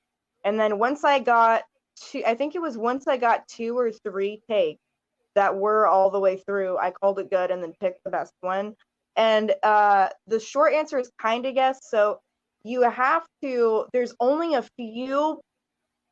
[0.45, 1.65] and then once I got
[1.97, 4.81] two, I think it was once I got two or three takes
[5.35, 8.33] that were all the way through, I called it good and then picked the best
[8.41, 8.75] one.
[9.17, 11.81] And uh, the short answer is kind of yes.
[11.91, 12.21] So
[12.65, 15.41] you have to, there's only a few,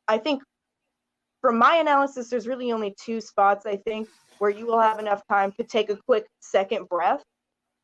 [0.09, 0.43] I think
[1.41, 5.23] from my analysis, there's really only two spots, I think, where you will have enough
[5.29, 7.23] time to take a quick second breath.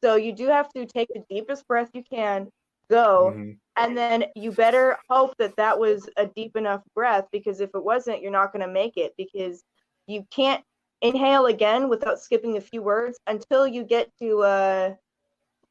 [0.02, 2.48] So you do have to take the deepest breath you can,
[2.90, 3.58] go, Mhm.
[3.76, 7.84] and then you better hope that that was a deep enough breath because if it
[7.84, 9.64] wasn't, you're not going to make it because
[10.06, 10.64] you can't
[11.02, 14.94] inhale again without skipping a few words until you get to uh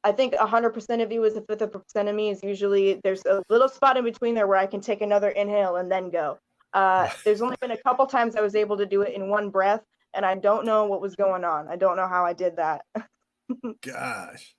[0.07, 3.01] I think 100% of you is a fifth of a percent of me is usually
[3.03, 6.09] there's a little spot in between there where I can take another inhale and then
[6.09, 6.37] go.
[6.73, 9.49] Uh, there's only been a couple times I was able to do it in one
[9.49, 9.81] breath,
[10.13, 11.67] and I don't know what was going on.
[11.67, 12.85] I don't know how I did that.
[13.81, 14.55] Gosh,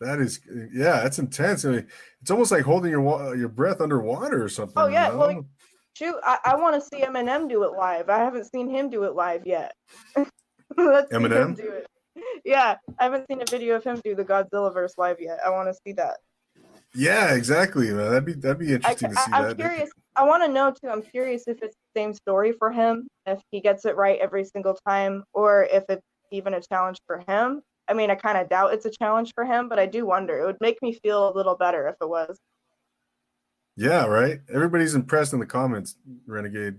[0.00, 0.38] that is
[0.72, 1.64] yeah, that's intense.
[1.64, 1.88] I mean,
[2.22, 4.74] it's almost like holding your your breath underwater or something.
[4.76, 5.46] Oh, yeah, you well.
[5.94, 8.08] Shoot, I, I want to see Eminem do it live.
[8.08, 9.74] I haven't seen him do it live yet.
[10.76, 11.56] Let's Eminem?
[11.56, 11.86] do it.
[12.44, 15.38] Yeah, I haven't seen a video of him do the Godzilla verse live yet.
[15.44, 16.18] I want to see that.
[16.94, 18.10] yeah, exactly, man.
[18.10, 19.50] That'd be that'd be I, interesting to see I, that.
[19.52, 19.90] am curious.
[20.16, 20.88] I want to know too.
[20.88, 24.44] I'm curious if it's the same story for him, if he gets it right every
[24.44, 27.62] single time, or if it's even a challenge for him.
[27.88, 30.38] I mean, I kind of doubt it's a challenge for him, but I do wonder.
[30.38, 32.38] It would make me feel a little better if it was.
[33.76, 34.40] Yeah, right.
[34.52, 35.96] Everybody's impressed in the comments,
[36.26, 36.76] Renegade.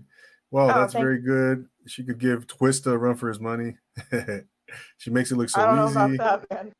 [0.50, 1.66] Wow, Oh, that's very good.
[1.86, 3.74] She could give Twista a run for his money.
[4.98, 6.14] she makes it look so I don't know easy.
[6.16, 6.72] about that, man.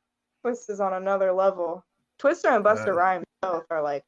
[0.42, 1.84] Twist is on another level.
[2.20, 4.02] Twista and Busta Uh, Rhymes both are like.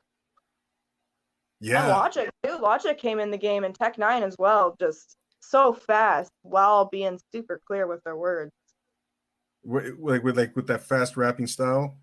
[1.61, 2.57] And Yeah, Logic too.
[2.59, 7.19] Logic came in the game and Tech N9ne as well, just so fast while being
[7.33, 8.53] super clear with their words.
[9.65, 11.97] Like with like with that fast rapping style,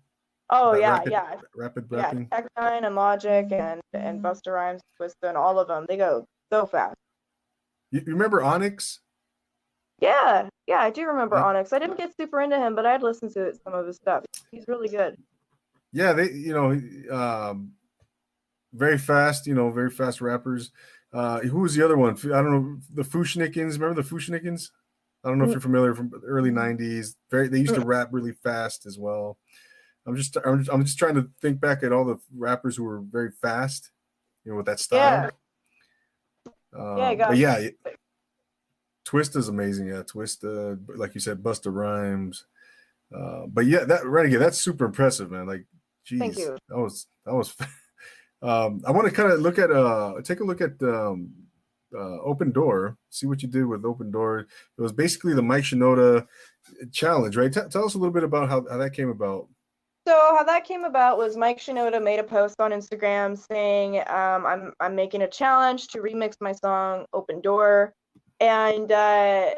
[0.50, 1.36] Oh yeah, rapid- yeah.
[1.56, 2.28] rapid yeah, rapping.
[2.28, 5.86] Tech N9ne and Logic and and Busta Rhymes, Twista, and all of them.
[5.88, 6.94] They go so fast.
[7.90, 9.00] You, you remember Onyx?
[10.00, 11.44] Yeah, yeah, I do remember Yeah.
[11.44, 11.72] Onyx.
[11.72, 14.24] I didn't get super into him, but I'd listen to some of his stuff.
[14.50, 15.16] He's really good.
[15.92, 17.72] Yeah, they you know um,
[18.72, 19.46] very fast.
[19.46, 20.70] You know, very fast rappers.
[21.12, 22.14] Uh, who was the other one?
[22.16, 22.78] I don't know.
[22.92, 23.74] The Fu-Schnickens.
[23.74, 24.70] Remember the Fu-Schnickens?
[25.24, 27.14] I don't know if you're familiar from the early '90s.
[27.30, 29.38] Very, they used to rap really fast as well.
[30.06, 32.84] I'm just, I'm just, I'm just trying to think back at all the rappers who
[32.84, 33.90] were very fast,
[34.44, 35.30] you know, with that style.
[36.78, 37.78] Um, Yeah, but yeah, it-
[39.06, 39.86] Twist is amazing.
[39.86, 42.44] Yeah, Twist, uh, like you said, Busta Rhymes.
[43.16, 45.46] Uh, but yeah, that Renegade, that's super impressive, man.
[45.46, 45.64] Like,
[46.04, 46.58] geez, Thank you.
[46.68, 47.54] that was that was.
[48.42, 51.30] um, I want to kind of look at uh, take a look at um,
[51.94, 54.48] uh, Open Door, see what you did with Open Door.
[54.76, 56.26] It was basically the Mike Shinoda
[56.92, 57.52] challenge, right?
[57.52, 59.46] T- tell us a little bit about how, how that came about.
[60.06, 64.46] So how that came about was Mike Shinoda made a post on Instagram saying, um,
[64.46, 67.94] "I'm I'm making a challenge to remix my song Open Door,"
[68.40, 69.54] and uh,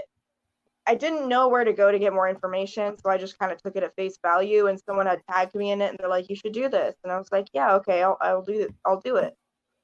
[0.87, 3.63] I didn't know where to go to get more information, so I just kind of
[3.63, 4.67] took it at face value.
[4.67, 7.13] And someone had tagged me in it, and they're like, "You should do this," and
[7.13, 8.75] I was like, "Yeah, okay, I'll I'll do it.
[8.85, 9.35] I'll do it."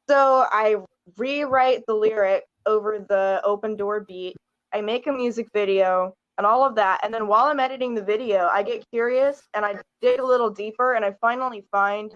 [0.09, 0.76] So I
[1.18, 4.36] rewrite the lyric over the Open Door beat.
[4.72, 7.01] I make a music video and all of that.
[7.05, 10.51] And then while I'm editing the video, I get curious and I dig a little
[10.51, 12.14] deeper and I finally find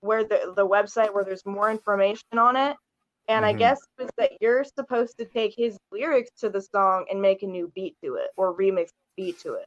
[0.00, 2.76] where the, the website where there's more information on it.
[3.28, 3.58] And I Mhm.
[3.58, 7.46] guess it's that you're supposed to take his lyrics to the song and make a
[7.46, 9.66] new beat to it or remix beat to it.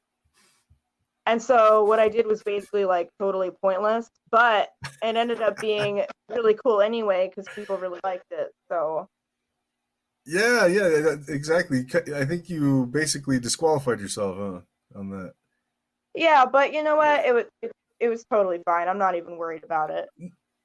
[1.25, 4.69] And so what I did was basically like totally pointless, but
[5.03, 8.51] it ended up being really cool anyway because people really liked it.
[8.71, 9.07] So
[10.25, 11.85] Yeah, yeah, exactly.
[12.15, 15.33] I think you basically disqualified yourself huh, on that.
[16.15, 17.25] yeah, but you know what?
[17.25, 18.87] It was it, it was totally fine.
[18.87, 20.09] I'm not even worried about it.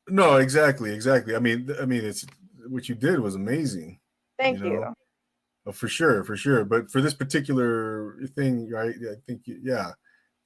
[0.08, 1.34] No, exactly, exactly.
[1.34, 2.24] I mean, I mean, it's
[2.68, 4.00] what you did was amazing.
[4.38, 4.94] Thank you know?
[5.66, 6.64] Oh, for sure, for sure.
[6.64, 8.94] But for this particular thing, right?
[8.94, 9.92] I think you- yeah,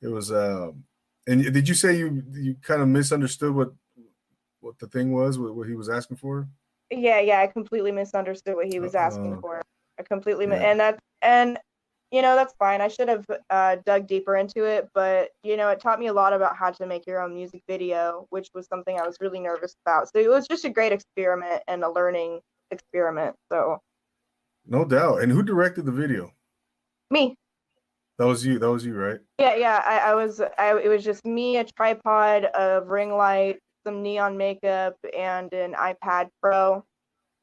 [0.00, 0.32] it was.
[0.32, 0.84] Um,
[1.26, 3.72] and did you say you you kind of misunderstood what
[4.60, 6.48] what the thing was, what, what he was asking for?
[6.90, 9.40] Yeah, yeah, I completely misunderstood what he was asking Uh-oh.
[9.40, 9.62] for.
[9.98, 11.58] I completely, mi- and that and
[12.10, 12.80] you know that's fine.
[12.80, 16.12] I should have uh, dug deeper into it, but you know it taught me a
[16.12, 19.40] lot about how to make your own music video, which was something I was really
[19.40, 20.08] nervous about.
[20.12, 22.40] So it was just a great experiment and a learning
[22.70, 23.36] experiment.
[23.50, 23.78] So
[24.66, 25.22] No doubt.
[25.22, 26.32] And who directed the video?
[27.10, 27.34] me,
[28.18, 28.58] That was you.
[28.58, 29.18] That was you, right?
[29.38, 33.58] yeah, yeah, I, I was, I it was just me, a tripod, a ring light,
[33.86, 36.74] some neon makeup, and an iPad Pro.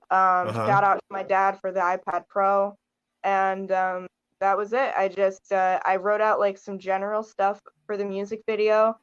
[0.10, 0.68] Um, Uh-huh.
[0.68, 2.76] Shout out to my dad for the iPad Pro,
[3.24, 4.08] and um,
[4.40, 4.94] that was it.
[4.98, 8.98] I just uh, I wrote out like some general stuff for the music video,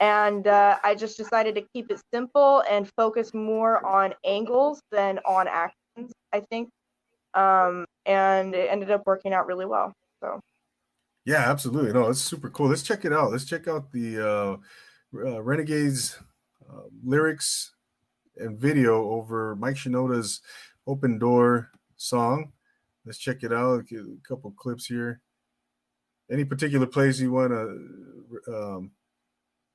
[0.00, 5.18] and uh, I just decided to keep it simple and focus more on angles than
[5.20, 6.12] on actions.
[6.32, 6.70] I think,
[7.34, 9.92] um, and it ended up working out really well.
[10.22, 10.40] So
[11.24, 11.92] Yeah, absolutely.
[11.92, 12.68] No, it's super cool.
[12.68, 13.32] Let's check it out.
[13.32, 14.56] Let's check out the uh,
[15.18, 16.18] uh, Renegades
[16.70, 17.72] uh, lyrics
[18.36, 20.40] and video over Mike Shinoda's
[20.86, 22.52] "Open Door" song.
[23.08, 23.86] Let's check it out.
[23.90, 25.22] A couple clips here.
[26.30, 28.54] Any particular place you want to?
[28.54, 28.90] Um,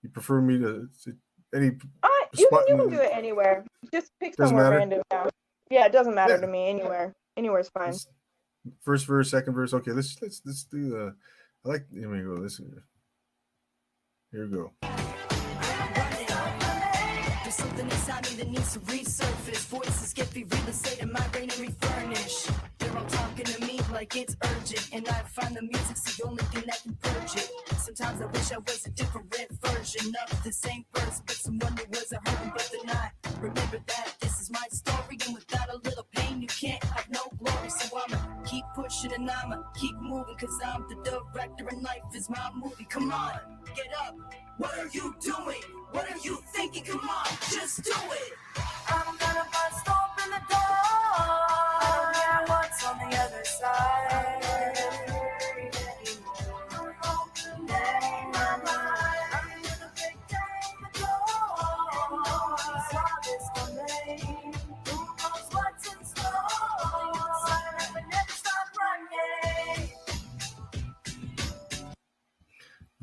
[0.03, 0.87] you prefer me to?
[1.03, 1.15] to
[1.55, 1.69] any?
[2.03, 2.07] uh,
[2.37, 3.65] you can you can do it anywhere.
[3.91, 4.77] Just pick Doesn't somewhere matter?
[4.77, 5.01] random.
[5.11, 5.27] Yeah.
[5.71, 6.41] yeah, it doesn't matter Yeah.
[6.41, 6.67] to me.
[6.69, 7.87] Anywhere, anywhere's fine.
[7.87, 8.05] Let's-
[8.81, 9.73] First verse, second verse.
[9.73, 11.15] Okay, let's let's let's do the.
[11.65, 11.85] I like.
[11.91, 12.37] Here we go.
[12.41, 12.61] This.
[14.31, 14.71] Here we go.
[18.03, 19.65] Inside me that needs to resurface.
[19.67, 20.27] Voices get
[21.01, 22.47] and my brain and refurnish.
[22.79, 26.43] They're all talking to me like it's urgent, and I find the music's the only
[26.45, 27.49] thing that can purge it.
[27.77, 31.85] Sometimes I wish I was a different version of the same person, but someone who
[31.89, 33.11] wasn't hurting, but they're not.
[33.39, 37.21] Remember that this is my story, and without a little pain, you can't have no.
[37.69, 42.29] So I'ma keep pushing and I'ma keep moving, cause I'm the director and life is
[42.29, 42.85] my movie.
[42.89, 43.39] Come on,
[43.75, 44.15] get up.
[44.57, 45.63] What are you doing?
[45.91, 46.83] What are you thinking?
[46.83, 48.33] Come on, just do it.
[48.87, 50.59] I'm gonna bust open the door.
[50.59, 54.92] I don't care what's on the other side.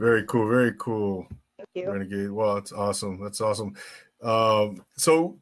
[0.01, 0.48] Very cool.
[0.48, 1.26] Very cool.
[1.59, 1.92] Thank you.
[1.92, 2.30] Renegade.
[2.30, 3.22] Wow, that's awesome.
[3.22, 3.74] That's awesome.
[4.22, 5.38] Um, so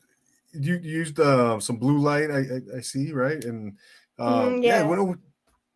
[0.53, 3.43] you used uh, some blue light, I, I, I see, right?
[3.45, 3.77] And
[4.19, 5.13] um, Mhm, yeah, yeah.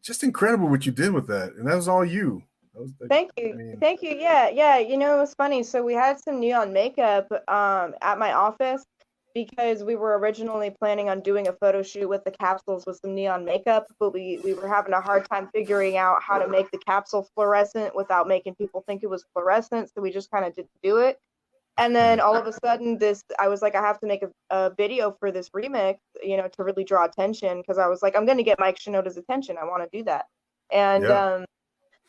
[0.02, 2.42] just incredible what you did with that, and that was all you.
[2.74, 3.54] Was, Thank you.
[3.54, 4.16] mean- Thank you.
[4.18, 4.78] Yeah, yeah.
[4.78, 5.62] You know, it was funny.
[5.62, 8.82] So we had some neon makeup um, at my office
[9.34, 13.14] because we were originally planning on doing a photo shoot with the capsules with some
[13.14, 16.70] neon makeup, but we, we were having a hard time figuring out how to make
[16.70, 19.90] the capsule fluorescent without making people think it was fluorescent.
[19.94, 21.18] So we just kind of didn't do it.
[21.78, 24.30] And then all of a sudden, this I was like, I have to make a,
[24.50, 28.14] a video for this remix, you know, to really draw attention because I was like,
[28.14, 29.56] I'm going to get Mike Shinoda's attention.
[29.58, 30.26] I want to do that.
[30.70, 31.36] And Yeah.
[31.36, 31.44] um,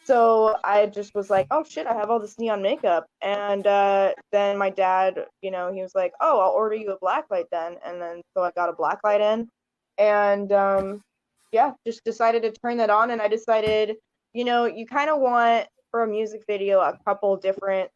[0.05, 3.05] so I just was like, oh shit, I have all this neon makeup.
[3.21, 6.99] And uh, then my dad, you know, he was like, oh, I'll order you a
[6.99, 7.77] black light then.
[7.85, 9.47] And then so I got a black light in.
[9.97, 11.01] And um,
[11.51, 13.11] yeah, just decided to turn that on.
[13.11, 13.95] And I decided,
[14.33, 17.89] you know, you kind of want for a music video a couple different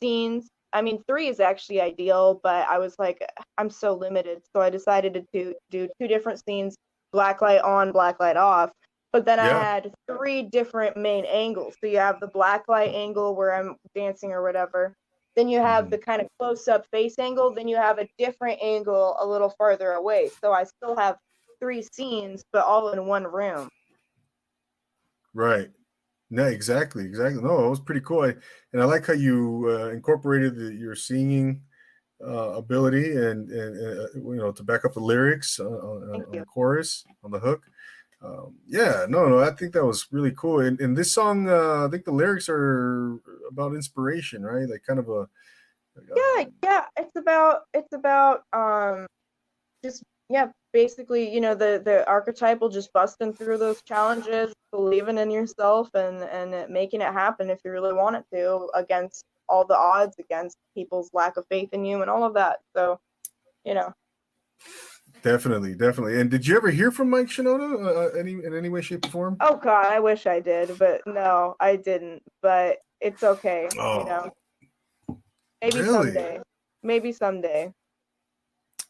[0.00, 0.48] scenes.
[0.72, 3.24] I mean, three is actually ideal, but I was like,
[3.56, 4.42] I'm so limited.
[4.54, 6.76] So I decided to do, do two different scenes
[7.12, 8.70] black light on, black light off.
[9.16, 11.74] But then I had three different main angles.
[11.80, 14.94] So you have the black light angle where I'm dancing or whatever.
[15.36, 15.90] Then you have Mhm.
[15.92, 17.54] the kind of close up face angle.
[17.54, 20.28] Then you have a different angle a little farther away.
[20.42, 21.16] So I still have
[21.60, 23.70] three scenes, but all in one room.
[25.32, 25.70] Right.
[26.28, 27.42] No, exactly, exactly.
[27.42, 28.34] No, it was pretty cool, I,
[28.74, 31.62] and I like how you uh, incorporated the, your singing
[32.22, 36.38] uh, ability and and uh, you know to back up the lyrics on, on, on
[36.38, 37.64] the chorus on the hook.
[38.26, 40.60] Um, yeah, no, no, I think that was really cool.
[40.60, 44.68] And, and this song, uh, I think the lyrics are about inspiration, right?
[44.68, 45.28] Like kind of a
[46.14, 49.06] yeah yeah it's about it's about um
[49.84, 55.30] just yeah basically you know the the archetypal just busting through those challenges believing in
[55.30, 59.64] yourself and and it- making it happen if you really want it to against all
[59.64, 62.98] the odds against people's lack of faith in you and all of that so
[63.64, 63.92] you know
[65.26, 66.20] definitely, definitely.
[66.20, 67.68] And did you ever hear from Mike Shinoda
[68.14, 69.36] uh, any in any way, shape, or form?
[69.40, 74.04] oh god i wish i did but no i didn't but it's okay Oh, you
[74.06, 74.30] know
[75.60, 76.12] maybe really?
[76.12, 76.40] someday
[76.82, 77.72] maybe someday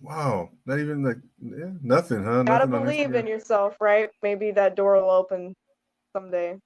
[0.03, 2.43] Wow, not even like yeah, nothing, huh?
[2.43, 4.11] Gotta Nothing believe in yourself, right?
[4.23, 5.55] Maybe that door will open
[6.15, 6.59] someday.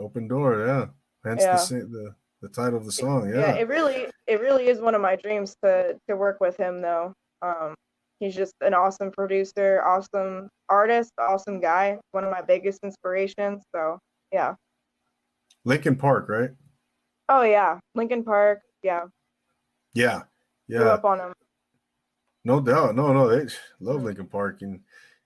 [0.00, 0.86] Open door, yeah.
[1.24, 1.64] Hence Yeah.
[1.78, 3.38] the the the title of the song, Yeah.
[3.38, 3.52] yeah.
[3.62, 7.14] it really it really is one of my dreams to to work with him though.
[7.40, 7.76] Um
[8.18, 13.62] he's just an awesome producer, awesome artist, awesome guy, one of my biggest inspirations.
[13.74, 13.98] So
[14.32, 14.54] yeah.
[15.64, 16.50] Linkin Park, right?
[17.28, 17.78] Oh yeah.
[17.94, 19.04] Linkin Park, yeah.
[19.94, 20.22] Yeah,
[20.70, 20.92] Grew yeah.
[20.92, 21.32] up on him.
[22.44, 22.94] No doubt.
[22.94, 24.02] No, no, they love.
[24.02, 24.62] Linkin Park.
[24.62, 24.80] And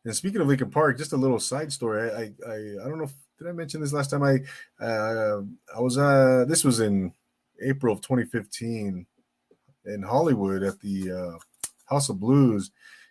[0.05, 2.11] and speaking of Linkin Park, just a little side story.
[2.11, 4.39] I I I, I don't know if did I mention this last time I
[4.85, 5.43] uh
[5.77, 7.13] I was uh this was in
[7.63, 9.07] April of 2015
[9.85, 11.39] in Hollywood at the uh
[11.93, 12.71] House of Blues.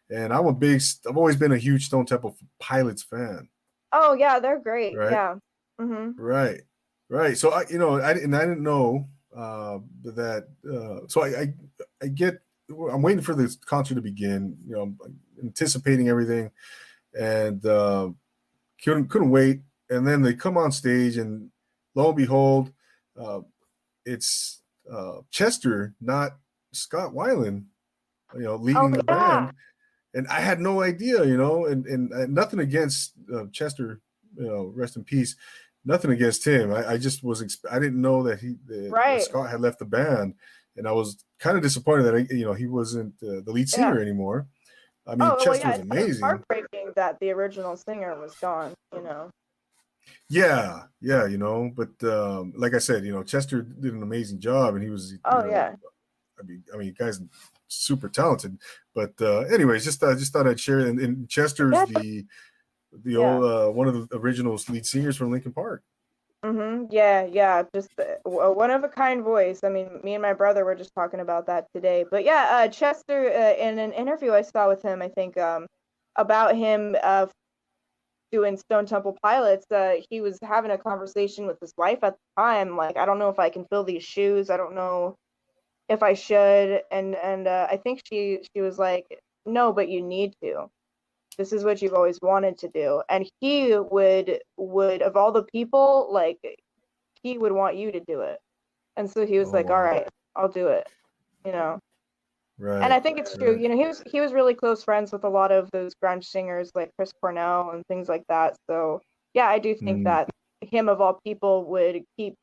[0.10, 3.48] And I'm a big I've always been a huge Stone Temple Pilots fan.
[3.94, 4.98] Oh yeah, they're great.
[4.98, 5.12] Right.
[5.12, 5.36] Yeah.
[5.80, 6.62] hmm Right,
[7.10, 7.38] right.
[7.38, 10.48] So I, you know, I and I didn't know uh, that.
[10.70, 11.54] Uh, so I, I,
[12.02, 12.42] I get.
[12.70, 14.58] I'm waiting for this concert to begin.
[14.66, 14.98] You know, I'm
[15.44, 16.52] anticipating everything,
[17.18, 18.10] and uh,
[18.84, 19.62] couldn't couldn't wait.
[19.90, 21.52] And then they come on stage, and
[21.96, 22.72] lo and behold,
[23.20, 23.42] uh,
[24.06, 24.62] it's
[24.92, 26.38] uh, Chester, not
[26.74, 27.66] Scott Weiland.
[28.36, 29.40] You know, leading Oh, the yeah.
[29.40, 29.54] band,
[30.14, 31.24] and I had no idea.
[31.26, 34.00] You know, and and uh, nothing against uh, Chester.
[34.38, 35.36] You know, rest in peace
[35.84, 36.72] nothing against him.
[36.72, 39.22] I, I just was exp- I didn't know that he that, Right.
[39.22, 40.36] Scott had left the band,
[40.78, 43.68] and I was kind of disappointed that I, you know he wasn't uh, the lead
[43.70, 44.48] singer anymore.
[45.08, 46.24] I mean, oh well, Chester yeah, was it's kind of amazing.
[46.24, 49.30] heartbreaking that the original singer was gone, you know.
[50.30, 54.40] Yeah, yeah, you know, but um, like I said, you know, Chester did an amazing
[54.40, 55.12] job, and he was.
[55.14, 55.74] you Oh, know, yeah.
[56.40, 57.20] I mean, I mean, guy's
[57.72, 58.58] super talented.
[58.94, 60.80] But uh, anyways, just I just thought I'd share.
[60.80, 62.26] And, and Chester's the
[63.04, 63.36] the Yeah.
[63.36, 65.84] old uh, one of the original lead singers from Linkin Park.
[66.44, 66.88] Mm-hmm.
[66.90, 69.60] Yeah, yeah, just a a one of a kind voice.
[69.64, 72.04] I mean, me and my brother were just talking about that today.
[72.10, 75.68] But yeah, uh, Chester, uh, in an interview I saw with him, I think um,
[76.16, 77.28] about him uh,
[78.32, 82.42] doing Stone Temple Pilots, uh, he was having a conversation with his wife at the
[82.42, 82.76] time.
[82.76, 84.50] Like, I don't know if I can fill these shoes.
[84.50, 85.16] I don't know
[85.92, 86.84] if I should.
[86.92, 89.08] And and uh, I think she she was like,
[89.46, 90.70] no, but you need to.
[91.38, 93.04] This is what you've always wanted to do.
[93.10, 96.40] And he would would of all the people, like
[97.24, 98.40] he would want you to do it.
[98.98, 100.88] And so he was Oh, like, all right, I'll do it.
[101.46, 101.80] You know.
[102.60, 102.84] Right.
[102.84, 103.54] And I think it's true.
[103.54, 103.62] right.
[103.62, 106.26] You know, he was he was really close friends with a lot of those grunge
[106.26, 108.58] singers like Chris Cornell and things like that.
[108.70, 109.02] So
[109.34, 110.06] yeah, I do think Mm.
[110.06, 110.30] that
[110.62, 112.36] him of all people would keep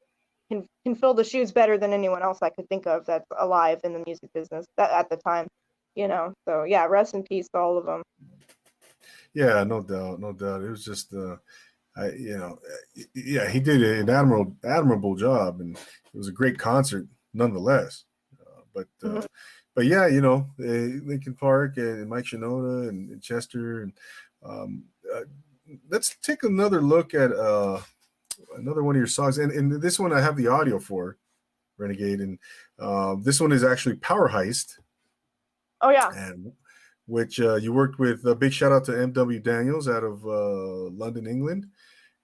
[0.50, 3.80] can can fill the shoes better than anyone else I could think of that's alive
[3.84, 5.46] in the music business that, at the time.
[5.94, 6.32] You know.
[6.48, 8.02] So yeah, rest in peace to all of them.
[9.34, 10.62] Yeah, no doubt, no doubt.
[10.62, 11.36] It was just, uh,
[11.96, 12.58] I, you know,
[12.96, 18.04] uh, yeah, he did an admirable, admirable job, and it was a great concert nonetheless.
[18.40, 19.26] Uh, but, uh, Mhm.
[19.74, 23.92] but yeah, you know, uh, Linkin Park and Mike Shinoda and, and Chester, and
[24.42, 24.84] um,
[25.14, 25.24] uh,
[25.88, 27.80] let's take another look at uh,
[28.56, 31.16] another one of your songs, and, and this one I have the audio for,
[31.78, 32.38] Renegade, and
[32.78, 34.78] uh, this one is actually Power Heist
[35.80, 36.10] Oh yeah.
[36.14, 36.52] and
[37.06, 38.24] which uh, you worked with.
[38.26, 39.40] A big shout out to M.W.
[39.40, 41.66] Daniels out of uh, London, England.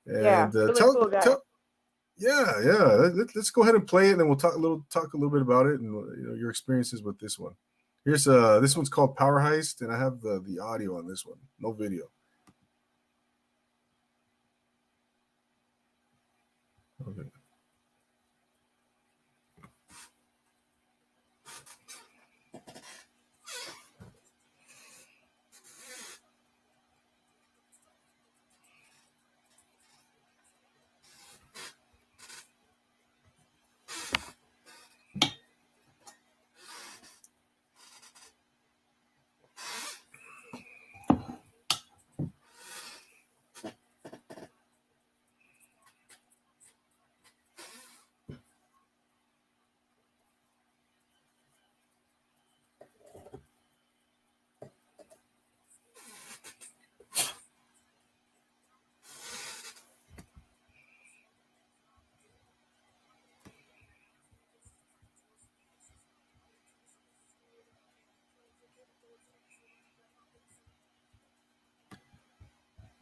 [0.07, 1.43] And Yeah, uh, really tell, cool tell-
[2.17, 2.83] yeah, yeah.
[3.13, 5.17] Let, us go ahead and play it, and then we'll talk a little talk a
[5.17, 7.55] little bit about it and you know your experiences with this one.
[8.05, 11.25] Here's uh this one's called Power Heist, and I have the the audio on this
[11.25, 12.05] one, no video.
[17.09, 17.31] Okay.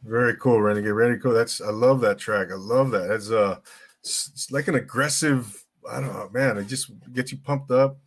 [0.03, 0.91] Very cool, Renegade.
[0.91, 1.33] Renegade, cool.
[1.33, 2.49] That's I love that track.
[2.51, 3.09] I love that.
[3.09, 3.57] It's uh,
[4.01, 5.63] it's, like an aggressive.
[5.89, 6.57] I don't know, man.
[6.57, 7.97] It just gets you pumped up,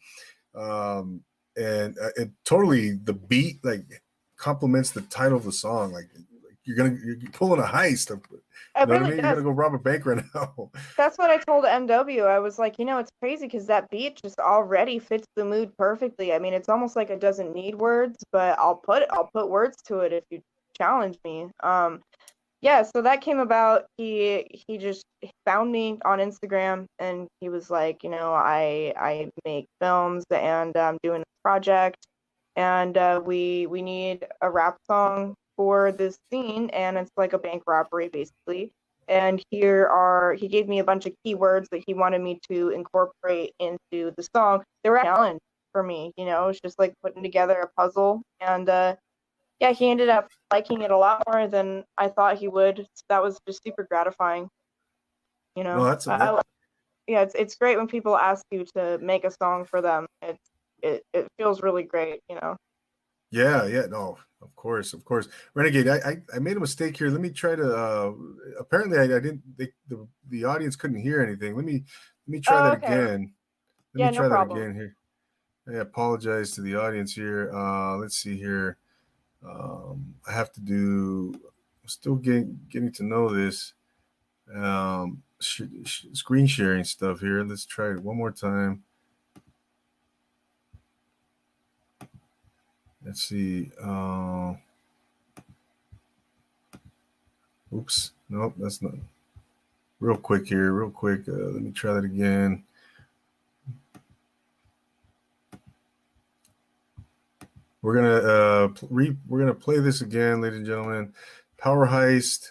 [0.55, 1.23] um,
[1.57, 4.03] and uh, it totally the beat like
[4.37, 5.93] complements the title of the song.
[5.93, 8.11] Like, like you're gonna you're pulling a heist.
[8.11, 8.31] You It know
[8.75, 9.25] what I really mean?
[9.25, 10.71] You're gonna go rob a bank right now.
[10.99, 12.27] That's what I told MW.
[12.27, 15.75] I was like, you know, it's crazy because that beat just already fits the mood
[15.79, 16.35] perfectly.
[16.35, 19.79] I mean, it's almost like it doesn't need words, but I'll put I'll put words
[19.87, 20.43] to it if you
[20.79, 21.49] challenge me.
[21.63, 22.01] Um,
[22.63, 22.83] yeah.
[22.83, 23.87] So that came about.
[23.97, 25.05] He he just
[25.45, 30.77] found me on Instagram and he was like, you know, I I make films and
[30.77, 31.97] I'm doing a project,
[32.57, 37.39] and uh, we we need a rap song for this scene, and it's like a
[37.39, 38.73] bank robbery basically
[39.09, 42.71] and here are he gave me a bunch of keywords that he wanted me to
[42.71, 45.41] incorporate into the song they were a challenge
[45.73, 48.95] for me you know it's just like putting together a puzzle and uh
[49.61, 53.03] yeah he ended up liking it a lot more than i thought he would so
[53.09, 54.49] that was just super gratifying
[55.57, 56.43] you know No, that's- I- I-
[57.07, 60.51] yeah it's, it's great when people ask you to make a song for them it's
[60.83, 62.57] it, it feels really great you know
[63.31, 65.29] Yeah, yeah, no, of course, of course.
[65.55, 67.11] Renegade, I, I, I made a mistake here.
[67.11, 67.67] Let me try to.
[67.77, 68.13] Uh,
[68.61, 69.43] apparently, I, I didn't.
[69.59, 71.57] They, the the audience couldn't hear anything.
[71.57, 71.83] Let me
[72.27, 72.87] let me try Oh, that okay.
[72.87, 73.35] again.
[73.95, 74.59] Let Yeah, me no try that problem.
[74.59, 74.97] again here.
[75.69, 77.51] I apologize to the audience here.
[77.53, 78.79] Uh, let's see here.
[79.45, 81.33] Um, I have to do.
[81.35, 83.73] I'm still getting getting to know this.
[84.55, 87.43] Um, sh- sh- screen sharing stuff here.
[87.43, 88.83] Let's try it one more time.
[93.05, 93.71] Let's see.
[93.81, 94.55] Uh,
[97.75, 98.13] oops.
[98.29, 98.95] Nope, that's not.
[100.01, 101.29] Real quick here, real quick.
[101.29, 102.65] Uh, let me try that again.
[107.87, 111.13] We're gonna uh, re- we're gonna play this again, ladies and gentlemen.
[111.57, 112.51] Power Heist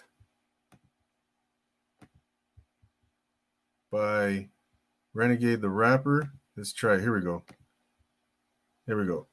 [3.92, 4.48] by
[5.12, 6.30] Renegade the Rapper.
[6.56, 6.94] Let's try.
[6.94, 7.02] it.
[7.02, 7.42] Here we go.
[8.86, 9.26] Here we go.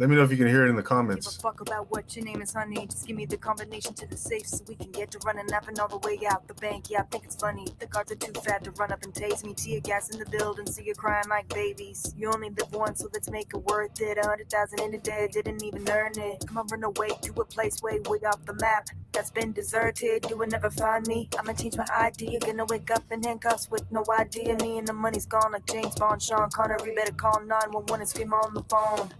[0.00, 1.36] Let me know if you can hear it in the Give a comments.
[1.36, 2.86] fuck about what your name is, honey.
[2.86, 5.68] Just give me the combination to the safe so we can get to running up
[5.68, 6.88] and all the way out the bank.
[6.88, 7.66] Yeah, I think it's funny.
[7.78, 9.52] The are too fat to run up and tase me.
[9.52, 12.14] Tear gas in the building, so you're crying like babies.
[12.16, 14.16] You only live once, so let's make it worth it.
[14.16, 16.46] A hundred thousand in a day, didn't even earn it.
[16.46, 18.88] Come on, run away to a place way, way off the map.
[19.12, 20.24] That's been deserted.
[20.30, 21.28] You will never find me.
[21.38, 22.30] I'ma change my ID.
[22.30, 24.56] You're gonna wake up in handcuffs with no idea.
[24.62, 26.94] Me and the money's gone like James Bond, Sean Connery.
[26.94, 29.10] Better call 911 and scream on the phone.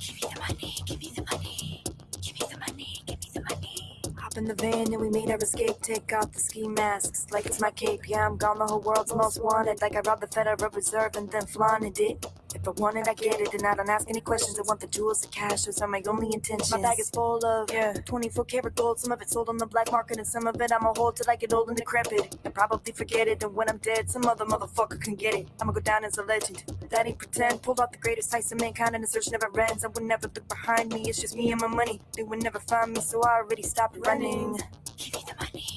[0.00, 1.84] Give me the money, give me the money.
[2.22, 4.02] Give me the money, give me the money.
[4.18, 5.80] Hop in the van and we made our escape.
[5.82, 8.08] Take off the ski masks like it's my cape.
[8.08, 9.80] Yeah, I'm gone, the whole world's most wanted.
[9.82, 12.26] Like I robbed the Federal Reserve and then flaunted it.
[12.56, 14.58] If I want it, I get it, and I don't ask any questions.
[14.58, 16.70] I want the jewels, the cash, those are my only intentions.
[16.72, 18.98] My bag is full of yeah, 24 karat gold.
[18.98, 21.30] Some of it sold on the black market, and some of it I'ma hold till
[21.30, 22.38] I get old and decrepit.
[22.44, 25.48] And probably forget it, and when I'm dead, some other motherfucker can get it.
[25.60, 26.64] I'ma go down as a legend.
[26.88, 27.60] That ain't pretend.
[27.60, 29.84] Pulled out the greatest heist of mankind, and the search never ends.
[29.84, 31.02] I would never look behind me.
[31.08, 32.00] It's just me and my money.
[32.16, 34.58] They would never find me, so I already stopped running.
[34.96, 35.75] Give me the money.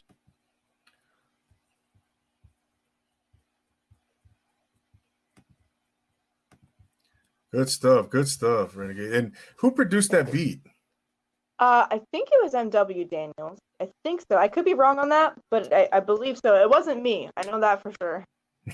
[7.52, 8.10] Good stuff.
[8.10, 9.14] Good stuff, Renegade.
[9.14, 10.62] And who produced that beat?
[11.58, 13.60] Uh, I think it was MW Daniels.
[13.82, 14.38] I think so.
[14.38, 16.56] I could be wrong on that, but I, I believe so.
[16.56, 17.30] It wasn't me.
[17.36, 18.24] I know that for sure.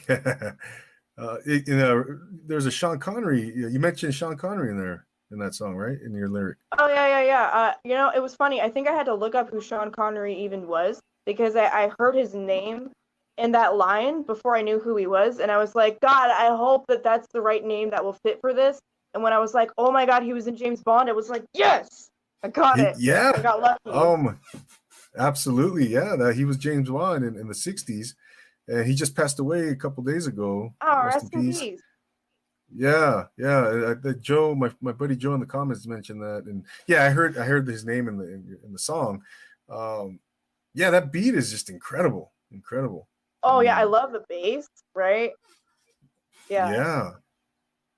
[0.10, 2.04] uh, it, you know,
[2.46, 3.54] there's a Sean Connery.
[3.56, 5.98] You mentioned Sean Connery in there in that song, right?
[6.06, 6.58] In your lyric.
[6.78, 7.44] Oh yeah, yeah, yeah.
[7.54, 8.62] Uh, you know, it was funny.
[8.62, 11.92] I think I had to look up who Sean Connery even was because I, I
[11.98, 12.92] heard his name
[13.38, 16.56] in that line before I knew who he was, and I was like, God, I
[16.56, 18.80] hope that that's the right name that will fit for this.
[19.14, 21.30] And when I was like, Oh my God, he was in James Bond, it was
[21.30, 22.10] like, Yes,
[22.44, 22.96] I got it.
[22.96, 23.42] I yeah.
[23.42, 23.90] got lucky.
[23.90, 24.40] Um,
[25.18, 25.88] absolutely.
[25.88, 26.16] Yeah.
[26.16, 28.14] That he was James Bond in, in the '60s,
[28.68, 30.74] and he just passed away a couple days ago.
[30.82, 31.82] oh, rest in peace.
[32.74, 33.60] Yeah, yeah.
[33.60, 37.10] uh, The Joe, my, my buddy Joe in the comments mentioned that, and yeah, I
[37.10, 39.22] heard I heard his name in the in, in the song.
[39.70, 40.20] Um,
[40.74, 43.08] yeah, that beat is just incredible, incredible.
[43.46, 43.92] Oh yeah, I Mm.
[43.92, 45.32] love the bass, right?
[46.50, 46.72] Yeah.
[46.72, 47.12] yeah,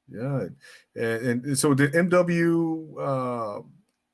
[0.09, 0.47] yeah.
[0.95, 2.95] And, and so did MW?
[2.99, 3.61] Uh,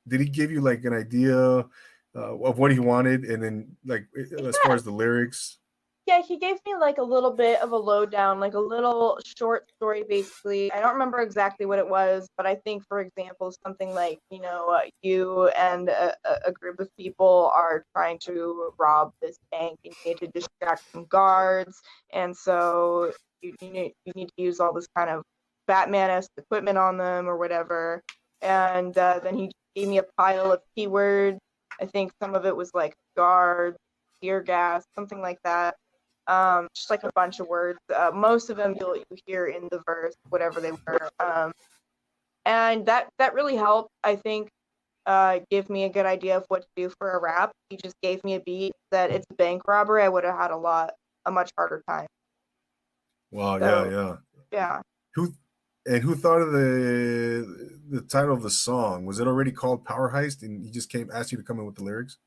[0.06, 1.66] did he give you like an idea uh,
[2.14, 5.58] of what he wanted, and then like as far as the lyrics?
[6.06, 9.70] Yeah, he gave me like a little bit of a lowdown, like a little short
[9.76, 10.70] story, basically.
[10.70, 14.40] I don't remember exactly what it was, but I think, for example, something like, you
[14.42, 16.14] know, uh, you and a,
[16.46, 20.82] a- group of people are trying to rob this bank and you need to distract
[20.92, 21.80] some guards.
[22.12, 25.22] And so you, you, need, you need to use all this kind of
[25.66, 28.02] Batman esque equipment on them or whatever.
[28.42, 31.38] And uh, then he gave me a pile of keywords.
[31.80, 33.78] I think some of it was like guards,
[34.22, 35.76] tear gas, something like that
[36.26, 37.78] um, just like a bunch of words.
[37.94, 41.08] Uh, most of them you'll you hear in the verse, whatever they were.
[41.20, 41.52] Um,
[42.44, 43.90] and that that really helped.
[44.02, 44.48] I think
[45.06, 47.52] uh, give me a good idea of what to do for a rap.
[47.70, 50.02] He just gave me a beat that it's a bank robbery.
[50.02, 50.92] I would have had a lot,
[51.26, 52.06] a much harder time.
[53.30, 54.16] Wow, So- yeah, yeah.
[54.52, 54.80] Yeah.
[55.16, 55.32] Who
[55.86, 59.04] and who thought of the the title of the song?
[59.04, 61.66] Was it already called Power Heist and he just came asked you to come in
[61.66, 62.18] with the lyrics?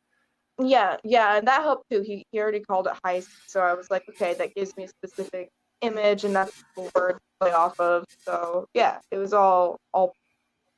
[0.59, 2.01] Yeah, yeah, and that helped too.
[2.01, 4.87] He he already called it heist, so I was like, okay, that gives me a
[4.87, 5.49] specific
[5.81, 8.05] image, and that's cool word to play off of.
[8.25, 10.13] So yeah, it was all all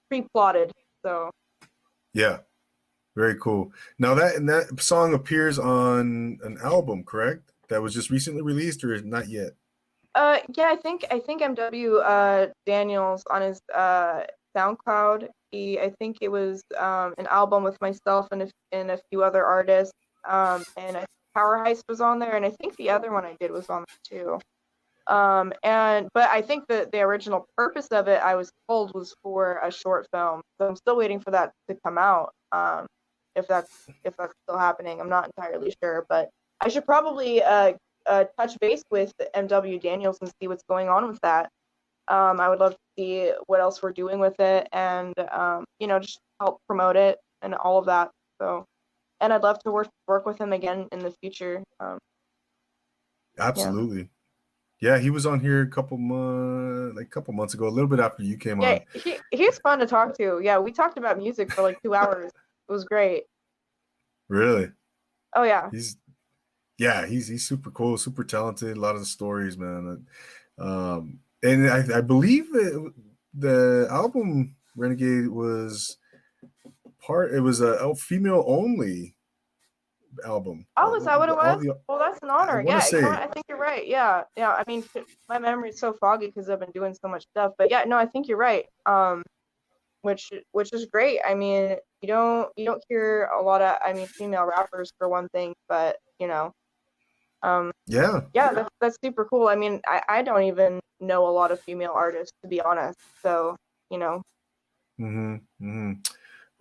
[0.10, 0.72] pre-plotted.
[1.06, 1.31] So
[2.14, 2.39] Yeah.
[3.15, 3.72] Very cool.
[3.97, 7.51] Now that and that song appears on an album, correct?
[7.69, 9.53] That was just recently released or not yet?
[10.15, 14.23] uh, yeah, I think I think MW uh Daniels on his uh
[14.60, 15.27] SoundCloud.
[15.52, 19.23] He I think it was um an album with myself and a, and a few
[19.23, 19.94] other artists.
[20.27, 21.06] Um, and I,
[21.36, 23.86] Power Heist was on there, and I think the other one I did was on
[23.88, 24.40] there too.
[25.14, 29.15] Um, and but I think that the original purpose of it, I was told, was
[29.23, 30.41] for a short film.
[30.60, 32.31] So I'm still waiting for that to come out.
[32.52, 32.86] Um,
[33.36, 36.30] if that's if that's still happening, I'm not entirely sure, but
[36.61, 37.73] I should probably uh,
[38.06, 41.49] uh touch base with MW Daniels and see what's going on with that.
[42.10, 45.88] Um, I would love to see what else we're doing with it, and um, you
[45.88, 48.10] know, just help promote it and all of that.
[48.41, 48.65] So,
[49.22, 51.64] and I'd love to work work with him again in the future.
[51.80, 51.99] Um,
[53.38, 54.10] Absolutely.
[54.81, 57.90] Yeah, he was on here a couple months like a couple months ago, a little
[57.90, 59.02] bit after you came yeah, on.
[59.03, 60.40] he he's fun to talk to.
[60.41, 62.31] Yeah, we talked about music for like two hours.
[62.68, 63.23] It was great.
[64.30, 64.69] Really?
[65.36, 65.98] Oh yeah, He's
[66.77, 68.77] yeah, he's he's super cool, super talented.
[68.77, 70.06] A lot of the stories, man.
[70.57, 75.97] Um, and I, I believe the album Renegade was
[77.01, 77.31] part.
[77.33, 79.15] It was a female only
[80.25, 80.65] album.
[80.75, 81.61] Oh, is that what it was?
[81.61, 82.61] the- Well, that's an honor.
[82.63, 83.09] wanna Yeah, you know?
[83.11, 83.85] I think you're right.
[83.87, 84.51] Yeah, yeah.
[84.51, 84.83] I mean,
[85.27, 87.53] my memory is so foggy because I've been doing so much stuff.
[87.57, 88.65] But yeah, no, I think you're right.
[88.85, 89.23] Um,
[90.01, 91.19] which which is great.
[91.25, 95.09] I mean, you don't you don't hear a lot of I mean female rappers for
[95.09, 96.53] one thing, but you know,
[97.43, 99.47] um, yeah, yeah, that's that's super cool.
[99.47, 102.99] I mean, I I don't even know a lot of female artists to be honest.
[103.21, 103.55] So
[103.89, 104.21] you know,
[104.97, 105.93] hmm hmm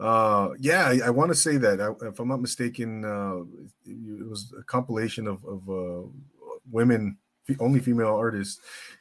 [0.00, 1.80] Uh, yeah, I, I want to say that.
[1.80, 3.42] I, if I'm not mistaken, uh,
[3.84, 6.06] it, was a compilation of, of uh,
[6.70, 7.18] women,
[7.58, 8.60] only female artists,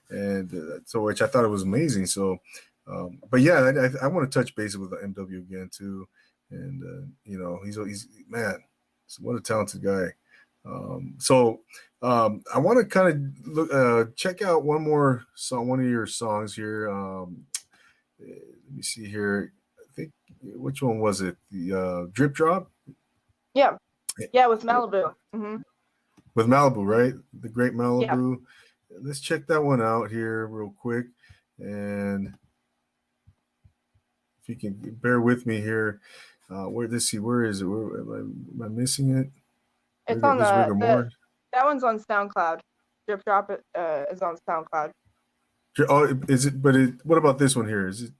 [0.09, 2.07] and uh, so which I thought it was amazing.
[2.07, 2.39] So,
[2.87, 6.07] um, but yeah, I, I, want to touch base with the MW again too,
[6.49, 8.63] and uh, you know, he's he's man,
[9.19, 10.07] what a talented guy.
[10.65, 11.61] Um, so
[12.01, 15.85] um, I want to kind of look, uh, check out one more song, one of
[15.87, 16.89] your songs here.
[16.89, 17.45] Um,
[18.19, 19.53] let me see here.
[19.79, 20.11] I think
[20.41, 21.37] which one was it?
[21.51, 22.71] The uh, drip drop
[23.57, 23.77] yeah,
[24.33, 25.13] yeah, with Malibu.
[25.33, 25.57] hmm
[26.35, 27.15] with Malibu, right?
[27.41, 28.41] The Great Malibu.
[29.01, 31.07] Let's check that one out here real quick,
[31.57, 32.35] and
[34.41, 35.99] if you can bear with me here.
[36.49, 37.65] Uh, where let's see, where is it?
[37.65, 39.29] Where am I, am I missing it?
[40.07, 41.09] It's Rigor- on this the, the?
[41.53, 42.59] That one's on SoundCloud.
[43.07, 44.91] Drip Drop uh, is on SoundCloud.
[45.87, 46.61] Oh, is it?
[46.61, 47.87] But it, what about this one here?
[47.87, 48.11] Is it?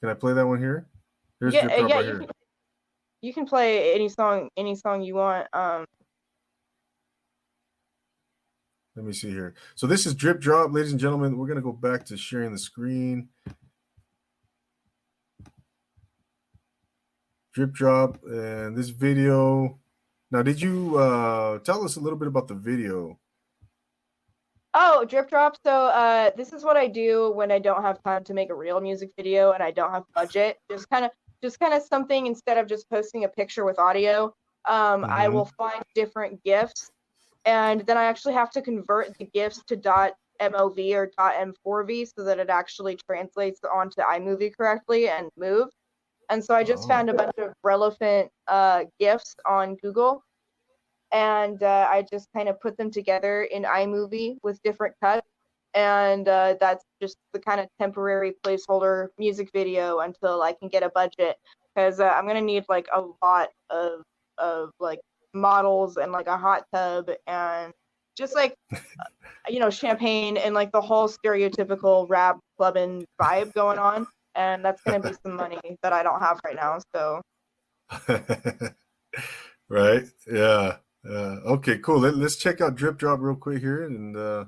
[0.00, 0.86] Can I play that one here?
[1.38, 2.18] Here's yeah, drip drop yeah, right you here.
[2.20, 2.28] can,
[3.20, 5.46] you can play any song, any song you want.
[5.52, 5.84] Um,
[8.96, 9.54] Let me see here.
[9.74, 11.36] So this is drip drop, ladies and gentlemen.
[11.38, 13.28] We're gonna go back to sharing the screen.
[17.54, 19.78] Drip drop and this video.
[20.32, 23.18] Now, did you uh tell us a little bit about the video?
[24.74, 25.54] oh, Drip Drop.
[25.62, 28.54] So uh, this is what I do when I don't have time to make a
[28.54, 30.56] real music video and I don't have budget.
[30.70, 31.10] Just kind of,
[31.42, 34.32] just kind of something instead of just posting a picture with audio.
[34.64, 35.34] Um, I Mhm.
[35.34, 36.90] will find different GIFs,
[37.44, 42.38] and then I actually have to convert the GIFs to .mov or .m4v so that
[42.38, 45.68] it actually translates onto iMovie correctly and move.
[46.32, 46.88] And so I just Oh.
[46.88, 50.24] found a bunch of relevant uh, GIFs on Google,
[51.12, 55.28] and uh, I just kind of put them together in iMovie with different cuts,
[55.74, 60.82] and uh, that's just the kind of temporary placeholder music video until I can get
[60.82, 61.36] a budget,
[61.74, 64.00] because uh, I'm gonna need like a lot of
[64.38, 65.00] of like
[65.34, 67.74] models and like a hot tub and
[68.16, 68.54] just like
[69.48, 74.82] you know champagne and like the whole stereotypical rap clubbing vibe going on and that's
[74.82, 77.20] going to be some money that i don't have right now so
[79.68, 80.04] right?
[80.30, 80.76] Yeah.
[81.04, 81.36] Yeah.
[81.46, 82.00] Okay, cool.
[82.00, 83.84] Let, us check out drip drop real quick here.
[83.84, 84.44] And uh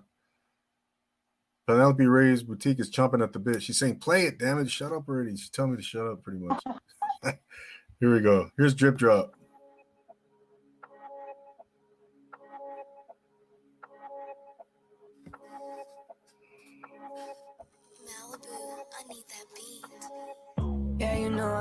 [1.66, 3.62] Penelope Ray's boutique is chomping at the bit.
[3.62, 5.30] She's saying, play it, damn it, shut up already.
[5.30, 6.62] She's telling me to shut up pretty much.
[8.00, 8.50] here we go.
[8.58, 9.33] Here's drip drop.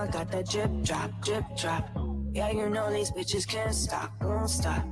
[0.04, 1.90] I got that drip drop, drip drop.
[2.34, 4.86] Yeah, you know these bitches can't stop, won't stop.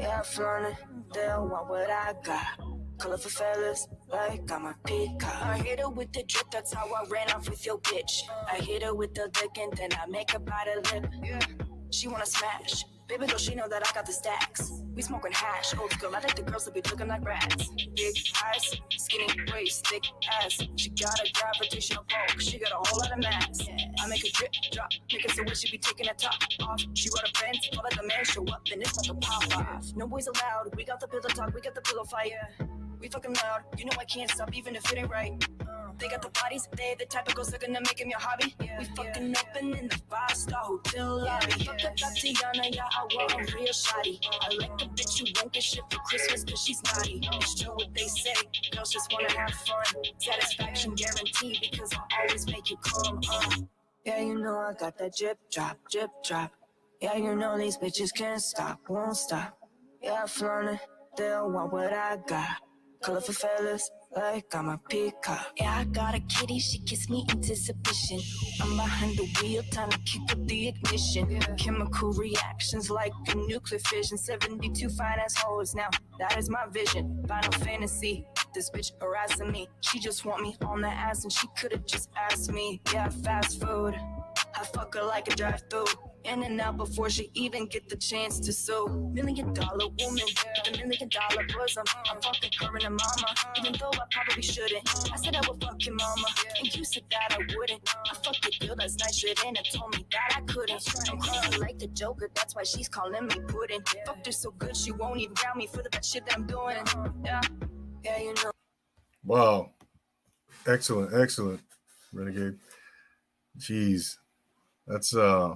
[0.00, 0.76] Yeah, I flaunt it,
[1.14, 2.58] they don't want what I got.
[2.98, 5.40] Colorful fellas, like I'm a peacock.
[5.40, 8.22] I hit her with the drip, that's how I ran off with your bitch.
[8.52, 11.44] I hit her with the lick and then I make her bite a lip.
[11.92, 12.84] She wanna smash.
[13.06, 14.72] Baby girl, she know that I got the stacks.
[14.96, 16.08] We smoking hash, old school.
[16.08, 17.68] I like the girls that be looking like rats.
[17.94, 20.04] Big eyes, skinny waist, thick
[20.40, 20.58] ass.
[20.76, 22.38] She got a gravitational pull.
[22.38, 23.60] She got a whole lot of mass.
[24.00, 26.80] I make a drip drop, make her so wish she be taking her top off.
[26.94, 29.58] She brought her friends, all of the men show up, then it's like a pop
[29.58, 29.92] off.
[29.94, 30.74] No boys allowed.
[30.74, 32.32] We got the pillow talk, we got the pillow fight.
[32.98, 33.64] We fucking loud.
[33.76, 35.46] You know I can't stop even if it ain't right.
[35.98, 38.54] They got the bodies, they the type of girls that gonna make him your hobby.
[38.60, 41.64] we fucking open in the five star hotel lobby.
[41.64, 44.18] Fuck the Tatiana, yeah, I want a real shotty.
[44.42, 47.20] I like the bitch who won't get shit for Christmas cause she's naughty.
[47.32, 48.34] It's true what they say,
[48.72, 50.04] girls just wanna have fun.
[50.18, 53.20] Satisfaction guaranteed because I always make you come.
[53.30, 53.56] Uh.
[54.04, 56.52] Yeah, you know I got that drip drop, drip drop.
[57.00, 59.58] Yeah, you know these bitches can't stop, won't stop.
[60.02, 60.80] Yeah, I flaunt it,
[61.16, 62.65] they don't want what I got.
[63.06, 65.52] Colorful fellas, like I'm a peacock.
[65.58, 68.18] Yeah, I got a kitty, she kiss me into submission.
[68.60, 71.40] I'm behind the wheel, time to kick up the ignition.
[71.56, 74.18] Chemical reactions like a nuclear fission.
[74.18, 75.88] 72 fine ass hoes now,
[76.18, 77.24] that is my vision.
[77.28, 78.26] Final fantasy.
[78.52, 79.68] This bitch harassing me.
[79.82, 82.82] She just want me on the ass and she could've just asked me.
[82.92, 83.94] Yeah, fast food.
[84.58, 85.86] I fuck her like a drive through.
[86.26, 89.10] In and out before she even get the chance to sue.
[89.14, 91.84] Million dollar woman with a million dollar bosom.
[92.10, 94.88] I'm fucking her her mama, even though I probably shouldn't.
[95.12, 96.26] I said I would fuck your mama,
[96.58, 97.88] and you said that I wouldn't.
[98.10, 100.82] I fucked a girl that's nice shit and it told me that I couldn't.
[101.10, 103.82] I'm crying like the Joker, that's why she's calling me pudding.
[104.04, 106.46] Fucked her so good she won't even ground me for the bad shit that I'm
[106.46, 106.76] doing.
[107.24, 107.40] Yeah,
[108.04, 108.50] yeah, you know.
[109.24, 109.70] Wow.
[110.66, 111.60] Excellent, excellent,
[112.12, 112.58] Renegade.
[113.58, 114.16] Jeez.
[114.86, 115.54] That's uh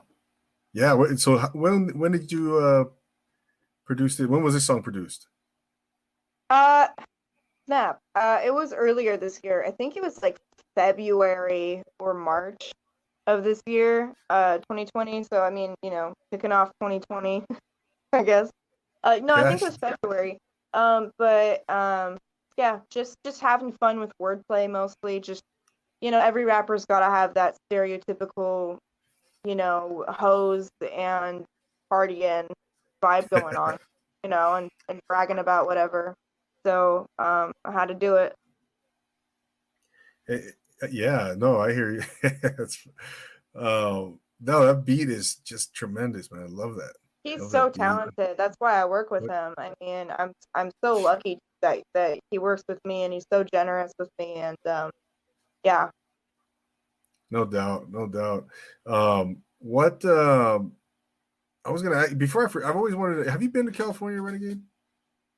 [0.72, 2.84] yeah, so when when did you uh
[3.84, 4.28] produce it?
[4.28, 5.26] When was this song produced?
[6.48, 6.88] Uh,
[7.66, 7.98] snap.
[8.14, 9.64] Uh, it was earlier this year.
[9.66, 10.38] I think it was like
[10.74, 12.72] February or March
[13.26, 15.24] of this year, uh, 2020.
[15.24, 17.44] So I mean, you know, kicking off 2020,
[18.12, 18.50] I guess.
[19.02, 20.38] Uh, no, I think it was February.
[20.74, 22.18] Um, but um,
[22.56, 25.20] yeah, just just having fun with wordplay mostly.
[25.20, 25.42] Just
[26.00, 28.78] you know, every rapper's got to have that stereotypical,
[29.44, 31.44] you know, hose and
[31.92, 32.48] partying
[33.02, 33.78] vibe going on,
[34.24, 36.14] you know, and and bragging about whatever.
[36.66, 38.34] So um, I had to do it.
[40.28, 40.38] Eh,
[40.82, 42.02] eh, Yeah, no, I hear you.
[42.42, 42.86] That's
[43.54, 46.42] um no, that beat is just tremendous, man.
[46.44, 46.92] I love that.
[47.24, 48.36] He's Love so that talented.
[48.38, 49.54] That's why I work with What- him.
[49.58, 53.44] I mean, I'm I'm so lucky that that he works with me and he's so
[53.44, 54.90] generous with me and um
[55.64, 55.90] yeah.
[57.30, 58.46] No doubt, no doubt.
[58.86, 60.72] Um, what um,
[61.64, 63.30] I was gonna ask, before I, for- I've always wanted to.
[63.30, 64.60] Have you been to California, Renegade?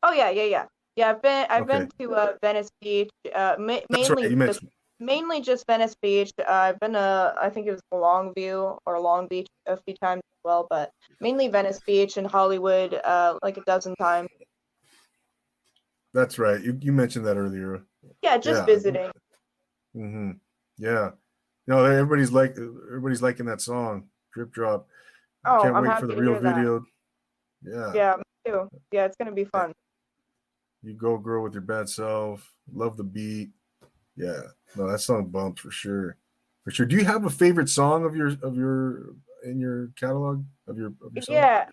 [0.03, 0.67] Oh yeah, yeah, yeah.
[0.97, 4.49] Yeah, I've been I've been to uh, Venice Beach, uh, ma- mainly right.
[4.49, 4.65] Just,
[5.01, 6.31] mainly just Venice Beach.
[6.39, 10.21] Uh, I've been uh I think it was Longview or Long Beach a few times
[10.33, 10.91] as well, but
[11.21, 14.29] mainly Venice Beach and Hollywood uh like a dozen times.
[16.15, 16.63] That's right.
[16.63, 17.83] You, you mentioned that earlier.
[18.23, 18.67] Yeah, just Yeah.
[18.67, 19.11] visiting.
[19.95, 20.31] hmm
[20.77, 21.13] Yeah.
[21.67, 24.89] No, everybody's like everybody's liking that song, Drip Drop.
[25.45, 26.55] Oh, Can't I'm wait for the real hear that.
[26.55, 26.85] video.
[27.63, 27.93] Yeah.
[27.95, 28.69] Yeah, me too.
[28.91, 29.73] Yeah, it's gonna be fun.
[30.83, 32.49] You go girl with your bad self.
[32.73, 33.51] Love the beat.
[34.17, 34.41] Yeah.
[34.77, 36.17] No, that song bumps for sure.
[36.65, 36.87] For sure.
[36.87, 39.15] Do you have a favorite song of your of your
[39.45, 41.25] in your catalog of your of your?
[41.29, 41.67] Yeah,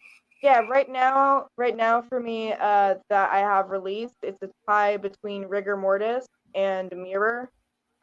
[0.44, 0.60] yeah.
[0.70, 5.46] Right now, right now for me, uh, that I have released, it's a tie between
[5.46, 6.26] Rigor Mortis
[6.56, 7.50] and Mirror.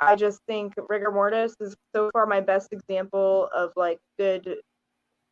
[0.01, 4.59] I just think Rigor Mortis is so far my best example of like good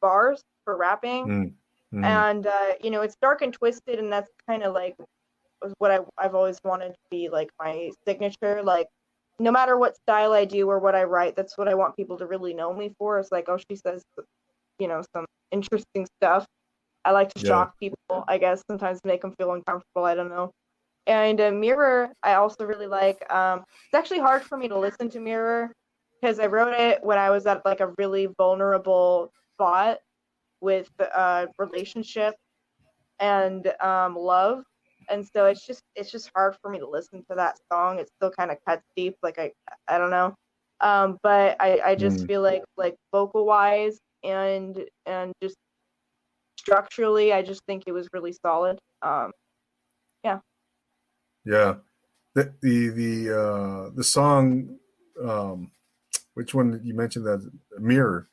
[0.02, 1.54] bars for rapping, Mm,
[1.92, 2.02] mhm.
[2.04, 4.96] and uh, you know, it's dark and twisted, and that's kind of like
[5.78, 8.88] what I I've always wanted to be like my signature, like.
[9.40, 12.18] No matter what style I do or what I write, that's what I want people
[12.18, 13.18] to really know me for.
[13.18, 14.02] It's like, oh, she says,
[14.78, 16.46] you know, some interesting stuff.
[17.04, 17.50] I like to Yeah.
[17.50, 20.04] shock people, I guess, sometimes make them feel uncomfortable.
[20.04, 20.52] I don't know.
[21.06, 23.30] And uh, Mirror, I also really like.
[23.32, 25.72] Um, it's actually hard for me to listen to Mirror
[26.20, 29.98] because I wrote it when I was at like a really vulnerable spot
[30.60, 32.34] with uh, relationship
[33.20, 34.64] and um, love,
[35.08, 37.98] and so it's just it's just hard for me to listen to that song.
[37.98, 39.52] It still kind of cuts deep, like I
[39.88, 40.34] I don't know.
[40.80, 42.26] Um, but I I just Mm.
[42.26, 45.56] feel like like vocal wise and and just
[46.58, 48.78] structurally, I just think it was really solid.
[49.02, 49.32] Um,
[51.44, 51.74] Yeah.
[52.34, 54.78] The the the uh the song
[55.22, 55.70] um
[56.34, 57.48] which one you mentioned that
[57.78, 58.28] mirror?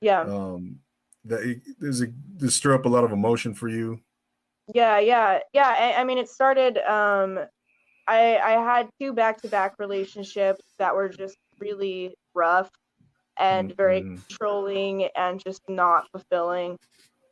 [0.00, 0.20] Yeah.
[0.20, 0.80] Um,
[1.24, 4.00] that it, does it does stir up a lot of emotion for you?
[4.72, 5.74] Yeah, yeah, yeah.
[5.76, 6.78] I, I mean, it started.
[6.78, 7.40] Um,
[8.06, 12.70] I I had two back-to-back relationships that were just really rough
[13.38, 14.26] and very Mhm.
[14.28, 16.78] controlling and just not fulfilling,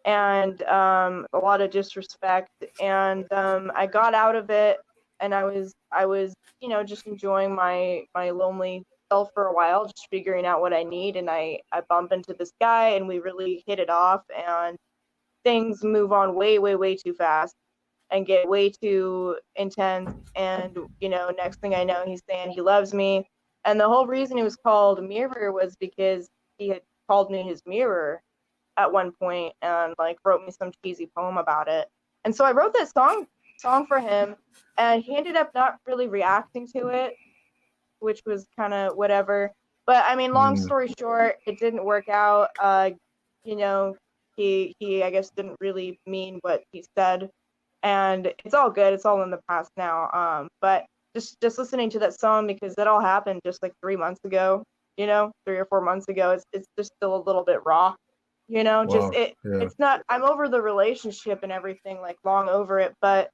[0.04, 2.50] and um, a lot of disrespect.
[2.80, 4.78] And um, I got out of it,
[5.22, 9.54] and I was I was you know just enjoying my my lonely self for a
[9.54, 11.16] while, just figuring out what I need.
[11.16, 14.76] And I I bump into this guy, and we really hit it off, and
[15.44, 17.54] things move on way way way too fast
[18.10, 22.60] and get way too intense and you know next thing i know he's saying he
[22.60, 23.26] loves me
[23.64, 26.28] and the whole reason he was called mirror was because
[26.58, 28.22] he had called me his mirror
[28.76, 31.88] at one point and like wrote me some cheesy poem about it
[32.24, 33.26] and so i wrote that song
[33.62, 34.36] song for him
[34.78, 37.14] and he ended up not really reacting to it
[38.00, 39.52] which was kind of whatever
[39.86, 40.58] but i mean long Mm.
[40.58, 42.90] story short it didn't work out uh
[43.44, 43.96] you know
[44.36, 47.28] he he I guess didn't really mean what he said,
[47.82, 48.94] and it's all good.
[48.94, 50.10] It's all in the past now.
[50.12, 53.96] Um, but just just listening to that song because that all happened just like three
[53.96, 54.62] months ago.
[54.96, 56.30] You know, three or four months ago.
[56.30, 57.94] It's it's just still a little bit raw.
[58.48, 59.34] You know, Wow, just it.
[59.44, 59.60] yeah.
[59.60, 60.02] It's not.
[60.08, 63.28] I'm over the relationship and everything, like long over it, but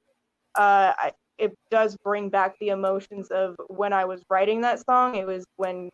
[0.59, 0.93] uh,
[1.39, 5.15] it does bring back the emotions of when I was writing that song.
[5.15, 5.89] It was when,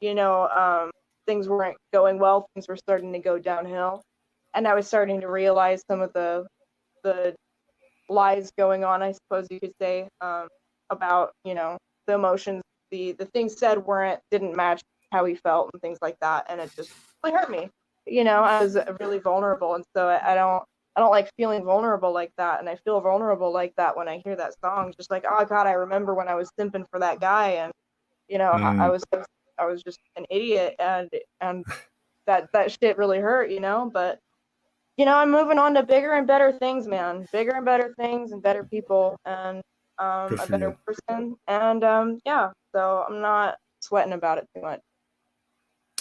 [0.00, 0.90] you know, um,
[1.26, 2.46] things weren't going well.
[2.54, 4.02] Things were starting to go downhill
[4.56, 6.46] and I was starting to realize some of the
[7.04, 7.34] the
[8.08, 10.48] lies going on, I suppose you could say, um,
[10.90, 11.76] about you know
[12.06, 16.16] the emotions, the the things said weren't didn't match how he felt and things like
[16.20, 16.90] that, and it just
[17.22, 17.68] really hurt me.
[18.06, 20.64] You know, I was really vulnerable, and so I, I don't
[20.96, 24.22] I don't like feeling vulnerable like that, and I feel vulnerable like that when I
[24.24, 24.94] hear that song.
[24.96, 27.72] Just like, oh God, I remember when I was simping for that guy, and
[28.28, 28.90] you know, I, I Mm.
[28.90, 29.04] was
[29.58, 31.10] I was just an idiot, and
[31.40, 31.64] and
[32.26, 34.18] that that shit really hurt, you know, but
[34.96, 37.26] you know, I'm moving on to bigger and better things, man.
[37.32, 39.62] Bigger and better things and better people and
[39.98, 40.76] um, a better you.
[40.86, 41.36] person.
[41.48, 44.80] And um, yeah, so I'm not sweating about it too much.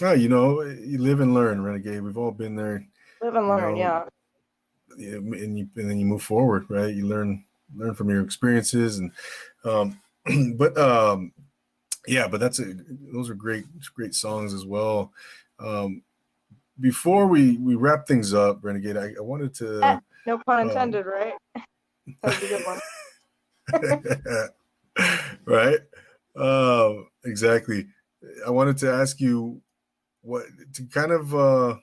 [0.01, 2.01] Oh, you know, you live and learn, renegade.
[2.01, 2.85] We've all been there.
[3.21, 4.03] Live and learn, know, yeah.
[4.97, 6.93] And you and then you move forward, right?
[6.93, 7.43] You learn
[7.75, 9.11] learn from your experiences, and
[9.63, 9.99] um,
[10.57, 11.33] but um,
[12.07, 12.73] yeah, but that's a
[13.13, 13.65] those are great
[13.95, 15.11] great songs as well.
[15.59, 16.03] Um,
[16.79, 19.81] before we we wrap things up, renegade, I, I wanted to.
[19.83, 21.33] Eh, No pun Um, intended, right?
[21.55, 21.65] that
[22.23, 22.79] was a good one.
[25.45, 25.79] right
[26.35, 27.87] um exactly
[28.45, 29.59] i wanted to ask you
[30.21, 31.75] what to kind of uh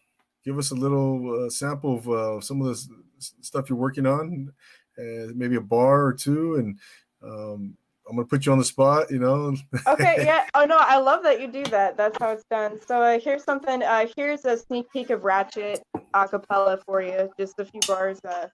[0.45, 2.73] give us a little uh, sample of uh, some of the
[3.19, 4.53] s- stuff you're working on
[4.99, 6.79] uh, maybe a bar or two and
[7.23, 7.77] um
[8.09, 9.55] i'm gonna put you on the spot you know
[9.87, 10.45] okay, yeah.
[10.55, 11.97] Oh no, I love that you do that.
[11.97, 12.81] That's how it's done.
[12.87, 13.83] So uh, here's something.
[13.83, 15.81] Uh, here's a sneak peek of Ratchet
[16.15, 17.31] a cappella for you.
[17.39, 18.19] Just a few bars.
[18.29, 18.49] Uh,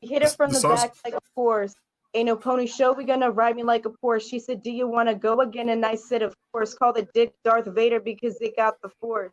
[0.00, 1.74] hit it from the the back like a horse.
[2.14, 2.92] Ain't no pony show.
[2.92, 4.28] We gonna ride me like a Porsche.
[4.30, 7.32] She said, "Do you wanna go again?" And I said, "Of course." Call the dick
[7.44, 9.32] Darth Vader because they got the force.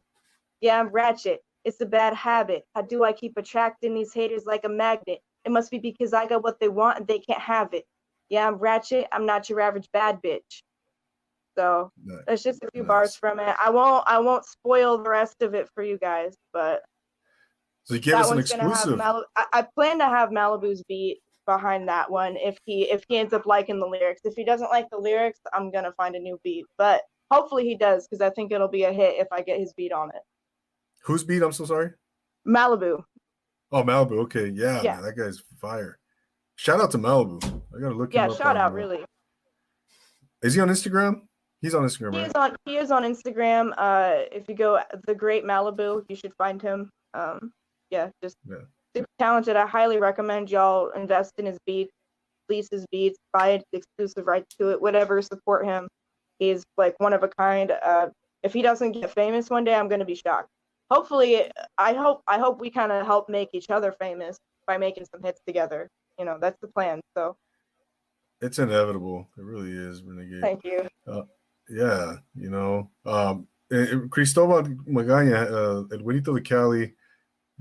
[0.62, 1.42] Yeah, I'm Ratchet.
[1.68, 2.64] It's a bad habit.
[2.74, 5.20] How do I keep attracting these haters like a magnet?
[5.44, 7.84] It must be because I got what they want and they can't have it.
[8.30, 9.06] Yeah, I'm Ratchet.
[9.12, 10.62] I'm not your average bad bitch.
[11.58, 12.24] So Nice.
[12.26, 12.88] that's just a few Nice.
[12.88, 13.54] bars from it.
[13.60, 16.84] I won't I won't spoil the rest of it for you guys, but
[17.84, 21.90] so you gave us an exclusive Mal- I, I plan to have Malibu's beat behind
[21.90, 24.22] that one if he if he ends up liking the lyrics.
[24.24, 26.66] If he doesn't like the lyrics, I'm gonna find a new beat.
[26.78, 29.74] But hopefully he does because I think it'll be a hit if I get his
[29.74, 30.22] beat on it.
[31.08, 31.92] Whose beat i'm so sorry
[32.48, 33.04] Malibu.
[33.72, 34.96] oh malibu okay yeah, Yeah.
[34.96, 35.98] man, that guy's fire
[36.56, 37.44] shout out to malibu
[37.76, 39.04] i gotta look him Yeah, shout out really.
[40.44, 41.22] is he on instagram
[41.62, 43.74] he's on instagram He right is on he is on Instagram.
[43.78, 46.90] Uh if you go the great Malibu, you should find him.
[47.14, 47.52] Um
[47.90, 48.66] yeah, just Yeah.
[48.96, 49.56] super talented.
[49.56, 51.92] I highly recommend y'all invest in his beats,
[52.50, 55.88] lease his beats, buy it, exclusive rights to it, whatever, support him.
[56.40, 57.72] He's like one of a kind.
[57.72, 58.08] Uh
[58.44, 60.50] if he doesn't get famous one day, I'm gonna be shocked.
[60.90, 65.06] Hopefully I hope I hope we kind of help make each other famous by making
[65.06, 65.90] some hits together.
[66.18, 67.02] You know, that's the plan.
[67.16, 67.36] So
[68.40, 70.88] it's inevitable it really is renegade thank you.
[71.70, 76.94] Yeah, you know, um, eh, eh, Cristobal Magana, uh, El de Cali,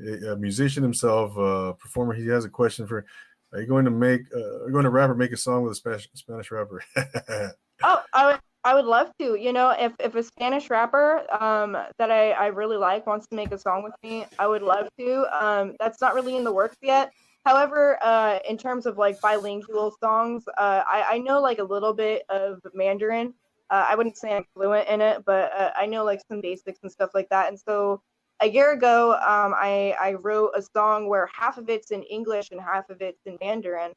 [0.01, 2.15] a, a musician himself, uh, performer.
[2.15, 3.05] He has a question for:
[3.53, 4.23] Are you going to make?
[4.35, 6.82] Uh, are you going to rap or make a song with a Spanish Spanish rapper?
[7.82, 9.36] Oh, I I would love to.
[9.36, 13.36] You know, if if a Spanish rapper um that I I really like wants to
[13.36, 15.26] make a song with me, I would love to.
[15.47, 17.12] Um that's not really in the works yet.
[17.47, 21.94] However, uh in terms of like bilingual songs, uh I I know like a little
[21.94, 23.34] bit of Mandarin
[23.70, 26.80] Uh, I wouldn't say I'm fluent in it, but uh, I know like some basics
[26.82, 27.48] and stuff like that.
[27.48, 28.01] And so
[28.40, 32.51] a year ago, um, I I wrote a song where half of it's in English
[32.52, 33.93] and half of it's in Mandarin,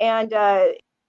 [0.00, 0.66] and uh,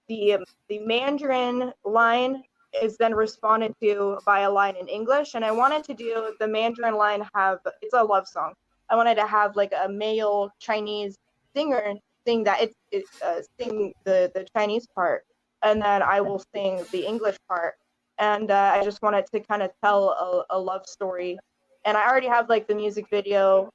[0.07, 2.43] the um, the Mandarin line
[2.81, 5.35] is then responded to by a line in English.
[5.35, 8.53] And I wanted to do the Mandarin line have it's a love song.
[8.89, 11.17] I wanted to have like a male Chinese
[11.55, 11.95] singer
[12.25, 15.23] sing that it, it uh, sing the the Chinese part,
[15.63, 17.75] and then I will sing the English part.
[18.19, 21.37] And uh, I just wanted to kind of tell a, a love story.
[21.85, 23.69] And I already have like the music video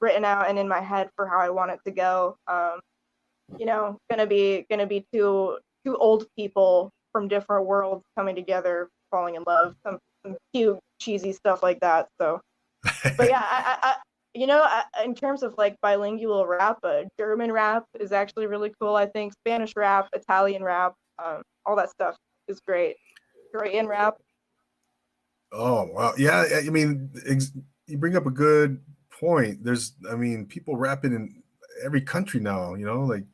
[0.00, 2.36] written out and in my head for how I want it to go.
[2.48, 2.80] Um,
[3.58, 8.88] you know, gonna be gonna be two two old people from different worlds coming together,
[9.10, 12.08] falling in love, some, some cute cheesy stuff like that.
[12.20, 12.40] So,
[13.16, 13.94] but yeah, I, I,
[14.34, 18.72] you know, I, in terms of like bilingual rap, uh, German rap is actually really
[18.80, 18.96] cool.
[18.96, 22.16] I think Spanish rap, Italian rap, um, all that stuff
[22.48, 22.96] is great.
[23.54, 24.16] Korean rap.
[25.52, 26.46] Oh wow, yeah.
[26.56, 27.52] I mean, ex-
[27.86, 28.80] you bring up a good
[29.10, 29.62] point.
[29.62, 31.42] There's, I mean, people rapping in
[31.84, 32.74] every country now.
[32.74, 33.24] You know, like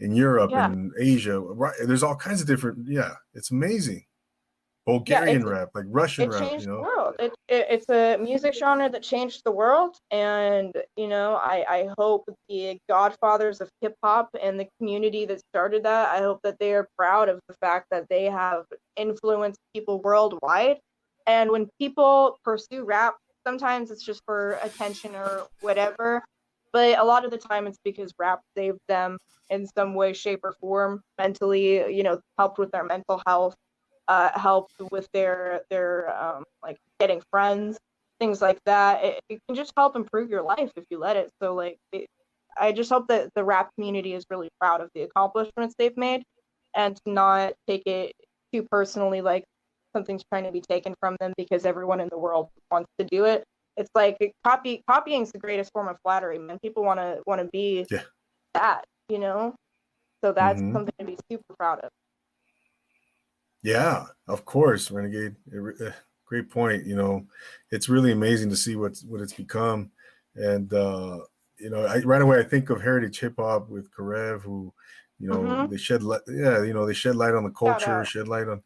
[0.00, 0.66] in Europe Yeah.
[0.66, 1.38] and Asia.
[1.40, 1.74] Right?
[1.84, 2.86] There's all kinds of different.
[2.88, 4.04] Yeah, it's amazing.
[4.86, 6.52] Bulgarian it's- rap, like Russian it rap.
[6.52, 7.14] You the know, world.
[7.18, 11.88] It, it, it's a music genre that changed the world, and you know, I, I
[11.96, 16.58] hope the godfathers of hip hop and the community that started that, I hope that
[16.58, 18.64] they are proud of the fact that they have
[18.96, 20.78] influenced people worldwide.
[21.26, 23.14] And when people pursue rap,
[23.46, 26.22] sometimes it's just for attention or whatever,
[26.74, 29.18] but a lot of the time it's because rap saved them
[29.50, 31.94] in some way, shape, or form mentally.
[31.96, 33.56] You know, helped with their mental health
[34.08, 37.78] uh, helped with their their um, like getting friends,
[38.20, 39.04] things like that.
[39.04, 41.30] It, it can just help improve your life if you let it.
[41.42, 42.06] So like, it,
[42.58, 46.24] I just hope that the rap community is really proud of the accomplishments they've made,
[46.76, 48.12] and not take it
[48.52, 49.44] too personally, like
[49.94, 53.24] something's trying to be taken from them because everyone in the world wants to do
[53.24, 53.44] it.
[53.76, 56.58] It's like copy copying is the greatest form of flattery, man.
[56.60, 58.02] People want to want to be Yeah.
[58.54, 59.54] that, you know.
[60.24, 60.72] So that's Mhm.
[60.72, 61.90] something to be super proud of.
[63.62, 65.36] Yeah, of course, Renegade.
[65.52, 65.90] Uh,
[66.26, 66.86] Great point.
[66.86, 67.26] You know,
[67.70, 69.90] it's really amazing to see what's what it's become,
[70.34, 71.18] and uh,
[71.58, 74.72] you know, I, right away I think of Heritage Hip Hop with Karev, who,
[75.18, 75.70] you know, Mhm.
[75.70, 76.22] they shed light.
[76.26, 78.62] Yeah, you know, they shed light on the culture, shed light on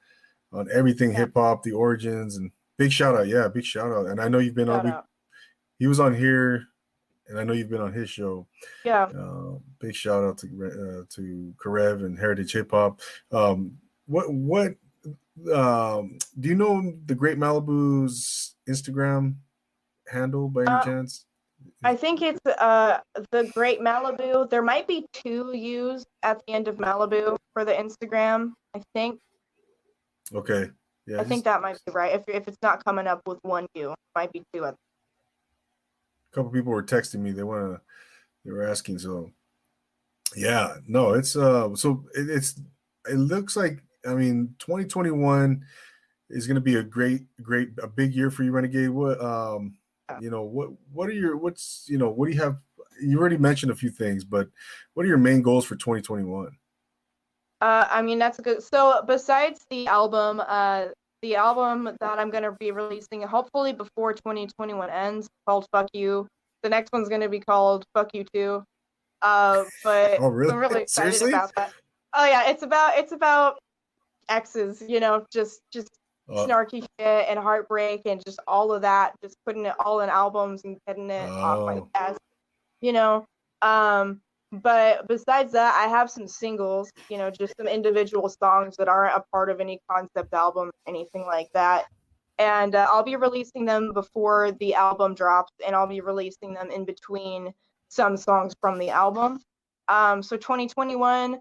[0.52, 1.18] on everything Yeah.
[1.18, 3.26] hip hop, the origins, and big shout out.
[3.28, 4.06] Yeah, big shout out.
[4.06, 4.92] And I know you've been Shout on.
[4.92, 5.04] out.
[5.78, 6.64] He was on here,
[7.28, 8.46] and I know you've been on his show.
[8.84, 9.04] Yeah.
[9.04, 13.00] Uh, big shout out to uh, to Karev and Heritage Hip Hop.
[13.30, 13.76] Um,
[14.06, 14.74] what what
[15.54, 19.34] um, do you know the Great Malibu's Instagram
[20.08, 21.24] handle by any Uh, chance?
[21.84, 22.98] I think it's uh
[23.30, 24.48] the Great Malibu.
[24.50, 28.52] There might be two U's at the end of Malibu for the Instagram.
[28.74, 29.20] I think
[30.34, 30.70] Okay,
[31.08, 32.14] yeah, I think that might be right.
[32.14, 34.64] If if it's not coming up with one U, it might be two.
[34.64, 34.74] A
[36.34, 37.32] couple people were texting me.
[37.32, 37.80] They want to.
[38.44, 38.98] They were asking.
[38.98, 39.30] So,
[40.36, 41.74] yeah, no, it's uh.
[41.76, 42.60] So it, it's.
[43.10, 43.82] It looks like.
[44.06, 45.64] I mean, 2021
[46.30, 48.90] is going to be a great, great, a big year for you, Renegade.
[48.90, 49.76] What um,
[50.20, 52.58] you know, what what are your what's you know, what do you have?
[53.00, 54.48] You already mentioned a few things, but
[54.92, 56.50] what are your main goals for 2021?
[57.60, 58.62] Uh, I mean that's a good.
[58.62, 60.86] So besides the album, uh,
[61.22, 66.26] the album that I'm gonna be releasing hopefully before 2021 ends, called "Fuck You."
[66.62, 68.64] The next one's gonna be called "Fuck You Too."
[69.22, 70.52] Uh, but Oh, really?
[70.52, 71.30] I'm really excited Seriously?
[71.32, 71.72] about that.
[72.14, 73.58] Oh yeah, it's about it's about
[74.28, 75.88] exes, you know, just just
[76.30, 80.10] Uh, snarky shit and heartbreak and just all of that, just putting it all in
[80.10, 81.88] albums and getting it off my Oh.
[81.96, 82.20] chest,
[82.82, 83.24] you know.
[83.62, 84.20] Um,
[84.50, 89.16] but besides that, I have some singles, you know, just some individual songs that aren't
[89.16, 91.86] a part of any concept album, anything like that.
[92.38, 96.70] And uh, I'll be releasing them before the album drops, and I'll be releasing them
[96.70, 97.52] in between
[97.88, 99.40] some songs from the album.
[99.88, 101.38] Um, so 2021,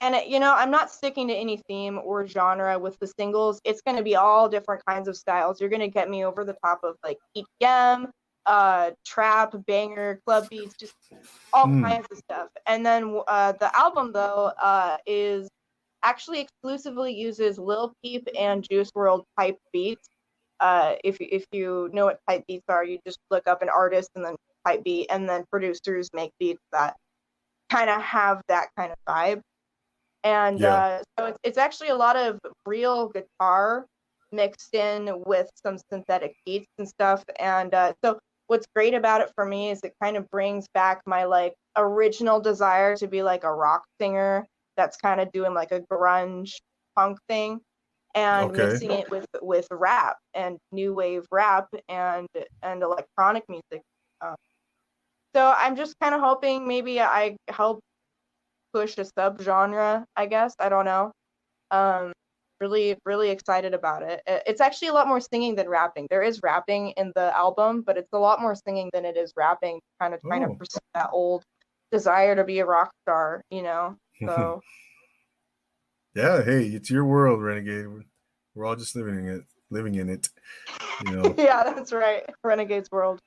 [0.00, 3.60] and it, you know, I'm not sticking to any theme or genre with the singles.
[3.64, 5.60] It's going to be all different kinds of styles.
[5.60, 8.10] You're going to get me over the top of like EDM,
[8.48, 10.94] uh, trap, banger, club beats, just
[11.52, 11.82] all Mm.
[11.84, 12.48] kinds of stuff.
[12.66, 15.48] And then uh, the album though uh, is
[16.04, 20.08] actually exclusively uses Lil Peep and Juice WRLD type beats.
[20.60, 24.10] Uh, if if you know what type beats are, you just look up an artist
[24.16, 26.96] and then type beat, and then producers make beats that
[27.70, 29.42] kind of have that kind of vibe.
[30.24, 30.74] And Yeah.
[30.74, 33.86] uh, so it's, it's actually a lot of real guitar
[34.32, 37.24] mixed in with some synthetic beats and stuff.
[37.40, 38.18] And uh, so
[38.48, 42.40] what's great about it for me is it kind of brings back my like original
[42.40, 44.46] desire to be like a rock singer
[44.76, 46.54] that's kind of doing like a grunge
[46.96, 47.60] punk thing.
[48.14, 48.70] and Okay.
[48.70, 52.26] mixing it with with rap and new wave rap and
[52.62, 53.82] and electronic music.
[54.20, 54.34] Um,
[55.34, 57.80] so I'm just kind of hoping maybe I help
[58.74, 60.04] push a subgenre.
[60.16, 61.12] I guess I don't know.
[61.70, 62.12] Um,
[62.60, 64.22] really really excited about it.
[64.26, 66.06] It's actually a lot more singing than rapping.
[66.10, 69.32] There is rapping in the album, but it's a lot more singing than it is
[69.36, 69.80] rapping.
[70.00, 70.48] Kind of trying Oh.
[70.48, 71.42] to pursue that old
[71.92, 73.96] desire to be a rock star, you know.
[74.26, 74.60] So
[76.14, 77.86] yeah, hey, it's your world, Renegade.
[78.54, 80.28] We're, all just living in it, living in it.
[81.06, 82.24] You know, yeah, that's right.
[82.42, 83.20] Renegade's World.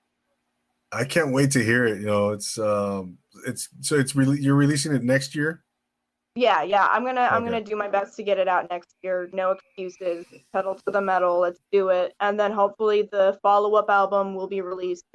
[0.91, 2.01] I can't wait to hear it.
[2.01, 3.17] You know, it's um,
[3.47, 5.63] it's so it's re- you're releasing it next year.
[6.35, 6.87] Yeah, yeah.
[6.89, 9.29] I'm gonna I'm gonna do my best to get it out next year.
[9.33, 10.25] No excuses.
[10.53, 11.39] Pedal to the metal.
[11.39, 12.13] Let's do it.
[12.21, 15.05] And then hopefully the follow up album will be released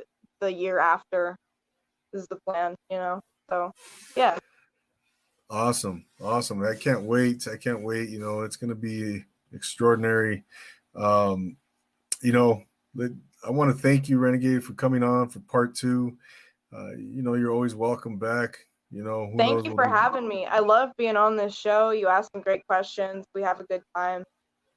[0.40, 1.36] the year after.
[2.12, 3.20] This is the plan, you know.
[3.48, 3.72] So
[4.14, 4.38] yeah.
[5.48, 6.62] Awesome, awesome.
[6.62, 7.47] I can't wait.
[7.48, 8.10] I can't wait.
[8.10, 10.44] You know, it's to be extraordinary.
[10.94, 11.56] Um,
[12.20, 12.62] you know,
[12.98, 16.18] I want to thank you, Renegade, for coming on for part two.
[16.76, 18.66] Uh, you know, you're always welcome back.
[18.90, 20.46] You know, who Thank you for having me.
[20.46, 21.90] I love being on this show.
[21.90, 23.24] You ask some great questions.
[23.34, 24.24] We have a good time.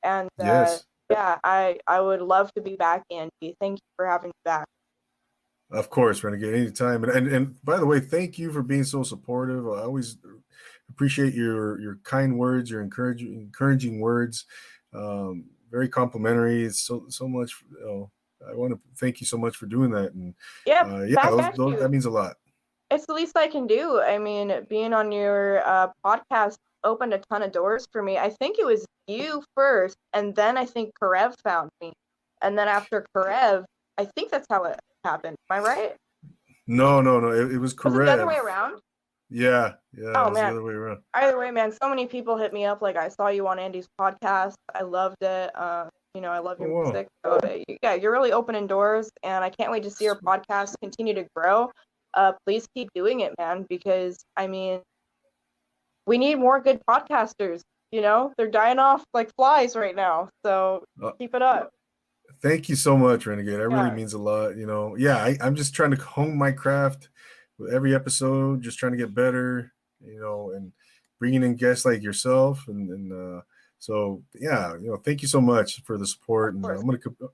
[0.04, 3.56] And uh, Yes, yeah, I I would love to be back, Andy.
[3.60, 4.66] Thank you for having me back.
[5.72, 7.04] of course, Renegade, anytime.
[7.04, 9.68] And, and and by the way, thank you for being so supportive.
[9.68, 10.18] I always
[10.90, 14.46] appreciate your your kind words, your encouraging encouraging words.
[14.94, 16.64] Um, very complimentary.
[16.64, 17.54] It's so so much.
[17.72, 18.12] You know,
[18.48, 20.14] I want to thank you so much for doing that.
[20.14, 20.34] And
[20.66, 22.38] Yeah, uh, yeah, those, those, that means a lot.
[22.92, 24.00] It's the least I can do.
[24.02, 28.18] I mean, being on your uh, podcast opened a ton of doors for me.
[28.18, 31.94] I think it was you first, and then I think Karev found me,
[32.42, 33.66] and then after Karev,
[33.98, 35.36] I think that's how it happened.
[35.50, 35.96] Am I right?
[36.68, 37.32] No, no, no.
[37.32, 37.92] It, it was Karev.
[37.92, 38.80] Was it the other way around?
[39.30, 40.12] Yeah, yeah.
[40.16, 40.54] Oh, it was man.
[40.54, 41.00] the other way around.
[41.14, 42.82] Either way, man, so many people hit me up.
[42.82, 44.56] Like, I saw you on Andy's podcast.
[44.74, 45.52] I loved it.
[45.56, 45.86] Uh,
[46.16, 47.08] you know, I love your Oh, music.
[47.24, 50.74] So, uh, yeah, you're really opening doors, and I can't wait to see your podcast
[50.82, 51.70] continue to grow.
[52.14, 54.82] Uh, please keep doing it, man, because I mean,
[56.08, 57.62] we need more good podcasters.
[57.92, 60.30] You know, they're dying off like flies right now.
[60.46, 61.72] So Uh, keep it up.
[62.42, 63.60] Thank you so much, Renegade.
[63.60, 63.84] That Yeah.
[63.84, 64.56] really means a lot.
[64.56, 67.10] You know, yeah, I, I'm just trying to hone my craft
[67.58, 70.72] with every episode, just trying to get better, you know, and
[71.20, 72.68] bringing in guests like yourself.
[72.68, 73.42] And, and uh,
[73.80, 76.54] so, yeah, you know, thank you so much for the support.
[76.54, 76.80] And course.
[76.80, 77.32] I'm going to,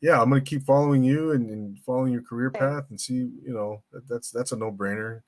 [0.00, 3.14] yeah, I'm going to keep following you and, and following your career path and see,
[3.14, 5.22] you know, that, that's, that's a no brainer,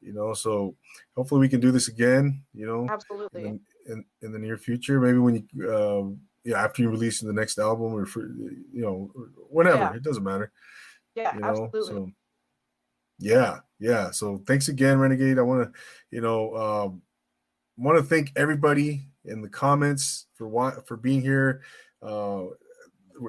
[0.00, 0.76] you know, so
[1.16, 3.44] hopefully we can do this again, you know, Absolutely.
[3.44, 4.98] in, the- in, in the near future.
[5.00, 9.10] Maybe when you, um, yeah, after you release the next album or for, you know,
[9.50, 9.94] whenever Yeah.
[9.94, 10.50] it doesn't matter,
[11.14, 11.48] Yeah, you know.
[11.48, 11.90] absolutely.
[11.94, 12.10] So,
[13.18, 14.10] yeah, yeah.
[14.10, 15.38] So thanks again, Renegade.
[15.38, 15.78] I want to,
[16.10, 17.02] you know, um,
[17.76, 21.62] want to thank everybody in the comments for wa- for being here.
[22.02, 22.44] Uh,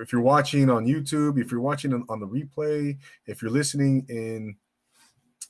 [0.02, 4.06] if you're watching on YouTube, if you're watching on, on the replay, if you're listening
[4.10, 4.56] in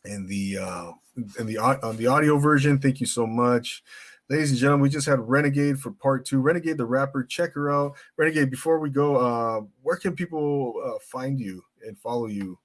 [0.06, 0.92] in the uh,
[1.40, 3.84] in the on the audio version, thank you so much.
[4.28, 6.42] Ladies and gentlemen, we just had Renegade for part two.
[6.42, 7.96] Renegade the rapper, check her out.
[8.18, 12.58] Renegade, before we go, uh, where can people uh, find you and follow you?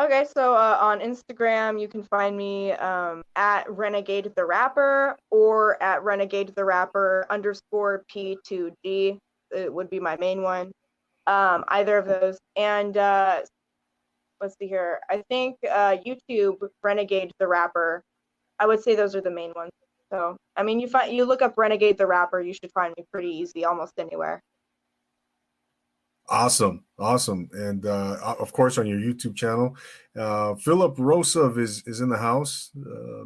[0.00, 5.80] Okay, so uh, on Instagram, you can find me um, at Renegade the Rapper or
[5.82, 9.18] at Renegade the Rapper underscore P2G.
[9.50, 10.72] It would be my main one.
[11.28, 12.38] Um, either of those.
[12.56, 13.40] And uh,
[14.40, 15.00] let's see here.
[15.10, 18.02] I think uh, YouTube, Renegade the Rapper.
[18.58, 19.70] I would say those are the main ones.
[20.10, 23.04] So, I mean, you find you look up Renegade the Rapper, you should find me
[23.12, 24.42] pretty easy, almost anywhere.
[26.30, 29.76] Awesome, awesome, and uh, of course on your YouTube channel,
[30.18, 32.70] uh, Philip Rosov is is in the house.
[32.76, 33.24] Uh,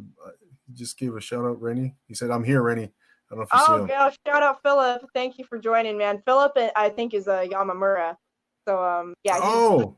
[0.73, 1.95] just gave a shout out, Rennie.
[2.07, 2.91] He said, "I'm here, Rennie."
[3.33, 3.87] I don't know if you see Oh, him.
[3.87, 5.05] gosh, shout out Philip.
[5.13, 6.21] Thank you for joining, man.
[6.25, 8.15] Philip, uh, I think, is a Yamamura.
[8.67, 9.97] So, um, yeah, he's, oh,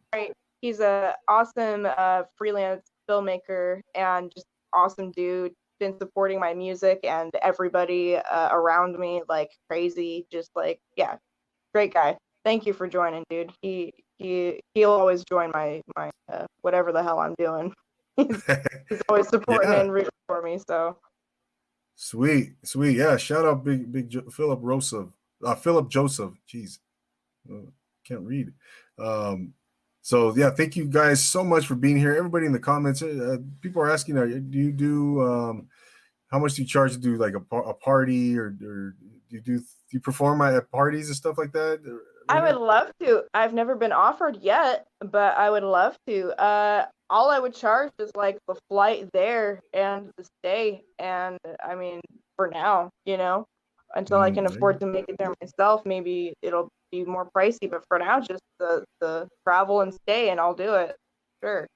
[0.62, 5.54] he's a awesome uh, freelance filmmaker and just awesome dude.
[5.80, 10.26] Been supporting my music and everybody uh, around me like crazy.
[10.32, 11.18] Just like, yeah,
[11.74, 12.18] great guy.
[12.46, 13.52] Thank you for joining, dude.
[13.62, 17.74] He he he'll always join my my uh, whatever the hell I'm doing.
[18.18, 19.82] He's always supporting Yeah.
[19.82, 20.60] and rooting for me.
[20.68, 20.98] So
[21.96, 23.18] sweet, sweet, yeah.
[23.18, 25.12] Shout out, big big jo- Philip Rosov,
[25.44, 26.34] uh, Philip Joseph.
[26.48, 26.80] Jeez,
[27.52, 27.70] Uh,
[28.08, 28.54] can't read.
[29.00, 29.54] Um,
[30.02, 32.16] so yeah, thank you guys so much for being here.
[32.16, 35.68] Everybody in the comments, uh, people are asking, uh, do you do um,
[36.28, 38.96] how much do you charge to do like a, a party or, or
[39.30, 41.82] do you do do you perform at parties and stuff like that?
[41.88, 43.24] Or- I would love to.
[43.34, 46.32] I've never been offered yet, but I would love to.
[46.42, 51.76] Uh, all I would charge is like the flight there and the stay, and I
[51.76, 52.02] mean,
[52.36, 53.46] for now, you know.
[53.96, 55.86] until I Mm, can afford to make it there myself.
[55.86, 60.40] Maybe it'll be more pricey, but for now, just the the travel and stay, and
[60.40, 60.96] I'll do it.
[61.44, 61.68] Sure.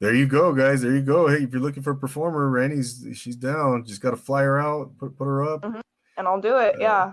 [0.00, 0.82] There you go, guys.
[0.82, 1.28] There you go.
[1.28, 3.84] Hey, if you're looking for a performer, Randy's she's down.
[3.84, 5.64] Just got to fly her out, put put her up.
[6.16, 6.74] And I'll do it.
[6.76, 7.12] Uh, Yeah.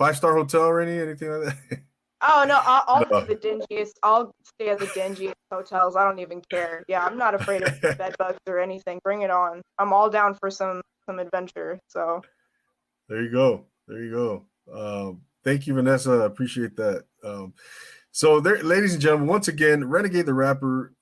[0.00, 0.98] Five star hotel, Randy?
[0.98, 1.78] Anything like that?
[2.22, 3.24] Oh no, I'll, I'll No.
[3.24, 3.92] the dingiest.
[4.02, 5.96] I'll stay at the dingiest hotels.
[5.96, 6.84] I don't even care.
[6.86, 9.00] Yeah, I'm not afraid of bed bugs or anything.
[9.02, 9.62] Bring it on.
[9.78, 11.80] I'm all down for some some adventure.
[11.88, 12.20] So
[13.08, 13.64] There you go.
[13.88, 14.44] There you go.
[14.70, 16.12] Um, thank you, Vanessa.
[16.12, 17.04] I appreciate that.
[17.24, 17.54] Um,
[18.12, 20.92] so, there, ladies and gentlemen, once again, Renegade the rapper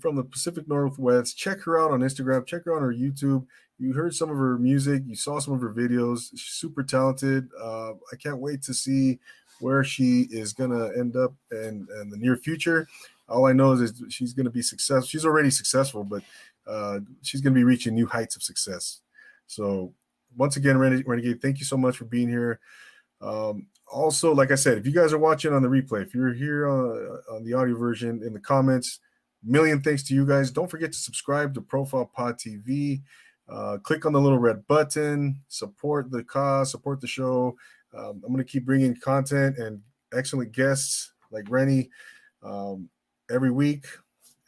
[0.00, 1.36] from the Pacific Northwest.
[1.36, 2.46] Check her out on Instagram.
[2.46, 3.44] Check her out on her YouTube.
[3.82, 5.02] You heard some of her music.
[5.06, 6.30] You saw some of her videos.
[6.30, 7.48] She's super talented.
[7.60, 9.18] Uh, I can't wait to see
[9.58, 12.86] where she is gonna end up in, in the near future.
[13.28, 15.08] All I know is, she's gonna be successful.
[15.08, 16.22] She's already successful, but
[16.64, 19.00] uh, she's gonna be reaching new heights of success.
[19.48, 19.92] So
[20.36, 22.60] once again, Renegade, Renegade, thank you so much for being here.
[23.20, 26.32] Um, also, like I said, if you guys are watching on the replay, if you're
[26.32, 29.00] here on, on the audio version in the comments,
[29.42, 30.52] million thanks to you guys.
[30.52, 33.02] Don't forget to subscribe to Profile Pod TV.
[33.52, 37.54] Uh, click on the little red button, support the cause, support the show.
[37.94, 39.80] Um, I'm going to keep bringing content and
[40.14, 41.90] excellent guests like Rennie
[42.42, 42.88] um,
[43.30, 43.86] every week.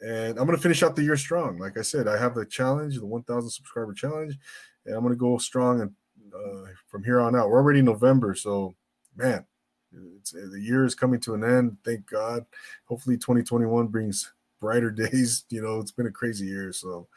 [0.01, 1.59] And I'm going to finish out the year strong.
[1.59, 4.37] Like I said, I have the challenge, the 1,000 subscriber challenge,
[4.85, 5.91] and I'm going to go strong and
[6.33, 7.49] uh, from here on out.
[7.49, 8.75] We're already November, so
[9.15, 9.45] man,
[9.91, 11.77] the year is coming to an end.
[11.85, 12.45] Thank God.
[12.85, 15.45] Hopefully, 2021 brings brighter days.
[15.49, 17.07] You know, it's been a crazy year, so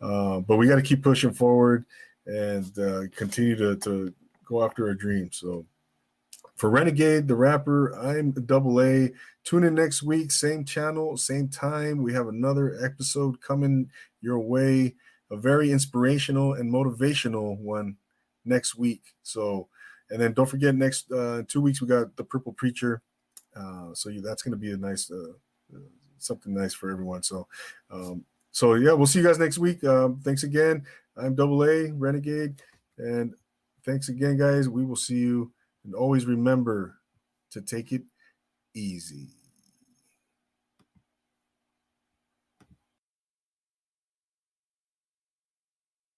[0.00, 1.84] uh, but we got to keep pushing forward
[2.26, 4.12] and uh, continue to to
[4.44, 5.38] go after our dreams.
[5.38, 5.66] So.
[6.56, 9.10] For Renegade, the rapper, I'm Double A.
[9.44, 12.02] Tune in next week, same channel, same time.
[12.02, 13.90] We have another episode coming
[14.20, 14.94] your way,
[15.30, 17.96] a very inspirational and motivational one
[18.44, 19.00] next week.
[19.22, 19.68] So,
[20.10, 23.00] and then don't forget, next uh, two weeks we got the Purple Preacher.
[23.56, 25.32] Uh, so that's going to be a nice, uh,
[25.74, 25.78] uh,
[26.18, 27.22] something nice for everyone.
[27.22, 27.48] So,
[27.90, 28.22] um,
[28.52, 29.82] so yeah, we'll see you guys next week.
[29.84, 30.84] Um, thanks again.
[31.16, 32.60] I'm Double A Renegade,
[32.98, 33.34] and
[33.84, 34.68] thanks again, guys.
[34.68, 35.52] We will see you,
[35.84, 36.96] and always remember
[37.52, 38.02] to take it
[38.74, 39.28] easy.